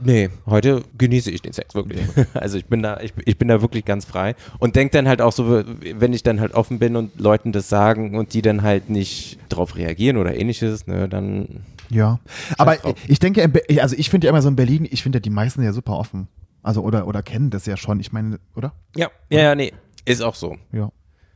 Nee, 0.04 0.30
heute 0.46 0.82
genieße 0.98 1.30
ich 1.30 1.42
den 1.42 1.52
Sex 1.52 1.74
wirklich. 1.74 2.00
Also 2.34 2.58
ich 2.58 2.66
bin 2.66 2.82
da, 2.82 2.98
ich, 3.00 3.12
ich 3.24 3.38
bin 3.38 3.48
da 3.48 3.60
wirklich 3.60 3.84
ganz 3.84 4.04
frei 4.04 4.34
und 4.58 4.74
denke 4.74 4.92
dann 4.96 5.06
halt 5.06 5.20
auch 5.20 5.32
so, 5.32 5.62
wenn 5.94 6.12
ich 6.12 6.22
dann 6.22 6.40
halt 6.40 6.54
offen 6.54 6.78
bin 6.78 6.96
und 6.96 7.20
Leuten 7.20 7.52
das 7.52 7.68
sagen 7.68 8.16
und 8.16 8.34
die 8.34 8.42
dann 8.42 8.62
halt 8.62 8.88
nicht 8.90 9.38
drauf 9.48 9.76
reagieren 9.76 10.16
oder 10.16 10.34
ähnliches, 10.34 10.86
ne, 10.86 11.08
dann 11.08 11.64
Ja. 11.90 12.18
Aber 12.58 12.76
drauf. 12.76 12.94
ich 13.06 13.18
denke, 13.20 13.48
also 13.80 13.94
ich 13.96 14.10
finde 14.10 14.26
ja 14.26 14.30
immer 14.30 14.42
so 14.42 14.48
in 14.48 14.56
Berlin, 14.56 14.88
ich 14.90 15.02
finde 15.02 15.18
ja 15.18 15.20
die 15.20 15.30
meisten 15.30 15.62
ja 15.62 15.72
super 15.72 15.96
offen. 15.98 16.26
Also 16.64 16.82
oder, 16.82 17.06
oder 17.06 17.22
kennen 17.22 17.50
das 17.50 17.66
ja 17.66 17.76
schon. 17.76 18.00
Ich 18.00 18.12
meine, 18.12 18.38
oder? 18.56 18.72
ja, 18.96 19.08
ja, 19.28 19.40
ja, 19.40 19.54
nee, 19.54 19.72
ist 20.04 20.22
auch 20.22 20.34
so. 20.36 20.56
Ja. 20.72 20.90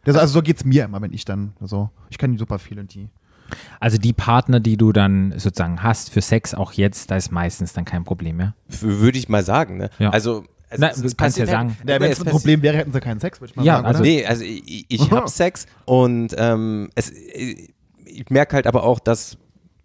Das, 0.04 0.16
also 0.16 0.34
so 0.34 0.42
geht's 0.42 0.64
mir 0.64 0.84
immer, 0.84 1.02
wenn 1.02 1.12
ich 1.12 1.24
dann 1.24 1.52
so. 1.60 1.90
Ich 2.10 2.18
kenne 2.18 2.38
super 2.38 2.58
viele, 2.60 2.84
die. 2.84 3.08
Also 3.80 3.98
die 3.98 4.12
Partner, 4.12 4.60
die 4.60 4.76
du 4.76 4.92
dann 4.92 5.32
sozusagen 5.36 5.82
hast 5.82 6.10
für 6.10 6.20
Sex, 6.20 6.54
auch 6.54 6.72
jetzt, 6.72 7.10
da 7.10 7.16
ist 7.16 7.30
meistens 7.32 7.72
dann 7.72 7.84
kein 7.84 8.04
Problem 8.04 8.36
mehr. 8.38 8.54
Würde 8.68 9.18
ich 9.18 9.28
mal 9.28 9.42
sagen, 9.42 9.76
ne? 9.78 9.90
Ja. 9.98 10.10
Also, 10.10 10.44
also 10.68 10.80
Na, 10.80 10.88
es- 10.90 11.02
das 11.02 11.16
kannst 11.16 11.36
du 11.36 11.42
ja 11.42 11.46
passiert 11.46 11.48
sagen. 11.48 11.76
halt- 11.78 11.88
Ja, 11.90 12.00
wenn 12.00 12.10
es 12.12 12.20
ein 12.20 12.26
Problem 12.26 12.62
wäre, 12.62 12.76
hätten 12.76 12.92
sie 12.92 13.00
keinen 13.00 13.20
Sex, 13.20 13.40
würde 13.40 13.50
ich 13.52 13.56
mal 13.56 13.64
Ja, 13.64 13.76
sagen. 13.76 13.86
also- 13.86 14.00
oder? 14.00 14.08
Nee, 14.08 14.26
also 14.26 14.44
ich, 14.44 14.86
ich 14.88 15.10
habe 15.10 15.28
Sex 15.28 15.66
und 15.84 16.34
ähm, 16.36 16.90
es, 16.94 17.10
ich 17.12 18.30
merke 18.30 18.54
halt 18.56 18.66
aber 18.66 18.82
auch, 18.84 18.98
dass 18.98 19.38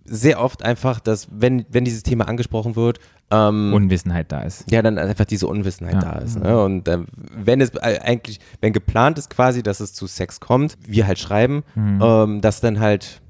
sehr 0.06 0.42
oft 0.42 0.64
einfach, 0.64 1.00
dass 1.00 1.28
wenn, 1.32 1.66
wenn 1.70 1.86
dieses 1.86 2.04
Thema 2.04 2.28
angesprochen 2.28 2.76
wird, 2.76 3.00
ähm, 3.30 3.72
Unwissenheit 3.74 4.32
da 4.32 4.42
ist. 4.42 4.70
ja, 4.70 4.82
dann 4.82 4.98
einfach 4.98 5.24
diese 5.26 5.48
Unwissenheit 5.48 5.94
Ja. 5.94 6.02
da 6.02 6.20
ist. 6.20 6.38
Ne? 6.38 6.62
Und 6.62 6.88
ähm, 6.90 7.06
wenn 7.34 7.62
es 7.62 7.70
äh, 7.76 8.00
eigentlich, 8.04 8.40
wenn 8.60 8.74
geplant 8.74 9.18
ist 9.20 9.30
quasi, 9.30 9.64
dass 9.64 9.80
es 9.80 9.94
zu 9.94 10.08
Sex 10.08 10.40
kommt, 10.42 10.78
wir 10.86 11.08
halt 11.08 11.18
schreiben, 11.20 11.64
ähm, 11.78 12.42
dass 12.42 12.60
dann 12.60 12.80
halt 12.82 13.22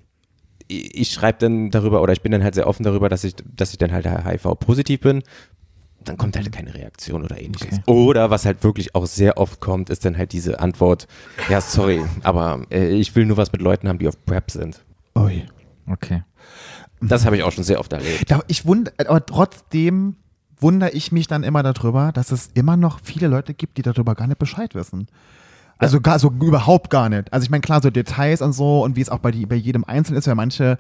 ich 0.72 1.12
schreibe 1.12 1.40
dann 1.40 1.72
darüber 1.72 2.02
oder 2.02 2.14
ich 2.14 2.22
bin 2.22 2.32
dann 2.32 2.44
halt 2.44 2.56
sehr 2.56 2.68
offen 2.68 2.84
darüber, 2.84 3.10
dass 3.10 3.24
ich, 3.24 3.36
dass 3.56 3.72
ich 3.72 3.78
dann 3.78 3.92
halt 3.92 4.06
HIV-positiv 4.06 5.02
bin. 5.02 5.24
Dann 6.04 6.18
kommt 6.18 6.36
halt 6.36 6.52
keine 6.52 6.74
Reaktion 6.74 7.24
oder 7.24 7.40
ähnliches. 7.40 7.80
Okay. 7.80 7.92
Oder 7.92 8.32
was 8.32 8.46
halt 8.46 8.64
wirklich 8.64 8.96
auch 8.96 9.06
sehr 9.06 9.38
oft 9.38 9.60
kommt, 9.60 9.92
ist 9.92 10.04
dann 10.04 10.18
halt 10.18 10.32
diese 10.34 10.60
Antwort, 10.60 11.08
ja, 11.50 11.62
sorry, 11.62 12.02
aber 12.24 12.62
äh, 12.72 12.90
ich 12.90 13.16
will 13.16 13.26
nur 13.26 13.38
was 13.38 13.52
mit 13.52 13.62
Leuten 13.62 13.88
haben, 13.88 14.00
die 14.00 14.08
auf 14.08 14.26
Prep 14.26 14.50
sind. 14.50 14.82
Ui. 15.16 15.46
Okay. 15.88 16.24
Das 17.02 17.26
habe 17.26 17.36
ich 17.38 17.44
auch 17.44 17.52
schon 17.52 17.64
sehr 17.64 17.80
oft 17.80 17.94
erlebt. 17.94 18.30
Da, 18.30 18.42
ich 18.48 18.66
wund, 18.66 18.94
aber 19.00 19.26
trotzdem 19.26 20.16
wundere 20.58 20.92
ich 20.92 21.12
mich 21.12 21.28
dann 21.28 21.44
immer 21.44 21.64
darüber, 21.64 22.12
dass 22.12 22.32
es 22.32 22.50
immer 22.54 22.78
noch 22.78 23.00
viele 23.04 23.28
Leute 23.28 23.54
gibt, 23.54 23.78
die 23.78 23.82
darüber 23.82 24.16
gar 24.16 24.28
nicht 24.28 24.40
Bescheid 24.40 24.76
wissen. 24.76 25.08
Also 25.82 26.00
gar 26.00 26.20
so 26.20 26.30
überhaupt 26.30 26.90
gar 26.92 27.10
nicht. 27.10 27.34
Also 27.34 27.44
ich 27.44 27.50
meine, 27.50 27.62
klar, 27.62 27.82
so 27.82 27.90
Details 27.90 28.42
und 28.42 28.54
so 28.54 28.84
und 28.84 28.96
wie 28.96 29.02
es 29.02 29.10
auch 29.10 29.18
bei, 29.20 29.32
die, 29.32 29.46
bei 29.48 29.56
jedem 29.56 29.84
Einzelnen 29.84 30.20
ist, 30.20 30.28
weil 30.28 30.36
manche 30.36 30.78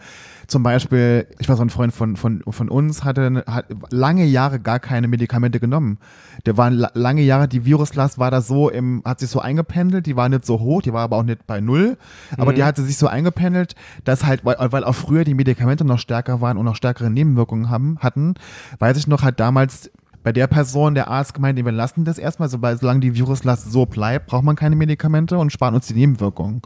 zum 0.47 0.63
Beispiel, 0.63 1.27
ich 1.39 1.49
war 1.49 1.55
so 1.57 1.63
ein 1.63 1.69
Freund 1.71 1.93
von, 1.93 2.15
von, 2.17 2.43
von 2.47 2.69
uns, 2.69 3.03
hatte 3.03 3.43
hat 3.47 3.65
lange 3.89 4.25
Jahre 4.25 4.59
gar 4.59 4.79
keine 4.79 5.07
Medikamente 5.07 5.59
genommen. 5.59 5.97
Der 6.45 6.55
war 6.57 6.69
la- 6.69 6.91
lange 6.93 7.21
Jahre, 7.23 7.47
die 7.47 7.65
Viruslast 7.65 8.19
war 8.19 8.29
da 8.31 8.41
so 8.41 8.69
im, 8.69 9.01
hat 9.03 9.19
sich 9.19 9.29
so 9.29 9.39
eingependelt, 9.39 10.05
die 10.05 10.15
war 10.15 10.29
nicht 10.29 10.45
so 10.45 10.59
hoch, 10.59 10.81
die 10.81 10.93
war 10.93 11.01
aber 11.01 11.17
auch 11.17 11.23
nicht 11.23 11.47
bei 11.47 11.61
null, 11.61 11.97
aber 12.37 12.53
die 12.53 12.63
hatte 12.63 12.83
sich 12.83 12.97
so 12.97 13.07
eingependelt, 13.07 13.75
dass 14.03 14.25
halt, 14.25 14.45
weil, 14.45 14.55
weil 14.71 14.83
auch 14.83 14.95
früher 14.95 15.23
die 15.23 15.33
Medikamente 15.33 15.83
noch 15.83 15.99
stärker 15.99 16.41
waren 16.41 16.57
und 16.57 16.65
noch 16.65 16.75
stärkere 16.75 17.09
Nebenwirkungen 17.09 17.69
haben, 17.69 17.97
hatten, 17.99 18.35
weiß 18.79 18.97
ich 18.97 19.07
noch, 19.07 19.23
hat 19.23 19.39
damals 19.39 19.89
bei 20.23 20.31
der 20.31 20.47
Person 20.47 20.93
der 20.95 21.07
Arzt 21.07 21.33
gemeint, 21.33 21.63
wir 21.63 21.71
lassen 21.71 22.05
das 22.05 22.17
erstmal, 22.17 22.49
sobald, 22.49 22.79
solange 22.79 22.99
die 22.99 23.15
Viruslast 23.15 23.71
so 23.71 23.85
bleibt, 23.85 24.27
braucht 24.27 24.43
man 24.43 24.55
keine 24.55 24.75
Medikamente 24.75 25.37
und 25.37 25.51
sparen 25.51 25.73
uns 25.75 25.87
die 25.87 25.93
Nebenwirkungen. 25.93 26.61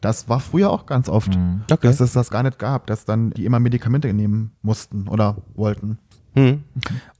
Das 0.00 0.28
war 0.28 0.40
früher 0.40 0.70
auch 0.70 0.86
ganz 0.86 1.08
oft, 1.08 1.36
Okay. 1.70 1.86
dass 1.86 2.00
es 2.00 2.12
das 2.12 2.30
gar 2.30 2.42
nicht 2.42 2.58
gab, 2.58 2.86
dass 2.86 3.04
dann 3.04 3.30
die 3.30 3.44
immer 3.44 3.60
Medikamente 3.60 4.12
nehmen 4.12 4.52
mussten 4.62 5.08
oder 5.08 5.36
wollten. 5.54 5.98
Hm. 6.36 6.64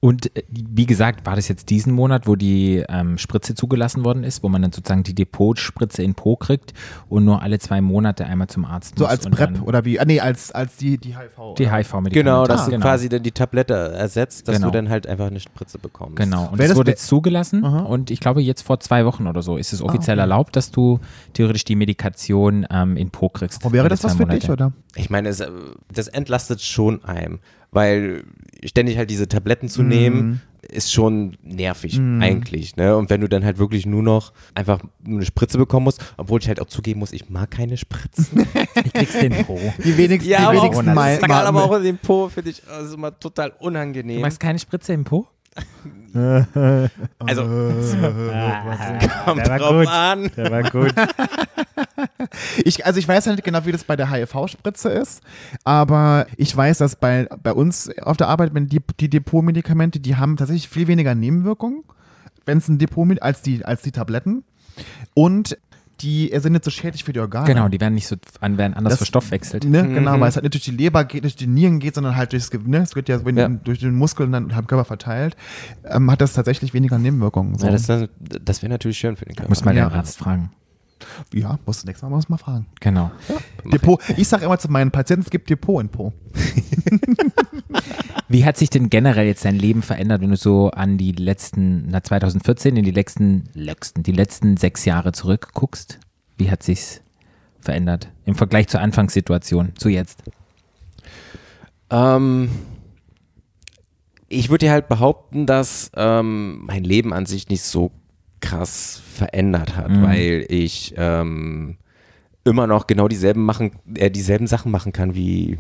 Und 0.01 0.37
äh, 0.37 0.43
wie 0.51 0.87
gesagt, 0.87 1.25
war 1.27 1.37
das 1.37 1.49
jetzt 1.49 1.71
diesen 1.71 1.93
Monat, 1.93 2.27
wo 2.27 2.37
die 2.37 2.85
ähm, 2.89 3.17
Spritze 3.19 3.55
zugelassen 3.55 4.05
worden 4.05 4.25
ist, 4.25 4.43
wo 4.43 4.49
man 4.49 4.63
dann 4.63 4.73
sozusagen 4.73 5.03
die 5.03 5.15
Depotspritze 5.15 6.03
in 6.03 6.15
Po 6.15 6.37
kriegt 6.37 6.75
und 7.09 7.25
nur 7.25 7.43
alle 7.43 7.59
zwei 7.59 7.81
Monate 7.81 8.27
einmal 8.27 8.47
zum 8.49 8.65
Arzt 8.65 8.99
So 8.99 9.05
muss 9.05 9.11
als 9.11 9.27
und 9.27 9.33
PrEP 9.33 9.63
oder 9.63 9.85
wie? 9.85 9.99
Ah, 9.99 10.05
nee, 10.05 10.21
als, 10.21 10.53
als 10.53 10.77
die, 10.77 10.99
die 10.99 11.17
HIV. 11.17 11.55
Die 11.59 11.65
oder? 11.65 11.77
HIV-Medikamente. 11.77 12.11
Genau, 12.11 12.47
dass 12.47 12.67
Ah, 12.69 12.71
du 12.71 12.79
quasi 12.79 13.09
dann 13.09 13.23
die 13.23 13.33
Tablette 13.33 13.75
ersetzt, 13.75 14.49
dass 14.49 14.57
Genau. 14.57 14.69
du 14.69 14.73
dann 14.73 14.89
halt 14.91 15.07
einfach 15.07 15.27
eine 15.27 15.41
Spritze 15.41 15.79
bekommst. 15.79 16.17
Genau, 16.17 16.45
und 16.51 16.59
Wäre 16.59 16.65
es 16.65 16.69
das 16.71 16.79
wurde 16.79 16.91
jetzt 16.93 17.07
zugelassen 17.07 17.65
Aha. 17.65 17.81
und 17.81 18.11
ich 18.11 18.21
glaube 18.21 18.43
jetzt 18.43 18.63
vor 18.63 18.81
zwei 18.81 19.05
Wochen 19.07 19.27
oder 19.27 19.43
so 19.43 19.57
ist 19.57 19.73
es 19.73 19.81
offiziell 19.83 20.17
okay. 20.19 20.23
erlaubt, 20.23 20.57
dass 20.57 20.71
du 20.71 21.01
theoretisch 21.33 21.65
die 21.65 21.77
Medikation 21.77 22.67
ähm, 22.71 22.97
in 22.97 23.11
Po 23.11 23.29
kriegst. 23.31 23.65
Oh, 23.65 23.73
wäre 23.73 23.89
das 23.89 24.05
was 24.05 24.13
für 24.13 24.21
Monate. 24.23 24.41
dich, 24.41 24.51
oder? 24.51 24.73
Ich 24.95 25.11
meine, 25.11 25.29
es, 25.31 25.41
äh, 25.41 25.51
das 25.93 26.09
entlastet 26.09 26.61
schon 26.61 27.03
einem, 27.05 27.39
weil 27.77 28.25
ständig 28.65 28.97
halt 28.99 29.11
diese 29.11 29.29
Tabletten 29.29 29.67
Mhm. 29.67 29.71
zu 29.71 29.83
nehmen, 29.85 30.41
ist 30.69 30.93
schon 30.93 31.37
nervig 31.45 31.97
eigentlich. 32.21 32.75
Ne? 32.75 32.97
Und 32.97 33.09
wenn 33.09 33.21
du 33.21 33.29
dann 33.29 33.45
halt 33.45 33.59
wirklich 33.59 33.87
nur 33.87 34.03
noch 34.03 34.33
einfach 34.55 34.81
nur 35.05 35.19
eine 35.19 35.25
Spritze 35.27 35.59
bekommen 35.59 35.85
musst, 35.85 36.03
obwohl 36.17 36.41
ich 36.41 36.49
halt 36.49 36.61
auch 36.61 36.67
zugeben 36.67 36.99
muss, 36.99 37.13
ich 37.13 37.31
mag 37.31 37.51
keine 37.53 37.77
Spritzen. 37.77 38.45
Ich 38.85 38.93
krieg's 38.93 39.19
den 39.19 39.45
Po. 39.47 39.59
Die 39.85 39.97
wenigsten, 39.97 40.29
die 40.29 40.37
aber, 40.37 40.59
auch, 40.59 40.65
wenigsten 40.65 40.93
mal, 40.95 41.19
aber 41.47 41.65
auch 41.65 41.77
in 41.77 41.85
den 41.85 41.99
Po 41.99 42.29
finde 42.29 42.51
ich 42.51 42.63
also 42.69 42.97
immer 42.97 43.17
total 43.19 43.51
Du 43.51 43.65
unangenehm. 43.67 44.21
magst 44.21 44.41
keine 44.41 44.59
Spritze 44.59 44.93
im 44.93 45.05
Po? 45.05 45.27
Also 47.19 47.43
Äh, 47.43 49.09
kommt 49.25 49.47
drauf 49.47 49.71
gut. 49.71 49.89
an. 49.89 50.31
Der 50.37 50.51
war 50.51 50.63
gut. 50.63 50.95
Ich, 52.65 52.85
also 52.87 52.99
ich 52.99 53.07
weiß 53.07 53.27
ja 53.27 53.33
nicht 53.33 53.45
genau, 53.45 53.65
wie 53.65 53.73
das 53.73 53.85
bei 53.85 53.97
der 53.97 54.11
HIV-Spritze 54.11 54.89
ist, 54.89 55.23
aber 55.65 56.27
ich 56.37 56.55
weiß, 56.55 56.79
dass 56.79 56.97
bei, 56.97 57.29
bei 57.43 57.53
uns 57.53 57.91
auf 57.99 58.17
der 58.17 58.29
Arbeit, 58.29 58.55
wenn 58.55 58.67
die, 58.67 58.81
die 59.01 59.09
Depotmedikamente, 59.09 60.01
die 60.01 60.17
haben 60.17 60.37
tatsächlich 60.37 60.69
viel 60.69 60.87
weniger 60.89 61.15
Nebenwirkungen, 61.15 61.85
wenn 62.45 62.59
es 62.59 62.69
ein 62.69 62.79
Depot 62.79 63.21
als 63.23 63.43
die, 63.43 63.65
als 63.65 63.83
die 63.83 63.93
Tabletten. 63.93 64.45
Und 65.15 65.57
die 66.01 66.31
sind 66.37 66.53
nicht 66.53 66.65
so 66.65 66.71
schädlich 66.71 67.05
für 67.05 67.13
die 67.13 67.21
Organe. 67.21 67.47
Genau, 67.47 67.69
die 67.69 67.81
werden 67.81 67.95
nicht 67.95 68.07
so, 68.07 68.17
an- 68.41 68.59
werden 68.59 68.75
anders 68.75 68.93
Das- 68.93 68.99
verstoffwechselt. 68.99 69.65
Ne, 69.65 69.89
Genau, 69.89 70.21
weil 70.21 70.29
es 70.29 70.37
halt 70.37 70.45
nicht 70.45 70.55
durch 70.55 70.65
die 70.65 70.71
Leber 70.71 71.05
geht, 71.05 71.25
durch 71.25 71.37
die 71.37 71.47
Nieren 71.47 71.79
geht, 71.79 71.95
sondern 71.95 72.17
halt 72.17 72.33
durchs, 72.33 72.51
Ge- 72.51 72.61
ne, 72.65 72.79
es 72.79 72.95
wird 72.95 73.09
ja, 73.09 73.19
Ja. 73.19 73.49
durch 73.49 73.79
den 73.81 73.95
Muskeln 73.95 74.33
dann 74.33 74.51
im 74.51 74.67
Körper 74.67 74.85
verteilt, 74.85 75.37
ähm, 75.85 76.11
hat 76.11 76.21
das 76.21 76.35
tatsächlich 76.35 76.75
weniger 76.75 76.99
Nebenwirkungen. 76.99 77.59
So. 77.59 77.67
Ja, 77.67 77.73
das, 77.73 77.87
das 77.87 78.63
wäre 78.63 78.71
natürlich 78.71 78.99
schön 78.99 79.17
für 79.17 79.25
den 79.25 79.35
Körper. 79.37 79.49
Muss 79.49 79.65
mal 79.65 79.75
Ja. 79.77 79.89
den 79.89 79.95
Arzt 79.99 80.19
fragen. 80.19 80.51
Ja, 81.33 81.59
musst 81.67 81.83
du 81.83 81.87
nächstes 81.87 82.09
Mal, 82.09 82.21
mal 82.29 82.37
fragen. 82.37 82.67
Genau. 82.81 83.11
Depot, 83.73 84.01
ich 84.17 84.29
sage 84.29 84.45
immer 84.45 84.59
zu 84.59 84.71
meinen 84.71 84.91
Patienten, 84.91 85.25
es 85.25 85.31
gibt 85.31 85.51
Depot 85.51 85.81
in 85.81 85.89
Po. 85.89 86.13
Wie 88.29 88.45
hat 88.45 88.57
sich 88.57 88.71
denn 88.71 88.91
generell 88.91 89.27
jetzt 89.27 89.45
dein 89.45 89.57
Leben 89.57 89.83
verändert, 89.83 90.21
wenn 90.21 90.31
du 90.31 90.37
so 90.37 90.71
an 90.71 90.99
die 90.99 91.13
letzten, 91.13 91.89
na 91.89 92.03
2014, 92.03 92.77
in 92.77 92.85
die 92.85 92.91
letzten, 92.91 93.49
letzten, 93.55 94.03
die 94.03 94.13
letzten 94.13 94.57
sechs 94.57 94.85
Jahre 94.85 95.13
zurückguckst? 95.13 96.01
Wie 96.37 96.51
hat 96.51 96.63
sich's 96.63 97.01
verändert 97.61 98.09
im 98.25 98.35
Vergleich 98.35 98.69
zur 98.69 98.81
Anfangssituation, 98.81 99.73
zu 99.77 99.89
jetzt? 99.89 100.23
Ähm, 101.91 102.51
ich 104.29 104.51
würde 104.51 104.67
dir 104.67 104.73
halt 104.73 104.89
behaupten, 104.89 105.47
dass 105.47 105.91
ähm, 105.95 106.65
mein 106.65 106.85
Leben 106.85 107.13
an 107.13 107.27
sich 107.27 107.49
nicht 107.49 107.63
so 107.63 107.93
krass 108.49 109.01
verändert 109.15 109.77
hat, 109.77 109.91
Mhm. 109.91 110.03
weil 110.03 110.47
ich 110.49 110.95
ähm, 110.97 111.77
immer 112.45 112.67
noch 112.67 112.87
genau 112.87 113.09
dieselben 113.09 113.45
machen, 113.45 113.73
äh, 113.95 114.11
dieselben 114.11 114.47
Sachen 114.47 114.71
machen 114.71 114.93
kann 114.93 115.15
wie 115.15 115.59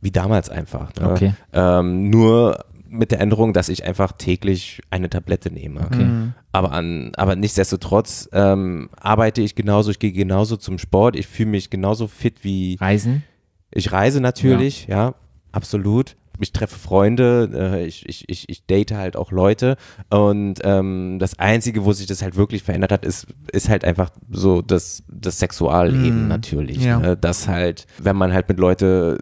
wie 0.00 0.10
damals 0.10 0.50
einfach. 0.50 0.94
Ne? 0.96 1.10
Okay. 1.10 1.34
Ähm, 1.54 2.10
nur 2.10 2.64
mit 2.90 3.10
der 3.10 3.20
Änderung, 3.20 3.54
dass 3.54 3.70
ich 3.70 3.84
einfach 3.86 4.12
täglich 4.12 4.82
eine 4.90 5.08
Tablette 5.08 5.50
nehme. 5.50 5.80
Okay. 5.80 6.06
Aber 6.52 6.72
an, 6.72 7.10
aber 7.16 7.34
nichtsdestotrotz 7.36 8.28
ähm, 8.32 8.90
arbeite 9.00 9.40
ich 9.40 9.54
genauso, 9.54 9.90
ich 9.90 9.98
gehe 9.98 10.12
genauso 10.12 10.56
zum 10.58 10.78
Sport, 10.78 11.16
ich 11.16 11.26
fühle 11.26 11.48
mich 11.50 11.70
genauso 11.70 12.06
fit 12.06 12.44
wie 12.44 12.76
Reisen? 12.80 13.24
ich 13.72 13.90
reise 13.92 14.20
natürlich, 14.20 14.86
ja, 14.88 15.14
absolut. 15.52 16.16
Ich 16.40 16.52
treffe 16.52 16.78
Freunde, 16.78 17.50
äh, 17.54 17.86
ich, 17.86 18.08
ich, 18.08 18.28
ich, 18.28 18.48
ich 18.48 18.66
date 18.66 18.92
halt 18.92 19.16
auch 19.16 19.30
Leute 19.30 19.76
und 20.10 20.56
ähm, 20.64 21.18
das 21.20 21.38
Einzige, 21.38 21.84
wo 21.84 21.92
sich 21.92 22.06
das 22.06 22.22
halt 22.22 22.36
wirklich 22.36 22.62
verändert 22.62 22.90
hat, 22.92 23.04
ist, 23.04 23.26
ist 23.52 23.68
halt 23.68 23.84
einfach 23.84 24.10
so 24.30 24.60
das, 24.62 25.04
das 25.08 25.38
Sexualleben 25.38 26.24
Mm, 26.24 26.28
natürlich. 26.28 26.78
ja. 26.84 26.98
Ne? 26.98 27.16
Dass 27.16 27.46
halt, 27.48 27.86
wenn 27.98 28.16
man 28.16 28.32
halt 28.32 28.48
mit 28.48 28.58
Leute 28.58 29.18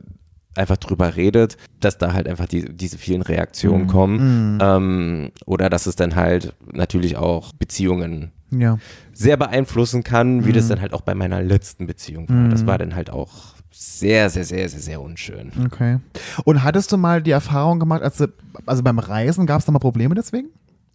einfach 0.54 0.76
drüber 0.76 1.16
redet, 1.16 1.56
dass 1.80 1.96
da 1.98 2.12
halt 2.12 2.28
einfach 2.28 2.46
die, 2.46 2.74
diese 2.76 2.98
vielen 2.98 3.22
Reaktionen 3.22 3.84
Mm. 3.84 3.88
kommen 3.88 4.58
ähm, 4.60 5.30
oder 5.46 5.70
dass 5.70 5.86
es 5.86 5.96
dann 5.96 6.14
halt 6.14 6.54
natürlich 6.72 7.16
auch 7.16 7.52
Beziehungen 7.54 8.32
Ja. 8.50 8.78
sehr 9.14 9.38
beeinflussen 9.38 10.04
kann, 10.04 10.44
wie 10.44 10.50
Mhm. 10.50 10.54
das 10.54 10.68
dann 10.68 10.80
halt 10.82 10.92
auch 10.92 11.00
bei 11.00 11.14
meiner 11.14 11.40
letzten 11.42 11.86
Beziehung 11.86 12.28
war. 12.28 12.48
Das 12.50 12.66
war 12.66 12.76
dann 12.76 12.94
halt 12.94 13.08
auch 13.08 13.51
sehr, 13.72 14.30
sehr, 14.30 14.44
sehr, 14.44 14.68
sehr, 14.68 14.80
sehr 14.80 15.00
unschön. 15.00 15.50
Okay. 15.66 15.98
Und 16.44 16.62
hattest 16.62 16.92
du 16.92 16.96
mal 16.96 17.22
die 17.22 17.30
Erfahrung 17.30 17.80
gemacht, 17.80 18.02
als 18.02 18.22
also 18.66 18.82
beim 18.82 18.98
Reisen 18.98 19.46
gab 19.46 19.60
es 19.60 19.64
da 19.64 19.72
mal 19.72 19.78
Probleme 19.78 20.14
deswegen? 20.14 20.48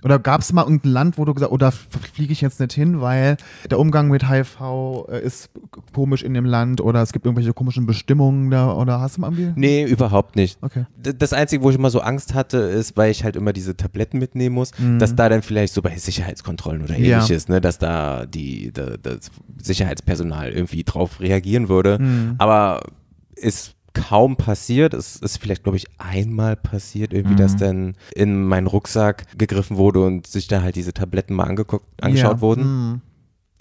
Oder 0.03 0.19
gab 0.19 0.41
es 0.41 0.53
mal 0.53 0.61
irgendein 0.61 0.91
Land, 0.91 1.17
wo 1.17 1.25
du 1.25 1.33
gesagt 1.33 1.51
oder 1.51 1.69
f- 1.69 1.87
fliege 2.13 2.31
ich 2.31 2.41
jetzt 2.41 2.59
nicht 2.59 2.73
hin, 2.73 3.01
weil 3.01 3.35
der 3.69 3.79
Umgang 3.79 4.09
mit 4.09 4.29
HIV 4.29 5.07
äh, 5.09 5.23
ist 5.25 5.49
komisch 5.93 6.21
in 6.21 6.35
dem 6.35 6.45
Land 6.45 6.81
oder 6.81 7.01
es 7.01 7.11
gibt 7.13 7.25
irgendwelche 7.25 7.51
komischen 7.53 7.87
Bestimmungen 7.87 8.51
da 8.51 8.73
oder 8.73 8.99
hast 9.01 9.17
du 9.17 9.21
mal 9.21 9.31
irgendwie? 9.33 9.59
Nee, 9.59 9.83
überhaupt 9.85 10.35
nicht. 10.35 10.59
Okay. 10.61 10.85
Das 11.01 11.33
Einzige, 11.33 11.63
wo 11.63 11.71
ich 11.71 11.75
immer 11.77 11.89
so 11.89 11.99
Angst 12.01 12.35
hatte, 12.35 12.57
ist, 12.57 12.95
weil 12.95 13.09
ich 13.09 13.23
halt 13.23 13.35
immer 13.35 13.53
diese 13.53 13.75
Tabletten 13.75 14.19
mitnehmen 14.19 14.53
muss, 14.53 14.71
Mhm. 14.77 14.99
dass 14.99 15.15
da 15.15 15.29
dann 15.29 15.41
vielleicht 15.41 15.73
so 15.73 15.81
bei 15.81 15.97
Sicherheitskontrollen 15.97 16.83
oder 16.83 16.95
Ja. 16.95 17.15
ähnliches, 17.17 17.47
ne, 17.47 17.59
dass 17.59 17.79
da 17.79 18.27
die, 18.27 18.71
da, 18.71 18.97
das 19.01 19.31
Sicherheitspersonal 19.61 20.51
irgendwie 20.51 20.83
drauf 20.83 21.19
reagieren 21.19 21.69
würde. 21.69 21.97
Mhm. 21.99 22.35
Aber 22.37 22.81
ist 23.35 23.73
kaum 23.97 24.35
passiert. 24.35 24.93
Es 24.93 25.15
ist 25.17 25.37
vielleicht, 25.37 25.63
glaube 25.63 25.77
ich, 25.77 25.87
einmal 25.97 26.55
passiert, 26.55 27.13
irgendwie, 27.13 27.33
Mhm. 27.33 27.37
dass 27.37 27.55
dann 27.55 27.95
in 28.15 28.43
meinen 28.45 28.67
Rucksack 28.67 29.25
gegriffen 29.37 29.77
wurde 29.77 30.03
und 30.03 30.27
sich 30.27 30.47
da 30.47 30.61
halt 30.61 30.75
diese 30.75 30.93
Tabletten 30.93 31.33
mal 31.35 31.45
angeguckt, 31.45 31.85
angeschaut 32.01 32.37
ja. 32.37 32.41
wurden. 32.41 32.63
Mhm. 32.63 33.01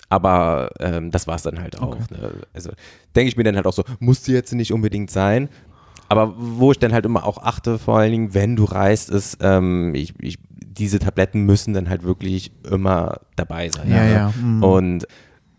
Aber 0.08 0.70
ähm, 0.78 1.10
das 1.10 1.26
war 1.26 1.34
es 1.34 1.42
dann 1.42 1.60
halt 1.60 1.80
auch. 1.80 1.98
Ne? 2.10 2.32
Also 2.54 2.70
denke 3.16 3.28
ich 3.28 3.36
mir 3.36 3.42
dann 3.44 3.56
halt 3.56 3.66
auch 3.66 3.72
so, 3.72 3.82
musste 3.98 4.32
jetzt 4.32 4.52
nicht 4.52 4.72
unbedingt 4.72 5.10
sein. 5.10 5.48
Aber 6.08 6.34
wo 6.38 6.70
ich 6.70 6.78
dann 6.78 6.92
halt 6.92 7.04
immer 7.04 7.24
auch 7.26 7.38
achte, 7.38 7.78
vor 7.80 7.98
allen 7.98 8.12
Dingen, 8.12 8.34
wenn 8.34 8.54
du 8.54 8.62
reist, 8.64 9.10
ist, 9.10 9.38
ähm, 9.40 9.92
ich, 9.96 10.14
ich, 10.20 10.38
diese 10.48 11.00
Tabletten 11.00 11.40
müssen 11.40 11.74
dann 11.74 11.88
halt 11.88 12.04
wirklich 12.04 12.52
immer 12.70 13.18
dabei 13.34 13.68
sein. 13.70 13.90
Ja, 13.90 14.04
ne? 14.04 14.12
ja. 14.12 14.32
Mhm. 14.40 14.62
Und 14.62 15.06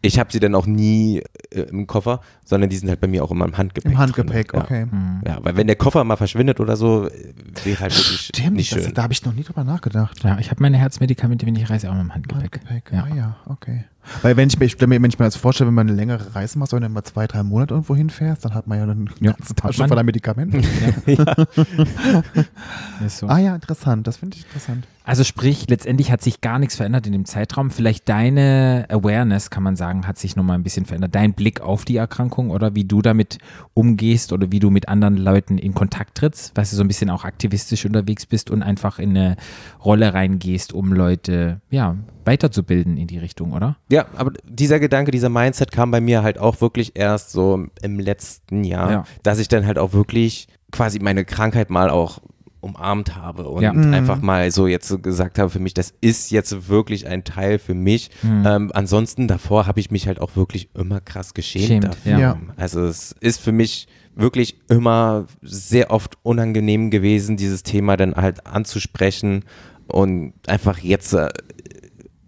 ich 0.02 0.20
habe 0.20 0.32
sie 0.32 0.39
dann 0.39 0.54
auch 0.56 0.66
nie 0.66 1.22
äh, 1.52 1.62
im 1.62 1.88
Koffer, 1.88 2.22
sondern 2.45 2.70
die 2.70 2.78
sind 2.78 2.89
halt 2.89 3.00
bei 3.00 3.08
mir 3.08 3.24
auch 3.24 3.32
immer 3.32 3.45
im 3.45 3.58
Handgepäck. 3.58 3.91
Im 3.91 3.98
Handgepäck, 3.98 4.50
drin. 4.50 4.62
okay. 4.62 4.86
Ja. 5.26 5.34
ja, 5.36 5.39
weil 5.43 5.58
wenn 5.58 5.68
der 5.68 5.76
Koffer 5.76 6.04
mal 6.04 6.16
verschwindet 6.16 6.60
oder 6.60 6.78
so, 6.78 7.08
äh, 7.08 7.34
wäre 7.64 7.80
halt 7.82 7.95
wirklich 7.98 8.20
Stimmt, 8.34 8.56
nicht 8.58 8.72
das, 8.76 8.84
schön. 8.84 8.93
da 8.93 9.04
habe 9.04 9.14
ich 9.14 9.26
noch 9.26 9.34
nie 9.34 9.43
drüber 9.43 9.64
nachgedacht. 9.64 10.24
Ja, 10.24 10.38
ich 10.39 10.52
habe 10.52 10.62
meine 10.62 10.78
Herzmedikamente, 10.78 11.45
wenn 11.45 11.56
ich 11.56 11.70
reise, 11.70 11.89
auch 11.91 12.00
im 12.00 12.14
Handgepäck. 12.14 12.60
Handgepäck, 12.62 12.91
Ja. 12.93 13.08
ah 13.12 13.16
ja, 13.16 13.36
okay. 13.48 13.86
Weil 14.22 14.38
wenn 14.38 14.47
ich, 14.49 14.58
mir- 14.60 14.66
ich 14.66 14.74
stelle 14.74 14.88
mir, 14.88 15.01
wenn 15.01 15.10
ich 15.10 15.20
mir 15.20 15.26
das 15.26 15.36
vorstelle, 15.36 15.68
wenn 15.68 15.76
man 15.76 15.88
eine 15.88 15.95
längere 15.95 16.36
Reise 16.36 16.58
macht, 16.60 16.70
sondern 16.72 16.91
mal 16.93 17.03
zwei, 17.03 17.28
drei 17.28 17.43
Monate 17.43 17.74
irgendwo 17.74 17.95
hinfährst, 17.95 18.45
dann 18.45 18.53
hat 18.53 18.68
man 18.68 18.78
ja 18.80 18.86
dann 18.86 19.01
eine 19.01 19.10
Ja, 19.20 19.32
ganze 19.34 19.49
hat 19.49 19.58
Tasche 19.58 19.88
voller 19.88 20.03
Medikamente. 20.03 20.58
Ist 23.05 23.18
so. 23.20 23.28
ah 23.28 23.38
ja, 23.38 23.55
interessant, 23.55 24.08
das 24.08 24.18
finde 24.18 24.38
ich 24.38 24.43
interessant. 24.45 24.88
Also 25.03 25.24
sprich, 25.24 25.70
letztendlich 25.70 26.12
hat 26.12 26.22
sich 26.22 26.41
gar 26.41 26.60
nichts 26.60 26.76
verändert 26.76 27.05
in 27.08 27.14
dem 27.14 27.24
Zeitraum. 27.24 27.72
Vielleicht 27.72 28.10
deine 28.10 28.86
Awareness, 28.89 29.49
kann 29.49 29.64
man 29.64 29.78
sagen, 29.78 30.05
hat 30.05 30.18
sich 30.18 30.36
nochmal 30.36 30.58
ein 30.58 30.64
bisschen 30.64 30.86
verändert. 30.86 31.16
Dein 31.16 31.34
Blick 31.34 31.62
auf 31.62 31.86
die 31.86 31.95
Erkrankung 31.95 32.49
oder 32.49 32.76
wie 32.76 32.84
du 32.84 33.01
damit 33.01 33.38
umgehst 33.74 34.34
oder 34.34 34.51
wie 34.51 34.60
du 34.60 34.70
mit 34.70 34.89
anderen 34.89 35.16
Leuten 35.16 35.58
in 35.60 35.74
Kontakt 35.74 36.16
trittst, 36.18 36.51
weil 36.55 36.66
du 36.66 36.76
so 36.76 36.82
ein 36.82 36.89
bisschen 36.89 37.10
auch 37.10 37.24
aktivistisch 37.24 37.86
unterwegs 37.86 38.26
bist 38.26 38.49
und 38.51 38.64
einfach 38.64 38.99
in 38.99 39.12
eine 39.12 39.38
Rolle 39.84 40.14
reingehst, 40.14 40.74
um 40.74 40.91
Leute, 40.91 41.62
ja, 41.70 41.95
weiterzubilden 42.26 42.97
in 42.97 43.08
die 43.08 43.18
Richtung, 43.20 43.53
oder? 43.53 43.78
Ja, 43.89 43.97
aber 44.16 44.32
dieser 44.48 44.80
Gedanke, 44.80 45.12
dieser 45.12 45.30
Mindset 45.30 45.72
kam 45.72 45.91
bei 45.91 46.02
mir 46.02 46.24
halt 46.24 46.38
auch 46.38 46.62
wirklich 46.62 46.91
erst 46.95 47.32
so 47.32 47.66
im 47.82 48.00
letzten 48.00 48.64
Jahr, 48.64 48.91
Ja. 48.91 49.04
dass 49.24 49.39
ich 49.39 49.48
dann 49.48 49.66
halt 49.66 49.78
auch 49.80 49.93
wirklich 49.93 50.48
quasi 50.72 51.00
meine 51.00 51.26
Krankheit 51.26 51.70
mal 51.70 51.89
auch 51.89 52.20
umarmt 52.60 53.16
habe 53.16 53.48
und 53.48 53.62
Ja. 53.64 53.72
Mhm. 53.72 53.93
einfach 53.93 54.22
mal 54.22 54.52
so 54.52 54.68
jetzt 54.68 55.02
gesagt 55.04 55.38
habe 55.39 55.50
für 55.50 55.60
mich, 55.60 55.74
das 55.74 55.93
ist 56.02 56.32
jetzt 56.32 56.68
wirklich 56.70 57.08
ein 57.08 57.24
Teil 57.24 57.60
für 57.60 57.76
mich. 57.76 58.10
Mhm. 58.24 58.43
Ähm, 58.45 58.72
ansonsten 58.74 59.28
davor 59.28 59.68
habe 59.68 59.80
ich 59.80 59.91
mich 59.91 60.08
halt 60.08 60.20
auch 60.20 60.36
wirklich 60.36 60.70
immer 60.74 61.00
krass 61.00 61.34
geschämt 61.34 61.66
Schämt, 61.68 61.84
dafür. 61.86 62.18
ja. 62.20 62.38
Also 62.58 62.84
es 62.84 63.16
ist 63.22 63.39
für 63.39 63.52
mich 63.52 63.88
wirklich 64.16 64.58
immer 64.70 65.28
sehr 65.43 65.91
oft 65.91 66.18
unangenehm 66.24 66.89
gewesen, 66.89 67.38
dieses 67.38 67.62
Thema 67.62 67.95
dann 67.95 68.16
halt 68.16 68.48
anzusprechen 68.48 69.45
und 69.88 70.34
einfach 70.48 70.80
jetzt 70.80 71.14
äh, 71.14 71.30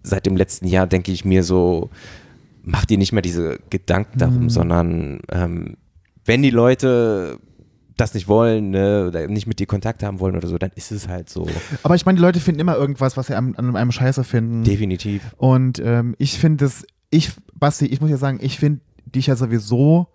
seit 0.02 0.26
dem 0.26 0.36
letzten 0.36 0.66
Jahr 0.66 0.86
denke 0.86 1.12
ich 1.12 1.24
mir 1.24 1.42
so, 1.44 1.90
mach 2.62 2.84
dir 2.84 2.98
nicht 2.98 3.12
mehr 3.12 3.22
diese 3.22 3.58
Gedanken 3.70 4.18
darum, 4.18 4.44
Mhm. 4.44 4.50
sondern 4.50 5.20
ähm, 5.30 5.76
wenn 6.24 6.42
die 6.42 6.50
Leute 6.50 7.38
das 7.96 8.14
nicht 8.14 8.28
wollen, 8.28 8.70
ne, 8.70 9.06
oder 9.08 9.26
nicht 9.28 9.46
mit 9.46 9.58
dir 9.58 9.66
Kontakt 9.66 10.02
haben 10.02 10.20
wollen 10.20 10.34
oder 10.36 10.48
so, 10.48 10.56
dann 10.56 10.70
ist 10.74 10.90
es 10.90 11.06
halt 11.08 11.28
so. 11.28 11.46
Aber 11.82 11.94
ich 11.96 12.06
meine, 12.06 12.16
die 12.16 12.22
Leute 12.22 12.40
finden 12.40 12.60
immer 12.60 12.76
irgendwas, 12.76 13.16
was 13.18 13.26
sie 13.26 13.34
an, 13.34 13.54
an 13.56 13.76
einem 13.76 13.92
Scheiße 13.92 14.24
finden. 14.24 14.64
Definitiv. 14.64 15.22
Und 15.36 15.80
ähm, 15.84 16.14
ich 16.18 16.38
finde 16.38 16.64
es, 16.64 16.86
ich, 17.10 17.30
Basti, 17.58 17.86
ich 17.86 18.00
muss 18.00 18.08
ja 18.10 18.16
sagen, 18.16 18.38
ich 18.40 18.58
finde 18.58 18.80
dich 19.04 19.26
ja 19.26 19.36
sowieso 19.36 20.06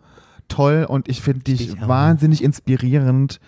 toll 0.47 0.85
und 0.87 1.09
ich 1.09 1.21
finde 1.21 1.41
dich 1.43 1.69
Ich 1.73 1.81
wahnsinnig 1.87 2.43
inspirierend. 2.43 3.39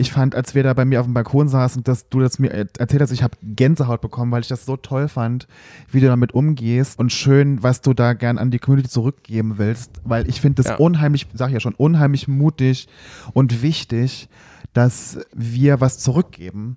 Ich 0.00 0.10
fand, 0.12 0.34
als 0.34 0.54
wir 0.54 0.62
da 0.62 0.72
bei 0.72 0.86
mir 0.86 1.00
auf 1.00 1.06
dem 1.06 1.12
Balkon 1.12 1.46
saßen, 1.48 1.84
dass 1.84 2.08
du 2.08 2.20
das 2.20 2.38
mir 2.38 2.48
erzählt 2.50 3.02
hast, 3.02 3.10
ich 3.10 3.22
habe 3.22 3.36
Gänsehaut 3.42 4.00
bekommen, 4.00 4.32
weil 4.32 4.40
ich 4.40 4.48
das 4.48 4.64
so 4.64 4.78
toll 4.78 5.08
fand, 5.08 5.46
wie 5.92 6.00
du 6.00 6.06
damit 6.06 6.32
umgehst 6.32 6.98
und 6.98 7.12
schön, 7.12 7.62
was 7.62 7.82
du 7.82 7.92
da 7.92 8.14
gern 8.14 8.38
an 8.38 8.50
die 8.50 8.58
Community 8.58 8.88
zurückgeben 8.88 9.58
willst, 9.58 9.90
weil 10.04 10.26
ich 10.26 10.40
finde 10.40 10.62
das 10.62 10.66
Ja. 10.72 10.76
unheimlich, 10.76 11.26
sag 11.34 11.48
ich 11.48 11.54
ja 11.54 11.60
schon, 11.60 11.74
unheimlich 11.74 12.28
mutig 12.28 12.88
und 13.34 13.60
wichtig, 13.60 14.30
dass 14.72 15.18
wir 15.34 15.82
was 15.82 15.98
zurückgeben. 15.98 16.76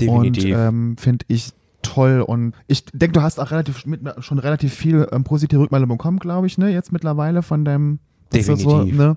Definitiv. 0.00 0.56
Und 0.56 0.60
ähm, 0.60 0.96
finde 0.98 1.24
ich 1.28 1.52
toll. 1.82 2.20
Und 2.20 2.52
ich 2.66 2.84
denke, 2.86 3.12
du 3.12 3.22
hast 3.22 3.38
auch 3.38 3.52
relativ 3.52 3.86
mit, 3.86 4.00
schon 4.18 4.40
relativ 4.40 4.74
viel 4.74 5.06
ähm, 5.12 5.22
positive 5.22 5.60
Rückmeldung 5.60 5.90
bekommen, 5.90 6.18
glaube 6.18 6.48
ich, 6.48 6.58
ne? 6.58 6.72
Jetzt 6.72 6.90
mittlerweile 6.92 7.42
von 7.42 7.64
deinem 7.64 8.00
ist 8.34 8.46
So, 8.46 8.54
Definitiv. 8.56 8.96
ne? 8.98 9.16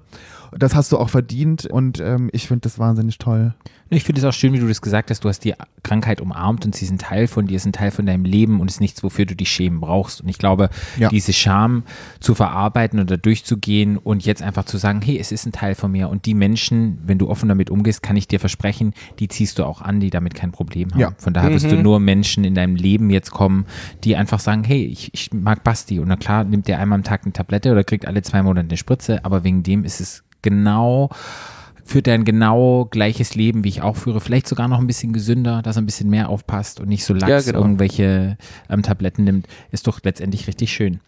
Das 0.57 0.75
hast 0.75 0.91
du 0.91 0.97
auch 0.97 1.09
verdient 1.09 1.65
und 1.65 1.99
ähm, 1.99 2.29
ich 2.33 2.47
finde 2.47 2.61
das 2.61 2.79
wahnsinnig 2.79 3.17
toll. 3.17 3.53
Ich 3.91 4.03
finde 4.03 4.21
es 4.21 4.25
auch 4.25 4.33
schön, 4.33 4.53
wie 4.53 4.59
du 4.59 4.67
das 4.67 4.81
gesagt 4.83 5.09
hast. 5.09 5.23
Du 5.23 5.29
hast 5.29 5.39
die 5.39 5.55
Krankheit 5.81 6.21
umarmt 6.21 6.63
und 6.63 6.75
sie 6.75 6.85
ist 6.85 6.91
ein 6.91 6.99
Teil 6.99 7.25
von 7.25 7.47
dir, 7.47 7.55
ist 7.55 7.65
ein 7.65 7.71
Teil 7.73 7.89
von 7.89 8.05
deinem 8.05 8.23
Leben 8.23 8.59
und 8.61 8.69
ist 8.69 8.81
nichts, 8.81 9.01
wofür 9.03 9.25
du 9.25 9.35
dich 9.35 9.49
schämen 9.49 9.79
brauchst. 9.79 10.21
Und 10.21 10.29
ich 10.29 10.37
glaube, 10.37 10.69
Ja. 10.97 11.09
diese 11.09 11.33
Scham 11.33 11.83
zu 12.19 12.35
verarbeiten 12.35 12.99
oder 12.99 13.17
durchzugehen 13.17 13.97
und 13.97 14.23
jetzt 14.25 14.43
einfach 14.43 14.65
zu 14.65 14.77
sagen, 14.77 15.01
hey, 15.01 15.17
es 15.17 15.31
ist 15.31 15.47
ein 15.47 15.51
Teil 15.53 15.73
von 15.73 15.91
mir. 15.91 16.09
Und 16.09 16.27
die 16.27 16.35
Menschen, 16.35 16.99
wenn 17.05 17.17
du 17.17 17.29
offen 17.29 17.49
damit 17.49 17.71
umgehst, 17.71 18.03
kann 18.03 18.15
ich 18.15 18.27
dir 18.27 18.39
versprechen, 18.39 18.93
die 19.17 19.27
ziehst 19.27 19.57
du 19.57 19.63
auch 19.65 19.81
an, 19.81 19.99
die 19.99 20.11
damit 20.11 20.35
kein 20.35 20.51
Problem 20.51 20.91
haben. 20.91 20.99
Ja. 20.99 21.11
Von 21.17 21.33
daher 21.33 21.51
wirst 21.51 21.71
du 21.71 21.75
nur 21.75 21.99
Menschen 21.99 22.43
in 22.43 22.53
deinem 22.53 22.75
Leben 22.75 23.09
jetzt 23.09 23.31
kommen, 23.31 23.65
die 24.03 24.15
einfach 24.15 24.39
sagen, 24.39 24.63
hey, 24.63 24.85
ich, 24.85 25.11
ich 25.15 25.33
mag 25.33 25.63
Basti. 25.63 25.99
Und 25.99 26.09
na 26.09 26.15
klar, 26.15 26.43
nimmt 26.43 26.67
der 26.67 26.79
einmal 26.79 26.97
am 26.99 27.03
Tag 27.03 27.21
eine 27.23 27.33
Tablette 27.33 27.71
oder 27.71 27.83
kriegt 27.83 28.05
alle 28.07 28.21
zwei 28.21 28.43
Monate 28.43 28.67
eine 28.67 28.77
Spritze, 28.77 29.25
aber 29.25 29.43
wegen 29.43 29.63
dem 29.63 29.83
ist 29.83 29.99
es 29.99 30.23
genau 30.41 31.09
führt 31.89 32.07
er 32.07 32.13
ein 32.13 32.23
genau 32.23 32.85
gleiches 32.85 33.33
Leben, 33.33 33.63
wie 33.63 33.69
ich 33.69 33.81
auch 33.81 33.95
führe. 33.95 34.21
Vielleicht 34.21 34.47
sogar 34.47 34.67
noch 34.67 34.79
ein 34.79 34.85
bisschen 34.85 35.11
gesünder, 35.11 35.63
dass 35.63 35.75
er 35.75 35.81
ein 35.81 35.87
bisschen 35.87 36.09
mehr 36.09 36.29
aufpasst 36.29 36.79
und 36.79 36.87
nicht 36.87 37.03
so 37.03 37.15
lax 37.15 37.29
Ja, 37.29 37.41
genau. 37.41 37.65
irgendwelche 37.65 38.37
ähm, 38.69 38.83
Tabletten 38.83 39.23
nimmt. 39.23 39.47
Ist 39.71 39.87
doch 39.87 39.99
letztendlich 40.03 40.47
richtig 40.47 40.71
schön. 40.71 40.99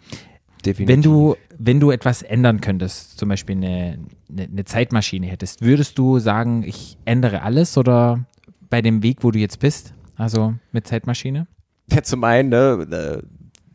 Definitiv. 0.65 0.87
Wenn 0.87 1.01
du, 1.03 1.35
wenn 1.59 1.79
du 1.79 1.91
etwas 1.91 2.23
ändern 2.23 2.61
könntest, 2.61 3.19
zum 3.19 3.29
Beispiel 3.29 3.57
eine, 3.57 3.99
eine, 4.29 4.43
eine 4.43 4.65
Zeitmaschine 4.65 5.27
hättest, 5.27 5.61
würdest 5.61 5.99
du 5.99 6.17
sagen, 6.17 6.63
ich 6.63 6.97
ändere 7.05 7.43
alles 7.43 7.77
oder 7.77 8.25
bei 8.69 8.81
dem 8.81 9.03
Weg, 9.03 9.23
wo 9.23 9.29
du 9.29 9.37
jetzt 9.37 9.59
bist, 9.59 9.93
also 10.15 10.55
mit 10.71 10.87
Zeitmaschine? 10.87 11.47
ja, 11.91 12.01
zum 12.03 12.23
einen, 12.23 12.49
ne, 12.49 12.87
äh, 12.91 13.21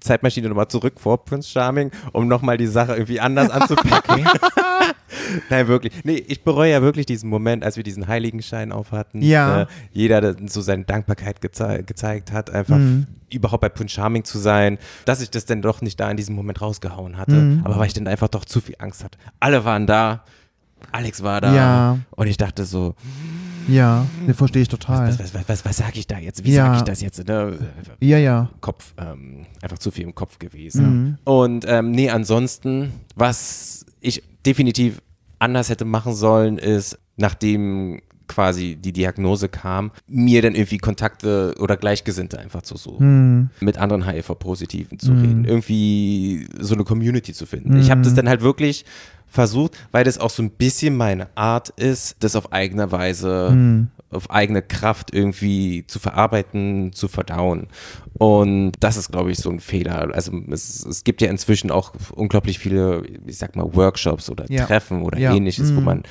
Zeitmaschine 0.00 0.48
nochmal 0.48 0.68
zurück 0.68 1.00
vor 1.00 1.24
Prince 1.24 1.48
Charming, 1.50 1.90
um 2.12 2.28
nochmal 2.28 2.56
die 2.58 2.66
Sache 2.66 2.92
irgendwie 2.92 3.20
anders 3.20 3.50
anzupacken. 3.50 4.26
Nein, 5.50 5.66
wirklich. 5.68 5.92
Nee, 6.04 6.16
ich 6.28 6.44
bereue 6.44 6.70
ja 6.70 6.82
wirklich 6.82 7.06
diesen 7.06 7.28
Moment, 7.30 7.64
als 7.64 7.76
wir 7.76 7.82
diesen 7.82 8.06
Heiligenschein 8.06 8.72
aufhatten. 8.72 9.22
Ja. 9.22 9.62
Äh, 9.62 9.66
jeder 9.92 10.20
der 10.20 10.36
so 10.46 10.60
seine 10.60 10.84
Dankbarkeit 10.84 11.40
gezei 11.40 11.82
gezeigt 11.82 12.32
hat, 12.32 12.50
einfach 12.50 12.76
Mhm. 12.76 13.06
überhaupt 13.32 13.62
bei 13.62 13.68
Prince 13.68 13.94
Charming 13.94 14.24
zu 14.24 14.38
sein, 14.38 14.78
dass 15.04 15.20
ich 15.20 15.30
das 15.30 15.46
dann 15.46 15.62
doch 15.62 15.80
nicht 15.80 15.98
da 15.98 16.10
in 16.10 16.16
diesem 16.16 16.34
Moment 16.36 16.60
rausgehauen 16.60 17.16
hatte. 17.16 17.32
Mhm. 17.34 17.62
Aber 17.64 17.78
weil 17.78 17.86
ich 17.86 17.94
dann 17.94 18.06
einfach 18.06 18.28
doch 18.28 18.44
zu 18.44 18.60
viel 18.60 18.76
Angst 18.78 19.02
hatte. 19.02 19.18
Alle 19.40 19.64
waren 19.64 19.86
da, 19.86 20.24
Alex 20.92 21.22
war 21.22 21.40
da. 21.40 21.54
Ja. 21.54 21.98
Und 22.10 22.26
ich 22.28 22.36
dachte 22.36 22.64
so, 22.64 22.94
Ja, 23.68 24.06
das 24.26 24.36
verstehe 24.36 24.62
ich 24.62 24.68
total. 24.68 25.08
was, 25.08 25.18
was, 25.18 25.34
was, 25.34 25.48
was, 25.48 25.64
was 25.64 25.76
sage 25.76 25.98
ich 25.98 26.06
da 26.06 26.18
jetzt? 26.18 26.44
Wie 26.44 26.52
Ja. 26.52 26.66
sage 26.66 26.76
ich 26.78 26.82
das 26.84 27.00
jetzt? 27.00 27.26
Ne? 27.26 27.58
Ja, 28.00 28.18
ja. 28.18 28.50
Kopf, 28.60 28.94
ähm, 28.98 29.46
einfach 29.62 29.78
zu 29.78 29.90
viel 29.90 30.04
im 30.04 30.14
Kopf 30.14 30.38
gewesen. 30.38 30.84
Mhm. 31.04 31.18
Und 31.24 31.64
ähm, 31.68 31.90
nee, 31.90 32.10
ansonsten, 32.10 32.92
was 33.14 33.84
ich 34.00 34.22
definitiv 34.44 35.00
anders 35.38 35.68
hätte 35.68 35.84
machen 35.84 36.14
sollen, 36.14 36.58
ist, 36.58 36.98
nachdem 37.16 38.00
quasi 38.28 38.74
die 38.74 38.92
Diagnose 38.92 39.48
kam, 39.48 39.92
mir 40.08 40.42
dann 40.42 40.56
irgendwie 40.56 40.78
Kontakte 40.78 41.54
oder 41.60 41.76
Gleichgesinnte 41.76 42.38
einfach 42.40 42.62
zu 42.62 42.76
suchen, 42.76 42.98
Hm. 42.98 43.50
mit 43.60 43.78
anderen 43.78 44.04
HIV-Positiven 44.04 44.98
zu 44.98 45.12
reden, 45.12 45.44
irgendwie 45.44 46.48
so 46.58 46.74
eine 46.74 46.82
Community 46.82 47.32
zu 47.32 47.46
finden. 47.46 47.78
Ich 47.78 47.88
habe 47.92 48.02
das 48.02 48.14
dann 48.14 48.28
halt 48.28 48.40
wirklich 48.40 48.84
versucht, 49.36 49.76
weil 49.92 50.02
das 50.02 50.18
auch 50.18 50.30
so 50.30 50.42
ein 50.42 50.50
bisschen 50.50 50.96
meine 50.96 51.28
Art 51.36 51.68
ist, 51.68 52.16
das 52.20 52.34
auf 52.34 52.52
eigene 52.52 52.90
Weise, 52.90 53.86
auf 54.10 54.30
eigene 54.30 54.62
Kraft 54.62 55.12
irgendwie 55.14 55.84
zu 55.86 55.98
verarbeiten, 55.98 56.92
zu 56.92 57.06
verdauen. 57.08 57.68
Und 58.18 58.72
das 58.80 58.96
ist, 58.96 59.10
glaube 59.10 59.30
ich, 59.30 59.38
so 59.38 59.50
ein 59.50 59.60
Fehler. 59.60 60.08
Also 60.14 60.32
es, 60.50 60.86
es 60.86 61.04
gibt 61.04 61.20
ja 61.20 61.28
inzwischen 61.28 61.70
auch 61.70 61.92
unglaublich 62.14 62.58
viele, 62.58 63.02
ich 63.26 63.36
sag 63.36 63.56
mal, 63.56 63.74
Workshops 63.74 64.30
oder 64.30 64.50
Ja. 64.50 64.64
Treffen 64.64 65.02
oder 65.02 65.18
Ja. 65.18 65.34
ähnliches, 65.34 65.74
wo 65.76 65.80
Mhm. 65.80 65.84
man, 65.84 66.02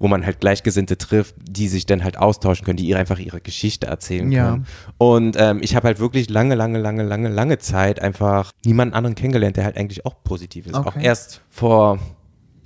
wo 0.00 0.08
man 0.08 0.26
halt 0.26 0.40
Gleichgesinnte 0.40 0.98
trifft, 0.98 1.36
die 1.48 1.68
sich 1.68 1.86
dann 1.86 2.02
halt 2.02 2.18
austauschen 2.18 2.64
können, 2.64 2.78
die 2.78 2.86
ihr 2.88 2.98
einfach 2.98 3.20
ihre 3.20 3.40
Geschichte 3.40 3.86
erzählen 3.86 4.32
Ja. 4.32 4.50
können. 4.50 4.66
Und 4.98 5.36
ähm, 5.38 5.60
ich 5.62 5.76
habe 5.76 5.86
halt 5.86 6.00
wirklich 6.00 6.28
lange, 6.30 6.56
lange, 6.56 6.80
lange, 6.80 7.04
lange, 7.04 7.28
lange 7.28 7.58
Zeit 7.58 8.00
einfach 8.00 8.50
niemanden 8.64 8.94
anderen 8.94 9.14
kennengelernt, 9.14 9.56
der 9.56 9.64
halt 9.64 9.76
eigentlich 9.76 10.04
auch 10.04 10.16
positiv 10.24 10.66
ist. 10.66 10.74
Auch 10.74 10.86
Okay. 10.86 11.04
erst 11.04 11.42
vor 11.48 12.00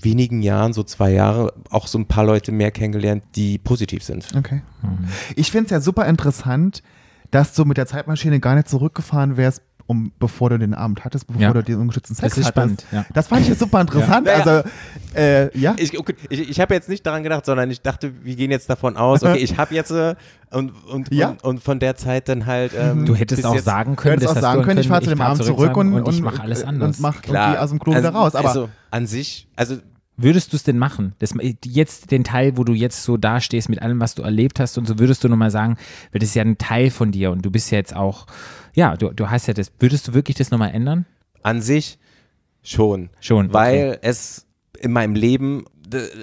wenigen 0.00 0.42
Jahren, 0.42 0.72
so 0.72 0.82
zwei 0.82 1.12
Jahre, 1.12 1.52
auch 1.70 1.86
so 1.86 1.98
ein 1.98 2.06
paar 2.06 2.24
Leute 2.24 2.52
mehr 2.52 2.70
kennengelernt, 2.70 3.24
die 3.34 3.58
positiv 3.58 4.02
sind. 4.02 4.28
Okay. 4.36 4.62
Ich 5.34 5.50
finde 5.50 5.66
es 5.66 5.70
ja 5.70 5.80
super 5.80 6.06
interessant, 6.06 6.82
dass 7.30 7.54
du 7.54 7.64
mit 7.64 7.76
der 7.76 7.86
Zeitmaschine 7.86 8.40
gar 8.40 8.54
nicht 8.54 8.68
zurückgefahren 8.68 9.36
wärst, 9.36 9.62
um, 9.88 10.10
bevor 10.18 10.50
du 10.50 10.58
den 10.58 10.74
Abend 10.74 11.04
hattest, 11.04 11.26
bevor 11.28 11.40
Ja. 11.42 11.52
du 11.52 11.62
den 11.62 11.76
ungeschützten 11.78 12.16
Sex 12.16 12.34
Das 12.34 12.38
ist 12.38 12.46
hattest. 12.46 12.80
spannend, 12.82 12.84
ja. 12.90 13.06
Das 13.14 13.28
fand 13.28 13.42
ich 13.42 13.48
jetzt 13.48 13.60
super 13.60 13.80
interessant. 13.80 14.26
Ja. 14.26 14.34
Also, 14.34 14.68
äh, 15.14 15.56
ja. 15.58 15.74
Ich, 15.78 15.98
okay, 15.98 16.14
ich, 16.28 16.50
ich 16.50 16.60
habe 16.60 16.74
jetzt 16.74 16.88
nicht 16.88 17.06
daran 17.06 17.22
gedacht, 17.22 17.46
sondern 17.46 17.70
ich 17.70 17.82
dachte, 17.82 18.12
wir 18.24 18.34
gehen 18.36 18.50
jetzt 18.50 18.68
davon 18.68 18.96
aus, 18.96 19.22
okay, 19.22 19.36
ich 19.38 19.56
habe 19.58 19.74
jetzt 19.74 19.90
äh, 19.92 20.14
und, 20.50 20.70
und, 20.86 21.12
Ja. 21.14 21.28
und, 21.30 21.44
und 21.44 21.62
von 21.62 21.78
der 21.78 21.96
Zeit 21.96 22.28
dann 22.28 22.46
halt. 22.46 22.72
Ähm, 22.76 23.06
Du 23.06 23.14
hättest 23.14 23.44
auch 23.46 23.54
jetzt- 23.54 23.64
sagen 23.64 23.94
Du 23.96 24.02
können, 24.02 24.20
hättest 24.20 24.36
auch 24.36 24.40
sagen 24.40 24.60
du 24.62 24.66
können, 24.66 24.80
ich 24.80 24.88
fahre 24.88 25.02
zu 25.02 25.10
dem 25.10 25.20
Abend 25.20 25.44
zurück 25.44 25.66
sagen, 25.74 25.94
und, 25.94 26.08
ich 26.08 26.20
mache 26.20 26.42
alles 26.42 26.64
anders. 26.64 26.96
und 26.96 27.02
mach 27.02 27.22
Klar, 27.22 27.48
irgendwie 27.50 27.58
aus 27.62 27.70
dem 27.70 27.78
Klo 27.78 27.92
also, 27.92 28.08
wieder 28.08 28.16
raus. 28.18 28.34
Aber 28.34 28.48
also 28.48 28.68
an 28.90 29.06
sich, 29.06 29.46
also 29.56 29.76
Würdest 30.16 30.52
du 30.52 30.56
es 30.56 30.62
denn 30.62 30.78
machen? 30.78 31.14
Das, 31.18 31.34
jetzt 31.64 32.10
den 32.10 32.24
Teil, 32.24 32.56
wo 32.56 32.64
du 32.64 32.72
jetzt 32.72 33.02
so 33.04 33.16
dastehst 33.16 33.68
mit 33.68 33.82
allem, 33.82 34.00
was 34.00 34.14
du 34.14 34.22
erlebt 34.22 34.58
hast 34.60 34.78
und 34.78 34.86
so, 34.86 34.98
würdest 34.98 35.22
du 35.24 35.28
nochmal 35.28 35.50
sagen, 35.50 35.76
weil 36.12 36.20
das 36.20 36.30
ist 36.30 36.34
ja 36.34 36.42
ein 36.42 36.58
Teil 36.58 36.90
von 36.90 37.12
dir 37.12 37.30
und 37.30 37.44
du 37.44 37.50
bist 37.50 37.70
ja 37.70 37.78
jetzt 37.78 37.94
auch, 37.94 38.26
ja, 38.74 38.96
du, 38.96 39.10
du 39.12 39.28
hast 39.30 39.46
ja 39.46 39.54
das, 39.54 39.70
würdest 39.78 40.08
du 40.08 40.14
wirklich 40.14 40.36
das 40.36 40.50
nochmal 40.50 40.70
ändern? 40.72 41.04
an 41.42 41.60
sich 41.62 41.98
schon. 42.62 43.10
Schon, 43.20 43.46
okay. 43.46 43.54
Weil 43.54 43.98
es 44.02 44.46
in 44.80 44.90
meinem 44.92 45.14
Leben 45.14 45.64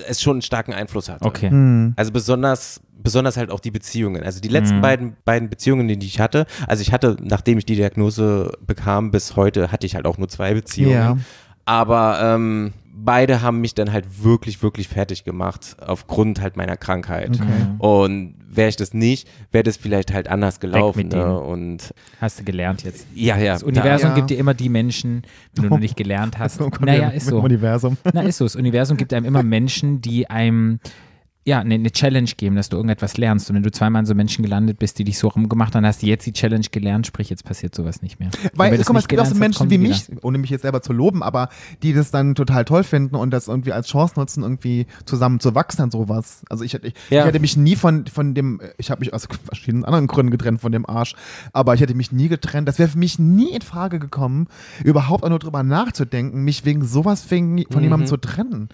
es 0.10 0.22
schon 0.22 0.34
einen 0.34 0.42
starken 0.42 0.74
Einfluss 0.74 1.08
hatte. 1.08 1.24
Okay. 1.24 1.50
hm, 1.50 1.94
Also 1.96 2.12
besonders, 2.12 2.82
besonders 3.02 3.38
halt 3.38 3.50
auch 3.50 3.62
die 3.62 3.72
Beziehungen. 3.72 4.22
Also 4.24 4.42
die 4.42 4.50
letzten 4.50 4.78
Mhm. 4.78 4.82
beiden, 4.82 5.18
beiden 5.24 5.50
Beziehungen, 5.50 5.88
die 5.88 6.06
ich 6.06 6.20
hatte, 6.20 6.46
also 6.68 6.82
ich 6.82 6.92
hatte, 6.92 7.16
nachdem 7.22 7.58
ich 7.58 7.66
die 7.66 7.76
Diagnose 7.78 8.52
bekam, 8.68 9.12
bis 9.12 9.38
heute 9.38 9.72
hatte 9.72 9.86
ich 9.86 9.96
halt 9.96 10.06
auch 10.06 10.18
nur 10.18 10.28
zwei 10.28 10.54
Beziehungen. 10.54 10.94
Ja. 10.94 11.18
Aber 11.64 12.20
ähm, 12.22 12.74
beide 13.04 13.42
haben 13.42 13.62
mich 13.62 13.76
dann 13.76 13.92
halt 13.92 14.24
wirklich, 14.24 14.62
wirklich 14.64 14.88
fertig 14.88 15.24
gemacht, 15.24 15.76
aufgrund 15.86 16.42
halt 16.42 16.58
meiner 16.58 16.78
Krankheit. 16.78 17.32
Okay. 17.40 17.46
Und 17.80 18.36
wäre 18.50 18.70
ich 18.70 18.76
das 18.76 18.94
nicht, 18.94 19.28
wäre 19.52 19.64
das 19.64 19.78
vielleicht 19.78 20.14
halt 20.14 20.28
anders 20.28 20.60
gelaufen. 20.60 21.08
Ne? 21.10 21.40
Und 21.40 21.94
Hast 22.22 22.40
du 22.40 22.44
gelernt 22.44 22.84
jetzt. 22.84 23.08
ja, 23.14 23.38
ja. 23.38 23.54
Das 23.54 23.64
Universum 23.64 24.10
Ja. 24.12 24.16
gibt 24.16 24.30
dir 24.30 24.38
immer 24.38 24.54
die 24.54 24.70
Menschen, 24.70 25.24
wenn 25.56 25.64
du 25.66 25.70
noch 25.70 25.80
nicht 25.88 25.96
gelernt 25.98 26.38
hast. 26.40 26.60
kommt 26.60 26.82
naja, 26.82 27.10
ist 27.10 27.28
so. 27.28 27.40
Universum. 27.42 27.98
Na, 28.14 28.22
ist 28.22 28.38
so. 28.38 28.46
Das 28.46 28.56
Universum 28.56 28.98
gibt 28.98 29.14
einem 29.14 29.26
immer 29.26 29.44
Menschen, 29.44 30.02
die 30.02 30.30
einem 30.30 30.80
ja, 31.46 31.60
eine, 31.60 31.76
eine 31.76 31.92
Challenge 31.92 32.30
geben, 32.38 32.56
dass 32.56 32.70
du 32.70 32.78
irgendetwas 32.78 33.18
lernst. 33.18 33.50
Und 33.50 33.58
wenn 33.58 33.64
du 33.64 33.72
zweimal 33.72 34.00
an 34.00 34.06
so 34.06 34.16
Menschen 34.16 34.44
gelandet 34.44 34.80
bist, 34.80 34.98
die 34.98 35.04
dich 35.04 35.18
so 35.18 35.28
rumgemacht 35.28 35.76
haben, 35.76 35.86
hast 35.86 36.02
du 36.02 36.06
jetzt 36.08 36.26
die 36.26 36.32
Challenge 36.32 36.66
gelernt, 36.72 37.06
sprich, 37.06 37.30
jetzt 37.30 37.44
passiert 37.44 37.76
sowas 37.76 38.02
nicht 38.02 38.20
mehr. 38.20 38.30
Weil, 38.54 38.78
guck 38.78 38.94
mal, 38.94 39.00
es 39.00 39.08
gibt 39.10 39.22
auch 39.22 39.26
so 39.26 39.36
Menschen 39.36 39.70
wie 39.70 39.80
wieder. 39.80 39.90
mich, 39.90 40.08
ohne 40.22 40.38
mich 40.38 40.50
jetzt 40.50 40.62
selber 40.62 40.82
zu 40.82 40.94
loben, 40.94 41.22
aber 41.22 41.50
die 41.82 41.92
das 41.94 42.12
dann 42.12 42.36
total 42.36 42.64
toll 42.64 42.84
finden 42.84 43.16
und 43.16 43.32
das 43.32 43.50
irgendwie 43.50 43.74
als 43.74 43.88
Chance 43.88 44.14
nutzen, 44.18 44.44
irgendwie 44.44 44.86
zusammen 45.06 45.42
zu 45.42 45.54
wachsen 45.54 45.82
an 45.82 45.92
sowas. 45.92 46.44
Also 46.50 46.64
ich 46.64 46.74
hätte, 46.74 46.88
ich, 46.88 46.94
Ja. 47.10 47.22
ich 47.22 47.26
hätte 47.28 47.40
mich 47.40 47.58
nie 47.58 47.76
von, 47.76 48.06
von 48.08 48.34
dem, 48.34 48.62
ich 48.78 48.90
habe 48.90 49.02
mich 49.02 49.14
aus 49.14 49.28
verschiedenen 49.46 49.84
anderen 49.84 50.08
Gründen 50.08 50.32
getrennt 50.32 50.62
von 50.62 50.72
dem 50.72 50.86
Arsch, 50.88 51.16
aber 51.52 51.74
ich 51.74 51.82
hätte 51.82 51.94
mich 51.94 52.14
nie 52.14 52.30
getrennt. 52.30 52.70
Das 52.70 52.80
wäre 52.80 52.88
für 52.90 52.98
mich 52.98 53.20
nie 53.20 53.52
in 53.52 53.62
Frage 53.62 54.00
gekommen, 54.00 54.48
überhaupt 54.84 55.26
auch 55.26 55.30
nur 55.30 55.40
drüber 55.40 55.64
nachzudenken, 55.64 56.44
mich 56.44 56.64
wegen 56.64 56.86
sowas 56.86 57.24
von 57.24 57.58
jemandem 57.58 58.06
zu 58.06 58.16
trennen. 58.16 58.70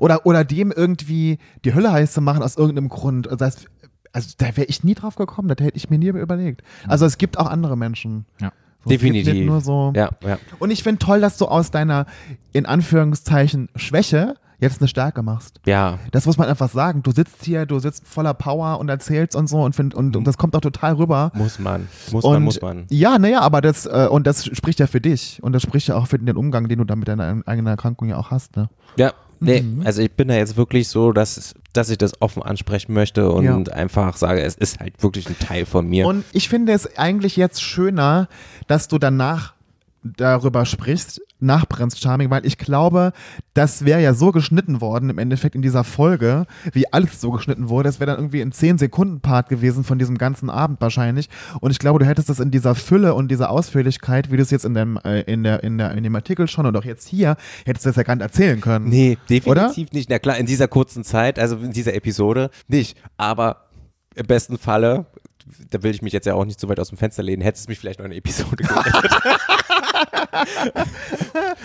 Oder, 0.00 0.26
oder 0.26 0.44
dem 0.44 0.72
irgendwie 0.72 1.38
die 1.64 1.74
Hölle 1.74 1.92
heiß 1.92 2.12
zu 2.12 2.20
machen 2.20 2.42
aus 2.42 2.56
irgendeinem 2.56 2.88
Grund. 2.88 3.28
Das, 3.38 3.66
also 4.12 4.30
da 4.38 4.46
wäre 4.56 4.66
ich 4.66 4.84
nie 4.84 4.94
drauf 4.94 5.16
gekommen, 5.16 5.48
das 5.48 5.64
hätte 5.64 5.76
ich 5.76 5.90
mir 5.90 5.98
nie 5.98 6.08
überlegt. 6.08 6.62
Also 6.88 7.04
es 7.06 7.18
gibt 7.18 7.38
auch 7.38 7.46
andere 7.46 7.76
Menschen. 7.76 8.26
Ja. 8.40 8.52
So, 8.84 8.90
Definitiv. 8.90 9.46
Nur 9.46 9.60
so. 9.62 9.92
Ja, 9.96 10.10
ja. 10.22 10.38
Und 10.58 10.70
ich 10.70 10.82
finde 10.82 10.98
toll, 10.98 11.20
dass 11.20 11.38
du 11.38 11.46
aus 11.46 11.70
deiner, 11.70 12.04
in 12.52 12.66
Anführungszeichen, 12.66 13.70
Schwäche 13.76 14.34
jetzt 14.60 14.80
eine 14.80 14.88
Stärke 14.88 15.22
machst. 15.22 15.60
Ja, 15.66 15.98
Das 16.12 16.26
muss 16.26 16.36
man 16.36 16.48
einfach 16.48 16.68
sagen. 16.70 17.02
Du 17.02 17.10
sitzt 17.10 17.44
hier, 17.44 17.66
du 17.66 17.78
sitzt 17.78 18.06
voller 18.06 18.34
Power 18.34 18.78
und 18.78 18.88
erzählst 18.88 19.36
und 19.36 19.48
so 19.48 19.62
und, 19.62 19.74
find, 19.74 19.94
und, 19.94 20.16
und 20.16 20.24
das 20.26 20.38
kommt 20.38 20.54
auch 20.54 20.60
total 20.60 20.94
rüber. 20.94 21.32
muss 21.34 21.58
man. 21.58 21.88
Muss 22.12 22.24
und 22.24 22.32
man, 22.34 22.42
muss 22.42 22.60
man. 22.60 22.86
Ja, 22.90 23.18
naja, 23.18 23.40
aber 23.40 23.60
das, 23.60 23.86
äh, 23.86 24.06
und 24.10 24.26
das 24.26 24.44
spricht 24.46 24.80
ja 24.80 24.86
für 24.86 25.00
dich. 25.00 25.42
Und 25.42 25.52
das 25.52 25.62
spricht 25.62 25.88
ja 25.88 25.96
auch 25.96 26.06
für 26.06 26.18
den 26.18 26.36
Umgang, 26.36 26.68
den 26.68 26.78
du 26.78 26.84
dann 26.84 26.98
mit 26.98 27.08
deiner 27.08 27.42
eigenen 27.46 27.66
Erkrankung 27.68 28.08
ja 28.08 28.16
auch 28.16 28.30
hast. 28.30 28.56
Ne? 28.56 28.68
Ja, 28.96 29.12
nee, 29.44 29.60
Mhm. 29.62 29.82
also 29.86 30.02
ich 30.02 30.12
bin 30.12 30.28
da 30.28 30.34
jetzt 30.34 30.56
wirklich 30.56 30.88
so, 30.88 31.12
dass, 31.12 31.54
dass 31.72 31.90
ich 31.90 31.98
das 31.98 32.20
offen 32.20 32.42
ansprechen 32.42 32.92
möchte 32.92 33.30
und 33.30 33.72
einfach 33.72 34.16
sage, 34.16 34.42
es 34.42 34.54
ist 34.56 34.80
halt 34.80 35.02
wirklich 35.02 35.28
ein 35.28 35.38
Teil 35.38 35.66
von 35.66 35.88
mir. 35.88 36.06
Und 36.06 36.24
ich 36.32 36.48
finde 36.48 36.72
es 36.72 36.96
eigentlich 36.98 37.36
jetzt 37.36 37.62
schöner, 37.62 38.28
dass 38.66 38.88
du 38.88 38.98
danach 38.98 39.53
darüber 40.04 40.66
sprichst 40.66 41.20
nach 41.40 41.68
Prince 41.68 41.96
Charming, 41.98 42.30
weil 42.30 42.46
ich 42.46 42.58
glaube, 42.58 43.12
das 43.54 43.84
wäre 43.84 44.02
ja 44.02 44.14
so 44.14 44.32
geschnitten 44.32 44.80
worden 44.80 45.10
im 45.10 45.18
Endeffekt 45.18 45.54
in 45.54 45.62
dieser 45.62 45.84
Folge, 45.84 46.46
wie 46.72 46.92
alles 46.92 47.20
so 47.20 47.30
geschnitten 47.30 47.68
wurde. 47.68 47.88
Das 47.88 48.00
wäre 48.00 48.10
dann 48.10 48.18
irgendwie 48.18 48.40
ein 48.40 48.52
10-Sekunden-Part 48.52 49.48
gewesen 49.48 49.84
von 49.84 49.98
diesem 49.98 50.18
ganzen 50.18 50.50
Abend 50.50 50.80
wahrscheinlich. 50.80 51.28
Und 51.60 51.70
ich 51.70 51.78
glaube, 51.78 51.98
du 51.98 52.06
hättest 52.06 52.28
das 52.28 52.40
in 52.40 52.50
dieser 52.50 52.74
Fülle 52.74 53.14
und 53.14 53.30
dieser 53.30 53.50
Ausführlichkeit, 53.50 54.30
wie 54.30 54.36
du 54.36 54.42
es 54.42 54.50
jetzt 54.50 54.64
in 54.64 54.74
dem, 54.74 54.98
äh, 55.04 55.22
in, 55.22 55.42
der, 55.42 55.62
in, 55.62 55.78
der, 55.78 55.92
in 55.92 56.02
dem 56.02 56.14
Artikel 56.14 56.48
schon 56.48 56.66
und 56.66 56.76
auch 56.76 56.84
jetzt 56.84 57.08
hier, 57.08 57.36
hättest 57.64 57.86
du 57.86 57.90
das 57.90 57.96
ja 57.96 58.02
gar 58.02 58.14
nicht 58.14 58.22
erzählen 58.22 58.60
können. 58.60 58.88
Nee, 58.88 59.18
definitiv 59.28 59.92
nicht. 59.92 60.10
Na 60.10 60.18
klar, 60.18 60.36
in 60.36 60.46
dieser 60.46 60.68
kurzen 60.68 61.04
Zeit, 61.04 61.38
also 61.38 61.56
in 61.56 61.72
dieser 61.72 61.94
Episode 61.94 62.50
nicht. 62.68 62.96
Aber 63.16 63.68
im 64.14 64.26
besten 64.26 64.58
Falle, 64.58 65.06
da 65.70 65.82
will 65.82 65.94
ich 65.94 66.02
mich 66.02 66.12
jetzt 66.12 66.26
ja 66.26 66.34
auch 66.34 66.44
nicht 66.44 66.60
so 66.60 66.68
weit 66.68 66.80
aus 66.80 66.88
dem 66.88 66.98
Fenster 66.98 67.22
lehnen, 67.22 67.42
hättest 67.42 67.66
du 67.66 67.70
mich 67.70 67.78
vielleicht 67.78 67.98
noch 67.98 68.06
eine 68.06 68.16
Episode 68.16 68.64
gerettet. 68.64 69.10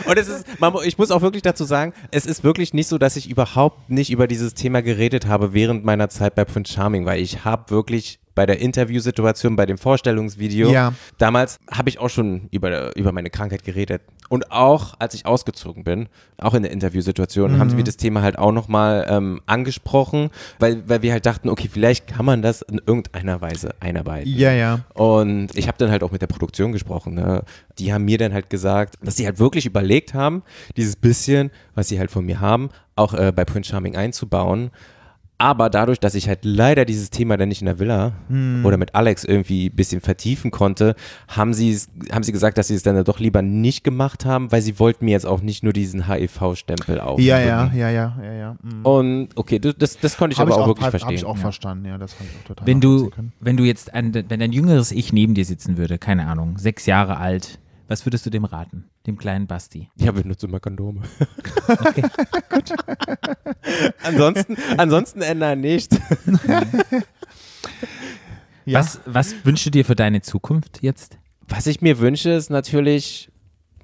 Und 0.06 0.18
es 0.18 0.28
ist, 0.28 0.46
ich 0.86 0.98
muss 0.98 1.12
auch 1.12 1.22
wirklich 1.22 1.44
dazu 1.44 1.64
sagen, 1.64 1.94
es 2.12 2.26
ist 2.26 2.44
wirklich 2.44 2.74
nicht 2.74 2.88
so, 2.88 2.98
dass 2.98 3.16
ich 3.16 3.30
überhaupt 3.30 3.90
nicht 3.90 4.12
über 4.12 4.28
dieses 4.28 4.54
Thema 4.54 4.82
geredet 4.82 5.28
habe 5.28 5.54
während 5.54 5.86
meiner 5.86 6.10
Zeit 6.10 6.36
bei 6.36 6.46
Prince 6.46 6.74
Charming, 6.74 7.06
weil 7.06 7.22
ich 7.22 7.46
habe 7.46 7.70
wirklich 7.72 8.20
bei 8.40 8.46
der 8.46 8.62
Interviewsituation, 8.62 9.58
bei 9.58 9.66
dem 9.66 9.78
Vorstellungsvideo, 9.78 10.72
Ja. 10.72 10.94
damals 11.18 11.60
habe 11.70 11.90
ich 11.90 12.00
auch 12.00 12.08
schon 12.08 12.48
über, 12.52 12.96
über 12.96 13.12
meine 13.12 13.30
Krankheit 13.30 13.66
geredet. 13.66 14.02
Und 14.30 14.50
auch 14.50 14.94
als 14.98 15.14
ich 15.14 15.26
ausgezogen 15.26 15.84
bin, 15.84 16.08
auch 16.38 16.54
in 16.54 16.64
der 16.64 16.72
Interviewsituation, 16.72 17.60
haben 17.60 17.76
wir 17.76 17.84
das 17.84 17.98
Thema 17.98 18.22
halt 18.22 18.40
auch 18.40 18.54
nochmal 18.54 19.06
ähm, 19.10 19.42
angesprochen, 19.46 20.30
weil, 20.58 20.88
weil 20.88 21.02
wir 21.02 21.12
halt 21.12 21.26
dachten, 21.26 21.50
okay, 21.50 21.68
vielleicht 21.70 22.08
kann 22.08 22.24
man 22.24 22.42
das 22.42 22.62
in 22.62 22.80
irgendeiner 22.86 23.42
Weise 23.42 23.76
einarbeiten. 23.82 24.32
Ja, 24.34 24.54
ja. 24.54 24.86
Und 24.94 25.50
ich 25.58 25.68
habe 25.68 25.78
dann 25.78 25.92
halt 25.92 26.02
auch 26.02 26.12
mit 26.12 26.22
der 26.22 26.28
Produktion 26.28 26.72
gesprochen. 26.72 27.16
Ne? 27.16 27.44
Die 27.78 27.92
haben 27.92 28.06
mir 28.06 28.18
dann 28.18 28.32
halt 28.32 28.50
gesagt, 28.50 28.96
dass 29.02 29.18
sie 29.18 29.26
halt 29.26 29.40
wirklich 29.40 29.66
überlegt 29.66 30.14
haben, 30.14 30.44
dieses 30.78 30.96
bisschen, 30.96 31.52
was 31.76 31.90
sie 31.90 32.00
halt 32.00 32.10
von 32.10 32.26
mir 32.26 32.40
haben, 32.40 32.70
auch 32.96 33.14
äh, 33.14 33.34
bei 33.36 33.44
Prince 33.44 33.70
Charming 33.72 33.98
einzubauen. 33.98 34.72
Aber 35.42 35.70
dadurch, 35.70 36.02
dass 36.02 36.16
ich 36.16 36.28
halt 36.28 36.40
leider 36.44 36.84
dieses 36.84 37.12
Thema 37.12 37.38
dann 37.38 37.48
nicht 37.48 37.62
in 37.62 37.66
der 37.66 37.80
Villa 37.80 38.12
oder 38.64 38.76
mit 38.76 38.94
Alex 38.94 39.24
irgendwie 39.24 39.68
ein 39.70 39.76
bisschen 39.76 40.02
vertiefen 40.02 40.52
konnte, 40.52 40.96
haben 41.30 41.54
sie, 41.54 41.80
haben 42.12 42.24
sie 42.24 42.34
gesagt, 42.34 42.58
dass 42.58 42.68
sie 42.68 42.76
es 42.76 42.84
dann 42.84 43.02
doch 43.06 43.20
lieber 43.20 43.42
nicht 43.42 43.86
gemacht 43.86 44.26
haben, 44.26 44.52
weil 44.52 44.62
sie 44.62 44.80
wollten 44.80 45.06
mir 45.06 45.12
jetzt 45.12 45.26
auch 45.26 45.42
nicht 45.42 45.64
nur 45.64 45.72
diesen 45.72 46.10
HIV-Stempel 46.10 47.00
aufdrücken. 47.00 47.24
Ja, 47.26 47.40
ja, 47.40 47.72
ja, 47.74 47.90
ja, 47.90 48.18
ja, 48.22 48.34
ja. 48.34 48.56
Mhm. 48.62 48.86
Und 48.86 49.30
okay, 49.36 49.60
das, 49.60 49.98
das, 49.98 50.18
konnte 50.18 50.34
ich 50.34 50.40
Hab 50.40 50.48
aber 50.48 50.58
auch, 50.58 50.68
wirklich 50.68 50.86
Habe 50.86 51.00
verstehen. 51.00 51.16
ich 51.16 51.24
auch 51.26 51.36
Ja. 51.38 51.42
verstanden, 51.42 51.86
ja, 51.86 51.98
das 51.98 52.16
habe 52.16 52.26
ich 52.26 52.36
auch 52.38 52.44
total 52.48 52.68
Wenn 52.68 52.82
du, 52.82 53.10
wenn 53.40 53.56
du 53.56 53.64
jetzt, 53.64 53.94
ein, 53.94 54.14
wenn 54.14 54.42
dein 54.42 54.52
jüngeres 54.52 54.92
Ich 54.92 55.14
neben 55.14 55.36
dir 55.36 55.46
sitzen 55.46 55.78
würde, 55.78 55.98
keine 55.98 56.28
Ahnung, 56.28 56.58
sechs 56.58 56.86
Jahre 56.86 57.16
alt, 57.16 57.60
was 57.90 58.06
würdest 58.06 58.26
du 58.26 58.30
dem 58.30 58.46
raten? 58.46 58.86
Dem 59.08 59.18
kleinen 59.18 59.48
Basti? 59.48 59.90
Ja, 59.96 60.16
wir 60.16 60.24
nutzen 60.24 60.48
immer 60.48 60.60
Kondome. 60.60 61.02
ansonsten, 64.04 64.56
ansonsten 64.78 65.22
ändern 65.24 65.60
nicht. 65.60 66.00
Ja. 66.48 66.62
Was, 68.72 69.02
was 69.08 69.34
wünschst 69.44 69.66
du 69.66 69.72
dir 69.72 69.84
für 69.84 69.96
deine 69.96 70.22
Zukunft 70.22 70.84
jetzt? 70.84 71.18
Was 71.48 71.66
ich 71.66 71.82
mir 71.82 71.98
wünsche, 71.98 72.30
ist 72.30 72.52
natürlich 72.52 73.32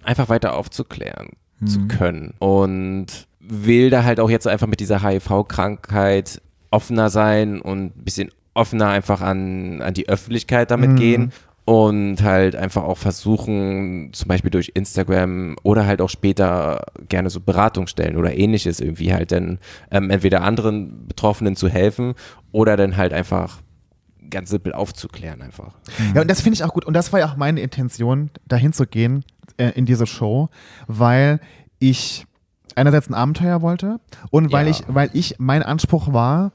einfach 0.04 0.30
weiter 0.30 0.56
aufzuklären 0.56 1.30
zu 1.66 1.88
können 1.88 2.36
und 2.38 3.08
will 3.40 3.90
da 3.90 4.04
halt 4.04 4.20
auch 4.20 4.30
jetzt 4.30 4.48
einfach 4.48 4.68
mit 4.68 4.80
dieser 4.80 5.02
HIV-Krankheit 5.02 6.40
offener 6.70 7.10
sein 7.10 7.62
und 7.62 7.98
ein 7.98 8.04
bisschen 8.04 8.30
offener 8.54 8.90
einfach 8.90 9.22
an, 9.22 9.82
an 9.82 9.96
die 9.96 10.08
Öffentlichkeit 10.08 10.70
damit 10.70 10.98
gehen 10.98 11.32
und 11.66 12.22
halt 12.22 12.56
einfach 12.56 12.84
auch 12.84 12.98
versuchen, 13.00 14.10
zum 14.14 14.28
Beispiel 14.28 14.52
durch 14.52 14.72
Instagram 14.76 15.56
oder 15.64 15.86
halt 15.88 16.00
auch 16.00 16.10
später 16.10 16.86
gerne 17.10 17.30
so 17.32 17.40
Beratungsstellen 17.42 18.18
oder 18.18 18.38
ähnliches 18.38 18.80
irgendwie 18.80 19.14
halt 19.14 19.32
dann 19.32 19.58
ähm, 19.90 20.10
entweder 20.12 20.44
anderen 20.44 21.08
Betroffenen 21.08 21.56
zu 21.56 21.68
helfen 21.68 22.14
oder 22.52 22.78
dann 22.78 22.98
halt 22.98 23.14
einfach 23.14 23.58
ganz 24.30 24.50
simpel 24.52 24.74
aufzuklären 24.74 25.42
einfach. 25.42 25.74
Ja, 26.14 26.22
und 26.22 26.30
das 26.30 26.42
finde 26.42 26.56
ich 26.56 26.64
auch 26.64 26.74
gut. 26.74 26.86
Und 26.86 26.94
das 26.94 27.12
war 27.14 27.20
ja 27.20 27.28
auch 27.32 27.36
meine 27.36 27.62
Intention, 27.62 28.30
dahin 28.48 28.72
zu 28.74 28.86
gehen 28.86 29.24
äh, 29.58 29.70
in 29.76 29.86
diese 29.86 30.06
Show, 30.08 30.50
weil 30.88 31.40
ich 31.80 32.26
einerseits 32.76 33.10
ein 33.10 33.14
Abenteuer 33.14 33.62
wollte 33.62 34.00
und 34.32 34.52
weil 34.52 34.66
Ja. 34.66 34.72
ich, 34.72 34.84
weil 34.88 35.10
ich, 35.14 35.36
mein 35.40 35.64
Anspruch 35.64 36.12
war, 36.14 36.52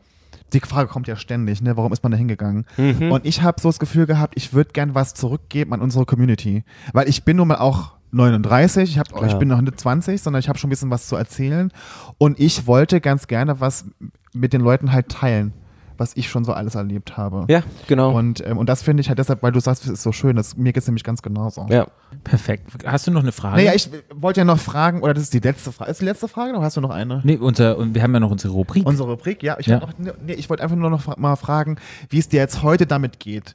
die 0.53 0.61
Frage 0.61 0.89
kommt 0.89 1.09
ja 1.09 1.17
ständig, 1.17 1.63
ne? 1.63 1.77
Warum 1.77 1.93
ist 1.93 2.03
man 2.03 2.13
da 2.13 2.19
hingegangen? 2.19 2.67
Und 2.77 3.25
ich 3.27 3.43
habe 3.43 3.61
so 3.61 3.69
das 3.69 3.79
Gefühl 3.79 4.07
gehabt, 4.07 4.35
ich 4.37 4.53
würde 4.53 4.73
gern 4.73 4.95
was 4.95 5.15
zurückgeben 5.15 5.73
an 5.73 5.81
unsere 5.81 6.07
Community. 6.07 6.65
Weil 6.93 7.09
ich 7.09 7.25
bin 7.25 7.37
nun 7.37 7.49
mal 7.49 7.59
auch 7.59 7.93
39, 8.13 8.91
ich, 8.91 8.99
hab, 8.99 9.09
ich 9.09 9.15
Klar. 9.15 9.39
bin 9.39 9.49
noch 9.49 9.61
nicht 9.61 9.79
20, 9.79 10.21
sondern 10.21 10.41
ich 10.41 10.49
habe 10.49 10.59
schon 10.59 10.69
ein 10.69 10.71
bisschen 10.71 10.91
was 10.91 11.07
zu 11.07 11.17
erzählen. 11.17 11.73
Und 12.19 12.41
ich 12.41 12.67
wollte 12.67 13.01
ganz 13.01 13.27
gerne 13.27 13.61
was 13.61 13.85
mit 14.33 14.53
den 14.53 14.61
Leuten 14.61 14.93
halt 14.93 15.09
teilen, 15.09 15.53
was 16.01 16.17
ich 16.17 16.29
schon 16.29 16.45
so 16.45 16.53
alles 16.53 16.75
erlebt 16.75 17.17
habe. 17.17 17.45
Ja, 17.49 17.63
genau. 17.87 18.17
Und, 18.19 18.45
ähm, 18.47 18.57
und 18.59 18.69
das 18.69 18.83
finde 18.83 19.03
ich 19.03 19.09
halt 19.09 19.19
deshalb, 19.19 19.43
weil 19.43 19.53
du 19.53 19.61
sagst, 19.61 19.85
es 19.85 19.91
ist 19.91 20.03
so 20.03 20.13
schön, 20.13 20.35
das, 20.37 20.57
mir 20.57 20.73
geht 20.73 20.83
es 20.83 20.87
nämlich 20.89 21.05
ganz 21.05 21.23
genauso. 21.23 21.67
ja. 21.69 21.87
Perfekt. 22.25 22.85
Hast 22.85 23.07
du 23.07 23.13
noch 23.13 23.23
eine 23.23 23.31
Frage? 23.33 23.57
Naja, 23.57 23.73
ich 23.75 23.89
wollte 24.15 24.41
ja 24.41 24.45
noch 24.45 24.59
fragen, 24.59 25.01
oder 25.03 25.15
das 25.15 25.23
ist 25.23 25.33
die 25.35 25.39
letzte 25.39 25.71
Frage. 25.71 25.91
Ist 25.93 26.01
die 26.01 26.05
letzte 26.07 26.27
Frage 26.27 26.53
oder 26.55 26.63
hast 26.63 26.77
du 26.77 26.81
noch 26.81 26.91
eine? 26.91 27.21
Nee, 27.23 27.37
unser, 27.37 27.79
und 27.79 27.95
wir 27.95 28.03
haben 28.03 28.13
ja 28.13 28.19
noch 28.21 28.31
unsere 28.33 28.53
Rubrik. 28.53 28.85
Unsere 28.85 29.11
Rubrik, 29.11 29.43
ja. 29.45 29.57
Ich, 29.61 29.67
Ja. 29.67 29.79
noch- 29.79 29.93
nee, 29.99 30.33
ich 30.33 30.51
wollte 30.51 30.63
einfach 30.65 30.77
nur 30.77 30.91
noch 30.91 31.17
mal 31.19 31.37
fragen, 31.37 31.77
wie 32.09 32.19
es 32.19 32.29
dir 32.29 32.41
jetzt 32.41 32.63
heute 32.65 32.87
damit 32.87 33.21
geht. 33.21 33.55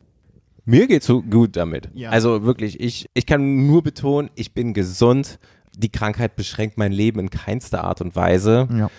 Mir 0.64 0.88
geht's 0.88 1.06
so 1.06 1.22
gut 1.22 1.56
damit. 1.58 1.89
Ja. 1.93 2.10
Also 2.12 2.43
wirklich, 2.43 2.80
ich, 2.80 3.08
ich 3.14 3.26
kann 3.26 3.68
nur 3.68 3.84
betonen, 3.84 4.30
ich 4.36 4.54
bin 4.54 4.74
gesund. 4.74 5.38
Die 5.78 5.89
Krankheit 5.89 6.36
beschränkt 6.38 6.78
mein 6.78 6.91
Leben 6.91 7.20
in 7.20 7.30
keinster 7.30 7.84
Art 7.84 8.02
und 8.02 8.16
Weise. 8.16 8.68
Ja. 8.76 8.89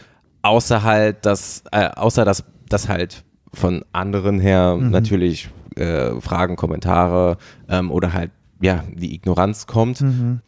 Außer 0.42 0.82
halt, 0.82 1.24
dass, 1.26 1.64
äh, 1.72 1.88
außer 1.88 2.24
dass 2.24 2.44
das 2.68 2.88
halt 2.88 3.24
von 3.52 3.84
anderen 3.92 4.38
her 4.40 4.76
Mhm. 4.76 4.90
natürlich 4.90 5.50
äh, 5.76 6.20
Fragen, 6.20 6.56
Kommentare 6.56 7.36
ähm, 7.68 7.90
oder 7.90 8.12
halt, 8.12 8.30
ja, 8.60 8.84
die 8.94 9.14
Ignoranz 9.14 9.66
kommt. 9.66 10.00
Mhm. 10.00 10.40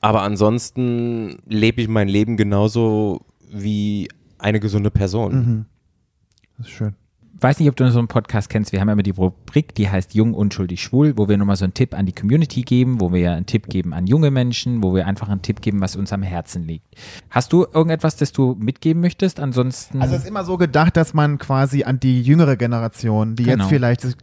Aber 0.00 0.22
ansonsten 0.22 1.38
lebe 1.46 1.80
ich 1.80 1.88
mein 1.88 2.08
Leben 2.08 2.36
genauso 2.36 3.20
wie 3.52 4.08
eine 4.38 4.60
gesunde 4.60 4.90
Person. 4.90 5.34
Mhm. 5.34 5.64
Das 6.58 6.66
ist 6.66 6.72
schön. 6.72 6.94
Weiß 7.44 7.60
nicht, 7.60 7.68
ob 7.68 7.76
du 7.76 7.88
so 7.90 7.98
einen 7.98 8.08
Podcast 8.08 8.48
kennst. 8.48 8.72
Wir 8.72 8.80
haben 8.80 8.88
ja 8.88 8.94
immer 8.94 9.02
die 9.02 9.10
Rubrik, 9.10 9.74
die 9.74 9.90
heißt 9.90 10.14
Jung, 10.14 10.32
Unschuldig, 10.32 10.82
Schwul, 10.82 11.18
wo 11.18 11.28
wir 11.28 11.36
nochmal 11.36 11.56
so 11.56 11.64
einen 11.64 11.74
Tipp 11.74 11.92
an 11.92 12.06
die 12.06 12.12
Community 12.12 12.62
geben, 12.62 13.02
wo 13.02 13.12
wir 13.12 13.32
einen 13.32 13.44
Tipp 13.44 13.68
geben 13.68 13.92
an 13.92 14.06
junge 14.06 14.30
Menschen, 14.30 14.82
wo 14.82 14.94
wir 14.94 15.06
einfach 15.06 15.28
einen 15.28 15.42
Tipp 15.42 15.60
geben, 15.60 15.82
was 15.82 15.94
uns 15.94 16.10
am 16.14 16.22
Herzen 16.22 16.66
liegt. 16.66 16.86
Hast 17.28 17.52
du 17.52 17.64
irgendetwas, 17.64 18.16
das 18.16 18.32
du 18.32 18.56
mitgeben 18.58 19.02
möchtest? 19.02 19.40
Ansonsten. 19.40 20.00
Also 20.00 20.14
es 20.14 20.22
ist 20.22 20.28
immer 20.28 20.44
so 20.44 20.56
gedacht, 20.56 20.96
dass 20.96 21.12
man 21.12 21.38
quasi 21.38 21.84
an 21.84 22.00
die 22.00 22.22
jüngere 22.22 22.56
Generation, 22.56 23.36
die 23.36 23.44
Genau. 23.44 23.64
jetzt 23.64 23.68
vielleicht 23.68 24.16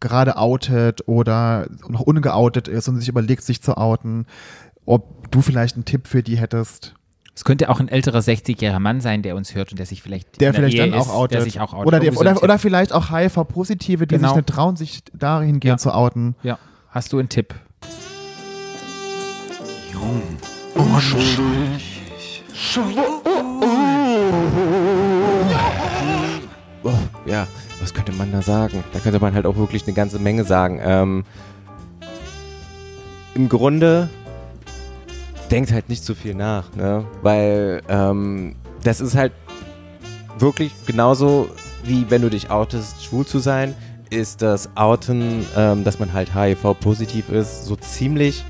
gerade 0.00 0.38
outet 0.38 1.06
oder 1.06 1.68
noch 1.88 2.00
ungeoutet 2.00 2.68
ist 2.68 2.88
und 2.88 2.98
sich 2.98 3.08
überlegt, 3.08 3.42
sich 3.42 3.62
zu 3.62 3.76
outen, 3.76 4.24
ob 4.86 5.30
du 5.30 5.42
vielleicht 5.42 5.76
einen 5.76 5.84
Tipp 5.84 6.08
für 6.08 6.22
die 6.22 6.38
hättest, 6.38 6.94
es 7.36 7.44
könnte 7.44 7.68
auch 7.68 7.80
ein 7.80 7.88
älterer 7.88 8.20
60-jähriger 8.20 8.78
Mann 8.78 9.02
sein, 9.02 9.20
der 9.20 9.36
uns 9.36 9.54
hört 9.54 9.70
und 9.70 9.78
der 9.78 9.84
sich 9.84 10.02
vielleicht 10.02 10.40
der 10.40 10.54
vielleicht 10.54 10.74
Ehe 10.74 10.88
dann 10.88 10.98
auch 10.98 11.06
ist, 11.06 11.12
outet. 11.12 11.34
Der 11.34 11.42
sich 11.42 11.60
auch 11.60 11.74
outet. 11.74 11.86
Oder, 11.86 12.00
so 12.00 12.08
ein 12.08 12.16
oder, 12.16 12.42
oder 12.42 12.58
vielleicht 12.58 12.94
auch 12.94 13.10
HIV-Positive, 13.10 14.06
die 14.06 14.14
Genau. 14.16 14.28
sich 14.28 14.36
nicht 14.36 14.48
trauen, 14.48 14.76
sich 14.76 15.00
dahingehend 15.12 15.64
Ja. 15.64 15.76
zu 15.76 15.92
outen. 15.94 16.34
Ja. 16.42 16.58
Hast 16.88 17.12
du 17.12 17.18
einen 17.18 17.28
Tipp? 17.28 17.54
Oh, 26.82 26.92
ja, 27.26 27.46
was 27.80 27.92
könnte 27.92 28.12
man 28.12 28.32
da 28.32 28.42
sagen? 28.42 28.84
Da 28.92 28.98
könnte 29.00 29.18
man 29.20 29.34
halt 29.34 29.46
auch 29.46 29.56
wirklich 29.56 29.84
eine 29.86 29.94
ganze 29.94 30.18
Menge 30.18 30.44
sagen. 30.44 30.80
Ähm, 30.82 31.24
Im 33.34 33.48
Grunde 33.48 34.08
denkt 35.50 35.72
halt 35.72 35.88
nicht 35.88 36.04
so 36.04 36.14
viel 36.14 36.34
nach, 36.34 36.74
ne? 36.74 37.04
Weil 37.22 37.82
ähm, 37.88 38.56
das 38.82 39.00
ist 39.00 39.14
halt 39.14 39.32
wirklich 40.38 40.72
genauso 40.86 41.48
wie 41.84 42.06
wenn 42.08 42.22
du 42.22 42.30
dich 42.30 42.50
outest, 42.50 43.04
schwul 43.04 43.26
zu 43.26 43.38
sein, 43.38 43.74
ist 44.10 44.42
das 44.42 44.68
Outen, 44.76 45.44
ähm, 45.56 45.84
dass 45.84 45.98
man 45.98 46.12
halt 46.12 46.34
HIV-positiv 46.34 47.28
ist, 47.30 47.64
so 47.64 47.76
ziemlich 47.76 48.44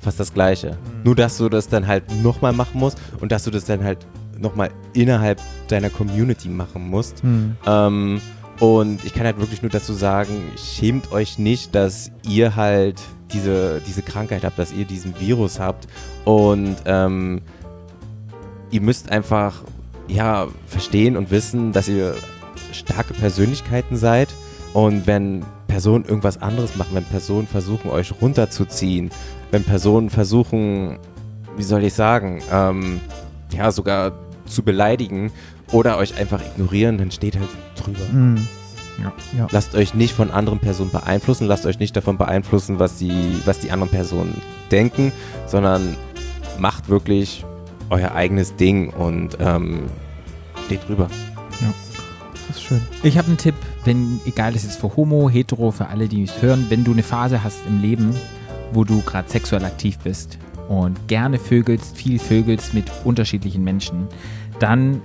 fast 0.00 0.20
das 0.20 0.32
Gleiche. 0.32 0.76
Nur, 1.02 1.14
dass 1.14 1.38
du 1.38 1.48
das 1.48 1.68
dann 1.68 1.86
halt 1.86 2.04
nochmal 2.22 2.52
machen 2.52 2.78
musst 2.78 2.98
und 3.20 3.32
dass 3.32 3.44
du 3.44 3.50
das 3.50 3.64
dann 3.64 3.82
halt 3.82 4.06
nochmal 4.38 4.70
innerhalb 4.92 5.40
deiner 5.68 5.90
Community 5.90 6.48
machen 6.48 6.88
musst. 6.88 7.22
Hm. 7.22 7.56
Ähm, 7.66 8.20
und 8.60 9.04
ich 9.04 9.12
kann 9.12 9.26
halt 9.26 9.38
wirklich 9.38 9.62
nur 9.62 9.70
dazu 9.70 9.92
sagen, 9.92 10.52
schämt 10.56 11.12
euch 11.12 11.38
nicht, 11.38 11.74
dass 11.74 12.10
ihr 12.28 12.56
halt 12.56 13.00
diese, 13.32 13.80
diese 13.86 14.02
Krankheit 14.02 14.44
habt, 14.44 14.58
dass 14.58 14.72
ihr 14.72 14.84
diesen 14.84 15.18
Virus 15.18 15.58
habt. 15.58 15.88
Und 16.24 16.76
ähm, 16.86 17.40
ihr 18.70 18.80
müsst 18.80 19.10
einfach 19.10 19.64
ja, 20.06 20.48
verstehen 20.66 21.16
und 21.16 21.30
wissen, 21.30 21.72
dass 21.72 21.88
ihr 21.88 22.14
starke 22.72 23.14
Persönlichkeiten 23.14 23.96
seid. 23.96 24.28
Und 24.72 25.06
wenn 25.06 25.44
Personen 25.66 26.04
irgendwas 26.04 26.40
anderes 26.40 26.76
machen, 26.76 26.94
wenn 26.94 27.04
Personen 27.04 27.46
versuchen, 27.46 27.90
euch 27.90 28.12
runterzuziehen, 28.20 29.10
wenn 29.50 29.64
Personen 29.64 30.10
versuchen, 30.10 30.98
wie 31.56 31.62
soll 31.62 31.84
ich 31.84 31.94
sagen, 31.94 32.42
ähm, 32.52 33.00
ja, 33.52 33.70
sogar 33.70 34.12
zu 34.46 34.62
beleidigen 34.62 35.32
oder 35.74 35.98
euch 35.98 36.16
einfach 36.16 36.40
ignorieren, 36.40 36.98
dann 36.98 37.10
steht 37.10 37.36
halt 37.36 37.48
drüber. 37.76 38.04
Mhm. 38.12 38.46
Ja. 39.36 39.48
Lasst 39.50 39.74
euch 39.74 39.94
nicht 39.94 40.14
von 40.14 40.30
anderen 40.30 40.60
Personen 40.60 40.92
beeinflussen, 40.92 41.48
lasst 41.48 41.66
euch 41.66 41.80
nicht 41.80 41.96
davon 41.96 42.16
beeinflussen, 42.16 42.78
was 42.78 42.96
die, 42.96 43.40
was 43.44 43.58
die 43.58 43.72
anderen 43.72 43.90
Personen 43.90 44.40
denken, 44.70 45.10
sondern 45.46 45.96
macht 46.58 46.88
wirklich 46.88 47.44
euer 47.90 48.12
eigenes 48.12 48.54
Ding 48.54 48.90
und 48.90 49.36
ähm, 49.40 49.82
steht 50.66 50.88
drüber. 50.88 51.08
Das 52.46 52.56
ist 52.56 52.62
schön. 52.62 52.80
Ich 53.02 53.18
habe 53.18 53.26
einen 53.26 53.36
Tipp, 53.36 53.56
wenn, 53.84 54.20
egal 54.26 54.54
ist 54.54 54.64
es 54.64 54.76
für 54.76 54.94
Homo, 54.96 55.28
Hetero, 55.28 55.72
für 55.72 55.88
alle, 55.88 56.06
die 56.06 56.22
es 56.22 56.40
hören, 56.40 56.66
wenn 56.68 56.84
du 56.84 56.92
eine 56.92 57.02
Phase 57.02 57.42
hast 57.42 57.66
im 57.66 57.82
Leben, 57.82 58.14
wo 58.72 58.84
du 58.84 59.02
gerade 59.02 59.28
sexuell 59.28 59.64
aktiv 59.64 59.98
bist 59.98 60.38
und 60.68 61.08
gerne 61.08 61.38
vögelst, 61.38 61.96
viel 61.96 62.20
vögelst 62.20 62.74
mit 62.74 62.84
unterschiedlichen 63.02 63.64
Menschen, 63.64 64.06
dann 64.60 65.00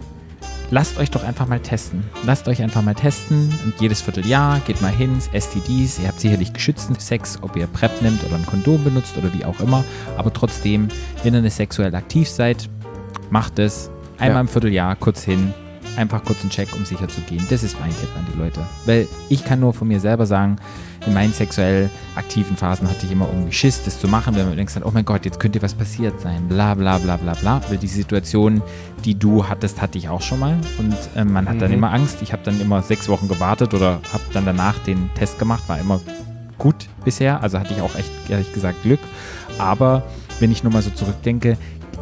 lasst 0.72 0.98
euch 1.00 1.10
doch 1.12 1.24
einfach 1.24 1.48
mal 1.48 1.60
testen. 1.60 2.04
Lasst 2.26 2.48
euch 2.48 2.62
einfach 2.62 2.82
mal 2.82 2.96
testen 2.96 3.54
und 3.66 3.74
jedes 3.80 4.02
Vierteljahr 4.02 4.60
geht 4.66 4.82
mal 4.82 4.92
hin, 4.92 5.18
STDs, 5.20 6.00
ihr 6.00 6.08
habt 6.08 6.20
sicherlich 6.20 6.54
geschützten 6.54 6.96
Sex, 7.00 7.40
ob 7.42 7.56
ihr 7.56 7.68
PrEP 7.68 8.02
nimmt 8.02 8.24
oder 8.24 8.36
ein 8.36 8.46
Kondom 8.46 8.84
benutzt 8.84 9.18
oder 9.18 9.34
wie 9.34 9.46
auch 9.46 9.60
immer, 9.60 9.84
aber 10.18 10.32
trotzdem, 10.34 10.88
wenn 11.24 11.34
ihr 11.34 11.42
nicht 11.42 11.56
sexuell 11.56 11.94
aktiv 11.96 12.30
seid, 12.30 12.70
macht 13.30 13.60
es 13.60 13.90
einmal 14.18 14.36
Ja. 14.36 14.42
im 14.42 14.48
Vierteljahr 14.48 14.96
kurz 14.96 15.24
hin, 15.24 15.54
einfach 15.98 16.24
kurz 16.24 16.42
einen 16.42 16.50
Check, 16.50 16.74
um 16.76 16.86
sicher 16.86 17.08
zu 17.08 17.22
gehen. 17.22 17.46
Das 17.50 17.64
ist 17.64 17.80
mein 17.80 17.90
Tipp 17.92 18.10
an 18.18 18.26
die 18.34 18.38
Leute. 18.38 18.62
Weil 18.86 19.08
ich 19.30 19.44
kann 19.44 19.60
nur 19.60 19.74
von 19.74 19.88
mir 19.88 20.00
selber 20.00 20.26
sagen, 20.26 20.58
in 21.06 21.14
meinen 21.14 21.32
sexuell 21.34 21.90
aktiven 22.16 22.58
Phasen 22.58 22.90
hatte 22.90 23.06
ich 23.06 23.12
immer 23.12 23.28
irgendwie 23.28 23.52
Schiss, 23.54 23.82
das 23.86 24.00
zu 24.00 24.08
machen, 24.08 24.36
weil 24.36 24.46
man 24.46 24.58
denkt 24.58 24.76
dann, 24.76 24.84
oh 24.84 24.92
mein 24.94 25.06
Gott, 25.06 25.24
jetzt 25.26 25.40
könnte 25.40 25.62
was 25.62 25.74
passiert 25.74 26.20
sein, 26.20 26.48
bla 26.50 26.74
bla 26.76 26.98
bla 26.98 27.18
bla 27.18 27.34
bla. 27.34 27.62
Weil 27.70 27.78
die 27.78 27.88
Situation, 27.88 28.62
die 29.06 29.16
du 29.18 29.48
hattest, 29.48 29.82
hatte 29.82 29.98
ich 29.98 30.10
auch 30.10 30.22
schon 30.22 30.40
mal. 30.40 30.58
Und 30.78 30.96
ähm, 31.16 31.32
man 31.32 31.48
hat 31.48 31.62
dann 31.62 31.70
Mhm. 31.72 31.78
immer 31.78 31.94
Angst. 31.94 32.22
Ich 32.22 32.34
habe 32.34 32.44
dann 32.44 32.60
immer 32.60 32.82
sechs 32.82 33.08
Wochen 33.10 33.28
gewartet 33.28 33.74
oder 33.74 34.02
habe 34.12 34.24
dann 34.34 34.46
danach 34.46 34.78
den 34.80 35.10
Test 35.16 35.40
gemacht, 35.40 35.64
war 35.68 35.80
immer 35.80 36.02
gut 36.58 36.88
bisher. 37.06 37.42
Also 37.42 37.60
hatte 37.60 37.74
ich 37.74 37.82
auch 37.82 37.96
echt, 37.96 38.12
ehrlich 38.30 38.52
gesagt, 38.54 38.84
Glück. 38.84 39.00
Aber 39.58 40.04
wenn 40.42 40.52
ich 40.52 40.64
nur 40.64 40.74
mal 40.74 40.82
so 40.82 40.90
zurückdenke, 40.90 41.58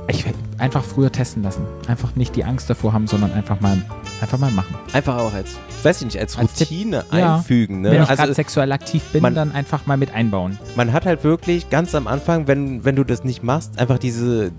ich 0.08 0.26
einfach 0.58 0.84
früher 0.84 1.12
testen 1.12 1.43
lassen. 1.43 1.64
Einfach 1.88 2.16
nicht 2.16 2.36
die 2.36 2.43
Angst 2.43 2.70
davor 2.70 2.93
haben, 2.93 3.08
sondern 3.08 3.34
einfach 3.34 3.60
mal, 3.60 3.82
einfach 4.22 4.38
mal 4.38 4.51
machen. 4.51 4.76
Einfach 4.93 5.18
auch 5.18 5.34
als, 5.34 5.51
weiß 5.84 5.99
ich 5.99 6.05
nicht, 6.05 6.20
als 6.20 6.38
Als 6.38 6.53
Tipp. 6.53 6.70
Routine 6.70 7.03
Ja. 7.12 7.36
einfügen. 7.38 7.82
Ne? 7.82 7.91
Wenn 7.91 8.03
ich 8.03 8.10
also 8.10 8.22
gerade 8.22 8.34
sexuell 8.34 8.72
aktiv 8.72 9.03
bin, 9.12 9.22
man- 9.22 9.36
dann 9.36 9.51
einfach 9.51 9.86
mal 9.86 9.97
mit 9.97 10.14
einbauen. 10.14 10.58
man 10.76 10.93
hat 10.93 11.05
halt 11.05 11.24
wirklich 11.24 11.70
ganz 11.70 11.93
am 11.95 12.08
Anfang, 12.08 12.47
wenn, 12.47 12.86
wenn 12.86 12.95
du 12.95 13.03
das 13.03 13.24
nicht 13.24 13.43
machst, 13.43 13.78
einfach 13.80 13.97
diese. 13.99 14.51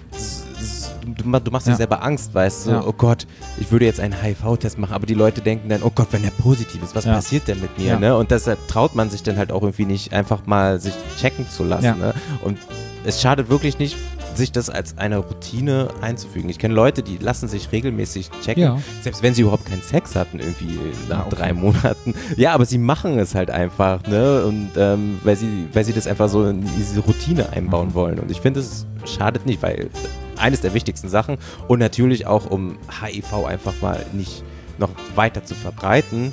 Du, 1.06 1.22
du 1.40 1.50
machst 1.50 1.66
dir 1.66 1.70
Ja. 1.72 1.76
selber 1.78 2.02
Angst, 2.02 2.34
weißt 2.34 2.66
du? 2.66 2.70
Ja. 2.72 2.82
Oh 2.86 2.92
Gott, 2.92 3.26
ich 3.58 3.72
würde 3.72 3.86
jetzt 3.86 3.98
einen 3.98 4.14
HIV-Test 4.22 4.78
machen, 4.78 4.92
aber 4.92 5.06
die 5.06 5.14
Leute 5.14 5.40
denken 5.40 5.70
dann, 5.70 5.82
oh 5.82 5.90
Gott, 5.94 6.08
wenn 6.10 6.22
der 6.22 6.30
positiv 6.30 6.82
ist, 6.82 6.94
was 6.94 7.06
Ja. 7.06 7.14
passiert 7.14 7.48
denn 7.48 7.60
mit 7.60 7.78
mir? 7.78 7.98
Ne? 7.98 8.14
Und 8.14 8.30
deshalb 8.30 8.58
traut 8.68 8.94
man 8.94 9.08
sich 9.08 9.22
dann 9.22 9.38
halt 9.38 9.50
auch 9.50 9.62
irgendwie 9.62 9.86
nicht, 9.86 10.12
einfach 10.12 10.44
mal 10.46 10.78
sich 10.80 10.92
checken 11.18 11.48
zu 11.48 11.64
lassen. 11.64 11.98
Ne? 11.98 12.12
Und 12.42 12.58
es 13.04 13.22
schadet 13.22 13.48
wirklich 13.48 13.78
nicht, 13.78 13.96
sich 14.38 14.50
das 14.52 14.70
als 14.70 14.96
eine 14.96 15.18
Routine 15.18 15.88
einzufügen. 16.00 16.48
Ich 16.48 16.58
kenne 16.58 16.72
Leute, 16.74 17.02
die 17.02 17.18
lassen 17.18 17.46
sich 17.48 17.70
regelmäßig 17.72 18.30
checken, 18.42 18.62
Ja. 18.62 18.78
selbst 19.02 19.22
wenn 19.22 19.34
sie 19.34 19.42
überhaupt 19.42 19.66
keinen 19.66 19.82
Sex 19.82 20.16
hatten, 20.16 20.38
irgendwie 20.40 20.78
nach 21.10 21.26
okay. 21.26 21.36
drei 21.36 21.52
Monaten. 21.52 22.14
Ja, 22.36 22.52
aber 22.54 22.64
sie 22.64 22.78
machen 22.78 23.18
es 23.18 23.34
halt 23.34 23.50
einfach, 23.50 24.02
ne? 24.06 24.44
Und 24.44 24.70
ähm, 24.76 25.18
weil 25.24 25.36
sie, 25.36 25.66
weil 25.74 25.84
sie 25.84 25.92
das 25.92 26.06
einfach 26.06 26.28
so 26.30 26.46
in 26.46 26.64
diese 26.78 27.00
Routine 27.00 27.50
einbauen 27.52 27.88
Mhm. 27.88 27.94
wollen. 27.94 28.18
Und 28.18 28.30
ich 28.30 28.40
finde, 28.40 28.60
es 28.60 28.86
schadet 29.04 29.44
nicht, 29.44 29.62
weil 29.62 29.90
eines 30.36 30.60
der 30.62 30.72
wichtigsten 30.72 31.08
Sachen 31.08 31.36
und 31.66 31.80
natürlich 31.80 32.26
auch, 32.26 32.46
um 32.50 32.78
HIV 33.02 33.44
einfach 33.46 33.74
mal 33.82 34.04
nicht 34.12 34.42
noch 34.78 34.90
weiter 35.16 35.44
zu 35.44 35.54
verbreiten, 35.54 36.32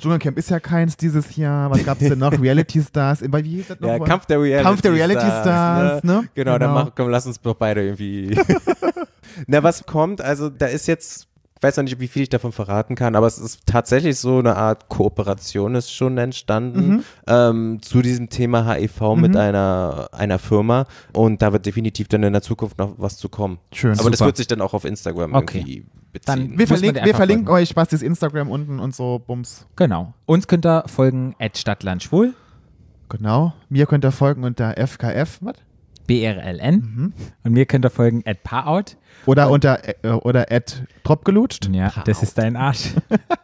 Dschungelcamp 0.00 0.38
ist 0.38 0.50
ja 0.50 0.60
keins 0.60 0.96
dieses 0.96 1.36
Jahr. 1.36 1.70
Was 1.70 1.84
gab's 1.84 2.00
denn 2.00 2.18
noch? 2.18 2.32
Reality 2.40 2.82
Stars. 2.82 3.22
Wie 3.22 3.42
hieß 3.48 3.68
das 3.68 3.80
noch? 3.80 3.88
Ja, 3.88 3.98
Kampf 3.98 4.26
der 4.26 4.40
Reality 4.40 4.64
Kampf 4.64 4.82
der 4.82 4.92
Reality 4.92 5.20
Stars, 5.26 6.04
ne? 6.04 6.28
Genau, 6.34 6.58
dann 6.58 6.72
mach, 6.72 6.90
komm, 6.94 7.08
lass 7.10 7.26
uns 7.26 7.40
doch 7.40 7.54
beide 7.54 7.82
irgendwie. 7.84 8.36
Na, 9.46 9.62
was 9.62 9.84
kommt? 9.86 10.20
Also, 10.20 10.48
da 10.48 10.66
ist 10.66 10.86
jetzt, 10.86 11.26
ich 11.56 11.62
weiß 11.62 11.76
noch 11.78 11.84
nicht, 11.84 11.98
wie 11.98 12.08
viel 12.08 12.22
ich 12.22 12.28
davon 12.28 12.52
verraten 12.52 12.94
kann, 12.94 13.16
aber 13.16 13.26
es 13.26 13.38
ist 13.38 13.60
tatsächlich 13.66 14.18
so 14.18 14.38
eine 14.38 14.56
Art 14.56 14.88
Kooperation 14.88 15.74
ist 15.74 15.92
schon 15.92 16.18
entstanden 16.18 16.88
Mhm. 16.88 17.04
ähm, 17.26 17.78
zu 17.82 18.00
diesem 18.02 18.28
Thema 18.28 18.74
HIV 18.74 19.16
mit 19.16 19.36
einer, 19.36 20.08
einer 20.12 20.38
Firma 20.38 20.86
und 21.14 21.42
da 21.42 21.52
wird 21.52 21.66
definitiv 21.66 22.08
dann 22.08 22.22
in 22.22 22.32
der 22.32 22.42
Zukunft 22.42 22.78
noch 22.78 22.94
was 22.98 23.16
zu 23.16 23.28
kommen. 23.28 23.58
Schön. 23.72 23.98
Aber 23.98 24.10
das 24.10 24.18
Super. 24.18 24.28
wird 24.28 24.36
sich 24.36 24.46
dann 24.46 24.60
auch 24.60 24.74
auf 24.74 24.84
Instagram 24.84 25.34
Okay. 25.34 25.58
irgendwie 25.58 25.86
Dann- 26.24 26.38
beziehen. 26.40 26.58
Wir, 26.58 26.62
Muss 26.64 26.70
man 26.70 26.78
verlink, 26.78 27.04
wir 27.06 27.14
verlinken 27.14 27.46
folgen. 27.46 27.62
euch 27.62 27.74
Bastis 27.74 28.02
Instagram 28.02 28.48
unten 28.50 28.78
und 28.80 28.94
so, 28.94 29.18
Bums. 29.18 29.66
Genau. 29.76 30.14
Uns 30.26 30.46
könnt 30.48 30.64
ihr 30.66 30.84
folgen 30.86 31.34
at 31.38 31.56
Stadtlandschwul, 31.58 32.34
Genau. 33.10 33.52
Mir 33.68 33.86
könnt 33.86 34.04
ihr 34.04 34.12
folgen 34.12 34.44
unter 34.44 34.76
FKF, 34.78 35.38
was? 35.42 35.56
BRLN 36.06 36.74
Mhm. 36.76 37.12
und 37.44 37.52
mir 37.52 37.66
könnt 37.66 37.84
ihr 37.84 37.90
folgen 37.90 38.22
at 38.26 38.42
Paarout. 38.42 38.96
Oder 39.26 39.50
unter 39.50 39.80
äh, 40.04 40.10
oder 40.10 40.46
at 40.50 40.82
Tropgelutscht. 41.02 41.68
Ja, 41.72 41.92
das 42.04 42.22
ist 42.22 42.38
dein 42.38 42.56
Arsch. 42.56 42.90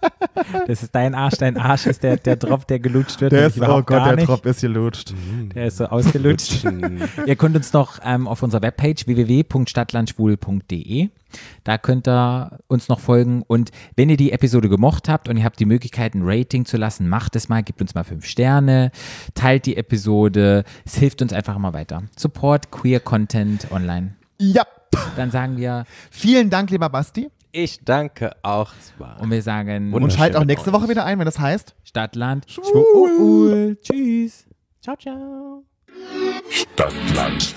das 0.66 0.83
ist 0.83 0.95
dein 0.95 1.14
Arsch. 1.14 1.39
Dein 1.39 1.57
Arsch 1.57 1.87
ist 1.87 2.03
der, 2.03 2.16
der 2.16 2.37
Drop, 2.37 2.66
der 2.66 2.81
gelutscht 2.81 3.21
wird. 3.21 3.33
Der 3.33 3.47
ist, 3.47 3.61
oh 3.61 3.83
Gott, 3.83 4.18
der. 4.18 4.27
Trop 4.27 4.45
ist 4.47 4.61
gelutscht. 4.61 5.14
Der 5.55 5.66
ist 5.66 5.79
so 5.79 5.87
ausgelutscht. 5.87 6.64
Ihr 7.27 7.37
könnt 7.37 7.57
uns 7.57 7.73
noch 7.73 7.99
ähm, 8.05 8.29
auf 8.29 8.43
unserer 8.43 8.62
Webpage 8.62 9.07
www.stadtlandschwul.de 9.07 11.11
da 11.64 11.79
könnt 11.79 12.09
ihr 12.09 12.59
uns 12.68 12.89
noch 12.89 13.01
folgen 13.01 13.43
und 13.47 13.71
wenn 13.97 14.11
ihr 14.11 14.16
die 14.16 14.33
Episode 14.33 14.68
gemocht 14.68 15.09
habt 15.09 15.29
und 15.29 15.37
ihr 15.37 15.45
habt 15.45 15.61
die 15.61 15.64
Möglichkeit, 15.64 16.14
ein 16.14 16.23
Rating 16.25 16.64
zu 16.64 16.77
lassen, 16.77 17.09
macht 17.09 17.37
es 17.37 17.49
mal, 17.49 17.62
gebt 17.62 17.81
uns 17.81 17.95
mal 17.95 18.05
fünf 18.05 18.27
Sterne, 18.27 18.91
teilt 19.35 19.66
die 19.66 19.77
Episode, 19.77 20.64
es 20.85 20.97
hilft 20.97 21.23
uns 21.23 21.33
einfach 21.33 21.57
immer 21.57 21.73
weiter. 21.73 22.03
Support 22.16 22.71
Queer 22.71 23.01
Content 23.01 23.71
online. 23.71 24.14
Ja. 24.39 24.64
Dann 25.16 25.30
sagen 25.30 25.57
wir 25.57 25.84
Vielen 26.11 26.51
Dank, 26.51 26.70
lieber 26.70 26.88
Basti. 26.88 27.30
Ich 27.53 27.80
danke 27.84 28.32
auch. 28.43 28.72
Und 29.20 29.30
wir 29.30 29.43
sagen 29.43 29.93
Und 29.93 30.12
schalt 30.12 30.36
auch 30.36 30.45
nächste 30.45 30.72
Woche 30.72 30.88
wieder 30.88 31.05
ein, 31.05 31.18
wenn 31.18 31.24
das 31.24 31.38
heißt. 31.38 31.74
Stadtland 31.82 32.47
Schwul. 32.49 33.76
Tschüss. 33.82 34.47
Ciao, 34.80 34.97
ciao. 34.97 35.64
Stadtland. 36.49 37.55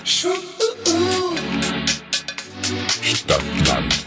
Stadtland. 3.02 4.06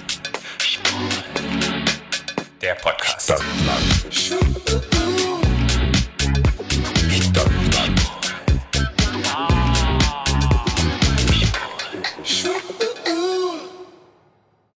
Der 2.62 2.76
Podcast. 2.76 3.24
Stadtland. 3.24 5.37